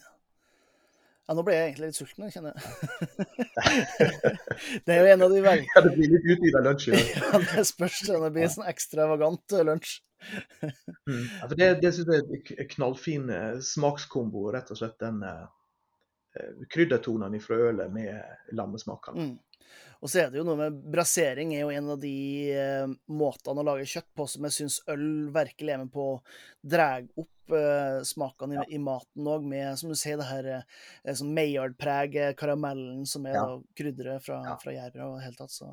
Ja, 1.30 1.34
nå 1.38 1.44
ble 1.46 1.54
jeg 1.54 1.68
egentlig 1.68 1.92
litt 1.92 1.98
sulten, 2.00 2.24
jeg 2.26 2.32
kjenner 2.34 2.56
jeg. 2.58 2.64
det 4.86 4.94
er 4.96 4.98
jo 4.98 5.10
en 5.12 5.22
av 5.22 5.30
de 5.30 5.42
verre 5.44 5.62
Ja, 5.62 5.82
det 5.84 5.92
blir 5.94 6.10
litt 6.10 6.26
utvida 6.34 6.62
lunsj 6.64 6.88
i 6.88 6.96
dag. 6.96 7.12
Ja, 7.20 7.40
det 7.52 7.62
spørs. 7.68 8.00
Det 8.08 8.30
blir 8.34 8.46
en 8.48 8.54
sånn 8.56 8.70
ekstravagant 8.70 9.58
lunsj. 9.70 9.98
Mm. 11.08 11.22
Ja, 11.24 11.46
for 11.48 11.56
det, 11.56 11.66
det 11.80 11.90
syns 11.96 12.10
jeg 12.12 12.58
er 12.60 12.66
knallfin 12.70 13.30
eh, 13.32 13.54
smakskombo, 13.64 14.42
rett 14.52 14.68
og 14.70 14.78
slett. 14.78 14.98
Den 15.00 15.22
eh, 15.26 15.46
eh, 16.36 16.66
kryddertonene 16.70 17.40
fra 17.42 17.56
ølet 17.70 17.94
med 17.94 18.52
lammesmakene. 18.58 19.24
Mm. 19.30 19.70
Og 20.00 20.08
så 20.08 20.22
er 20.22 20.30
det 20.32 20.40
jo 20.40 20.44
noe 20.48 20.56
med 20.56 20.76
brasering 20.94 21.50
er 21.52 21.66
jo 21.66 21.72
en 21.76 21.90
av 21.92 21.98
de 22.00 22.12
eh, 22.56 22.86
måtene 23.12 23.60
å 23.60 23.66
lage 23.68 23.88
kjøtt 23.90 24.08
på 24.16 24.24
som 24.32 24.46
jeg 24.48 24.56
syns 24.56 24.78
øl 24.88 25.04
virkelig 25.34 25.74
er 25.74 25.82
med 25.82 25.92
på 25.92 26.06
å 26.14 26.18
dra 26.74 26.86
opp 27.20 27.54
eh, 27.56 27.98
smakene 28.08 28.62
i, 28.62 28.76
i 28.78 28.80
maten 28.80 29.28
òg, 29.28 29.44
med 29.44 29.76
som 29.80 29.92
du 29.92 29.98
sier, 29.98 30.16
det 30.20 30.28
her 30.30 30.48
eh, 30.56 31.12
sånn 31.12 31.34
Maillard-preg, 31.36 32.16
eh, 32.16 32.32
karamellen 32.38 33.04
som 33.08 33.28
er 33.28 33.36
Ja. 33.36 33.44
krydderet 33.76 34.24
fra, 34.24 34.40
Ja. 34.46 34.56
fra 34.62 34.72
gjæra 34.78 35.10
og 35.10 35.18
i 35.18 35.20
det 35.20 35.26
hele 35.28 35.40
tatt, 35.42 35.52
så 35.52 35.68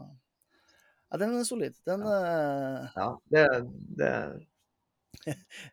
Ja, 1.12 1.18
den 1.22 1.38
er 1.40 1.44
solid. 1.48 1.78
Den 1.88 2.02
eh, 2.04 2.88
Ja, 2.98 3.08
det, 3.32 3.46
det, 3.96 4.12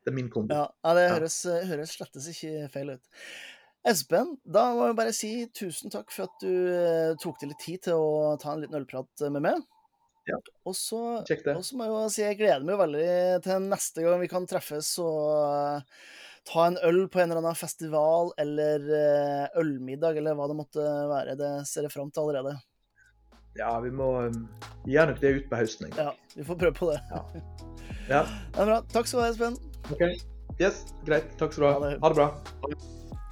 det 0.05 0.11
er 0.13 0.15
min 0.15 0.31
kombo. 0.31 0.55
Ja, 0.55 0.69
ja 0.85 0.95
det 0.95 1.05
Ja. 1.09 1.15
høres, 1.17 1.37
høres 1.71 1.95
slettes 1.97 2.29
ikke 2.31 2.69
feil 2.73 2.95
ut. 2.97 3.11
Espen, 3.85 4.35
da 4.49 4.71
må 4.73 4.87
jeg 4.89 4.97
bare 4.97 5.13
si 5.13 5.31
tusen 5.53 5.93
takk 5.93 6.09
for 6.15 6.25
at 6.25 6.41
du 6.41 6.51
eh, 6.73 7.13
tok 7.21 7.37
deg 7.43 7.51
litt 7.53 7.61
tid 7.61 7.83
til 7.85 8.01
å 8.01 8.35
ta 8.41 8.55
en 8.55 8.63
liten 8.65 8.79
ølprat 8.79 9.25
med 9.29 9.45
meg. 9.45 9.65
Ja. 10.25 10.39
Og 10.65 10.73
så, 10.73 11.01
må 11.21 11.85
jeg 11.85 11.93
jo 11.93 12.05
si 12.09 12.23
jeg 12.25 12.39
gleder 12.39 12.65
meg 12.65 12.79
veldig 12.81 13.09
til 13.45 13.67
neste 13.69 14.07
gang 14.07 14.23
vi 14.23 14.31
kan 14.33 14.47
treffes 14.49 14.95
og 15.05 15.19
eh, 15.37 16.07
ta 16.49 16.65
en 16.71 16.79
øl 16.89 17.03
på 17.13 17.21
en 17.21 17.29
eller 17.29 17.43
annen 17.43 17.61
festival 17.61 18.33
eller 18.41 18.89
eh, 18.89 19.61
ølmiddag, 19.61 20.17
eller 20.21 20.39
hva 20.39 20.49
det 20.49 20.57
måtte 20.63 20.87
være. 21.13 21.37
Det 21.41 21.53
ser 21.69 21.85
jeg 21.85 21.93
fram 21.93 22.09
til 22.09 22.25
allerede. 22.25 22.57
Ja, 23.61 23.77
vi 23.85 23.93
må 23.95 24.09
vi 24.85 24.97
gjør 24.97 25.13
nok 25.13 25.21
det 25.23 25.37
utpå 25.43 25.61
høsten. 25.61 25.87
egentlig. 25.91 26.09
Ja, 26.09 26.35
vi 26.41 26.49
får 26.49 26.61
prøve 26.65 26.79
på 26.81 26.91
det. 26.95 27.01
Ja. 27.13 27.25
Det 28.05 28.61
er 28.61 28.67
bra. 28.69 28.75
Takk 28.93 29.07
skal 29.09 29.21
du 29.21 29.25
ha, 29.25 29.31
Espen. 29.33 29.55
OK. 29.93 30.03
Yes, 30.61 30.83
greit. 31.07 31.31
Takk 31.41 31.55
skal 31.55 31.65
du 31.65 31.69
Ha 31.71 31.79
ha. 31.79 31.87
det. 31.87 31.97
Ha 32.03 32.11
det 32.13 32.19
bra. 32.19 32.85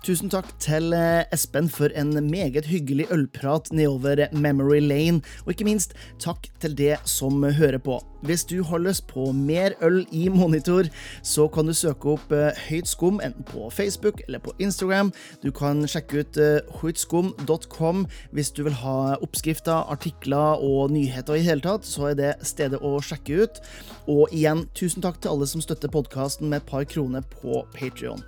Tusen 0.02 0.32
takk 0.32 0.48
til 0.58 0.90
eh, 0.98 1.22
Espen 1.30 1.68
for 1.70 1.92
en 1.94 2.16
meget 2.26 2.66
hyggelig 2.66 3.04
ølprat 3.14 3.68
nedover 3.70 4.24
memory 4.34 4.80
lane, 4.82 5.20
og 5.44 5.52
ikke 5.52 5.66
minst 5.68 5.92
takk 6.18 6.48
til 6.58 6.72
det 6.74 6.96
som 7.06 7.44
hører 7.46 7.78
på. 7.78 8.00
Hvis 8.26 8.42
du 8.50 8.64
har 8.66 8.82
lyst 8.82 9.06
på 9.06 9.28
mer 9.30 9.76
øl 9.78 10.00
i 10.10 10.24
monitor, 10.28 10.88
så 11.22 11.46
kan 11.46 11.70
du 11.70 11.74
søke 11.78 12.16
opp 12.16 12.34
eh, 12.34 12.58
Høyt 12.66 12.90
skum 12.90 13.20
enten 13.22 13.46
på 13.46 13.68
Facebook 13.70 14.24
eller 14.26 14.42
på 14.42 14.56
Instagram. 14.58 15.12
Du 15.44 15.52
kan 15.54 15.84
sjekke 15.86 16.24
ut 16.24 16.40
eh, 16.42 16.74
høytskum.com 16.80 18.02
hvis 18.34 18.50
du 18.50 18.64
vil 18.66 18.74
ha 18.82 18.96
oppskrifter, 19.22 19.86
artikler 19.86 20.58
og 20.58 20.90
nyheter 20.96 21.38
i 21.38 21.44
hele 21.46 21.62
tatt, 21.62 21.86
så 21.86 22.10
er 22.10 22.18
det 22.18 22.32
stedet 22.42 22.82
å 22.82 22.96
sjekke 22.98 23.46
ut. 23.46 23.62
Og 24.10 24.34
igjen, 24.34 24.66
tusen 24.74 25.06
takk 25.06 25.22
til 25.22 25.36
alle 25.36 25.46
som 25.46 25.62
støtter 25.62 25.94
podkasten 25.94 26.50
med 26.50 26.64
et 26.64 26.68
par 26.74 26.90
kroner 26.90 27.22
på 27.38 27.62
Patrion. 27.78 28.26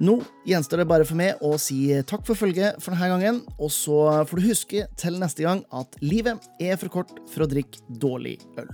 Nå 0.00 0.14
gjenstår 0.48 0.80
det 0.80 0.88
bare 0.88 1.04
for 1.04 1.18
meg 1.20 1.42
å 1.44 1.58
si 1.60 1.90
takk 2.08 2.24
for 2.24 2.38
følget 2.38 2.80
for 2.80 2.96
denne 2.96 3.10
gangen, 3.12 3.42
og 3.60 3.68
så 3.74 4.24
får 4.24 4.40
du 4.40 4.48
huske 4.48 4.86
til 4.96 5.20
neste 5.20 5.44
gang 5.44 5.60
at 5.76 6.00
livet 6.00 6.48
er 6.56 6.80
for 6.80 6.88
kort 7.00 7.12
for 7.28 7.44
å 7.44 7.50
drikke 7.50 7.84
dårlig 8.00 8.38
øl. 8.60 8.72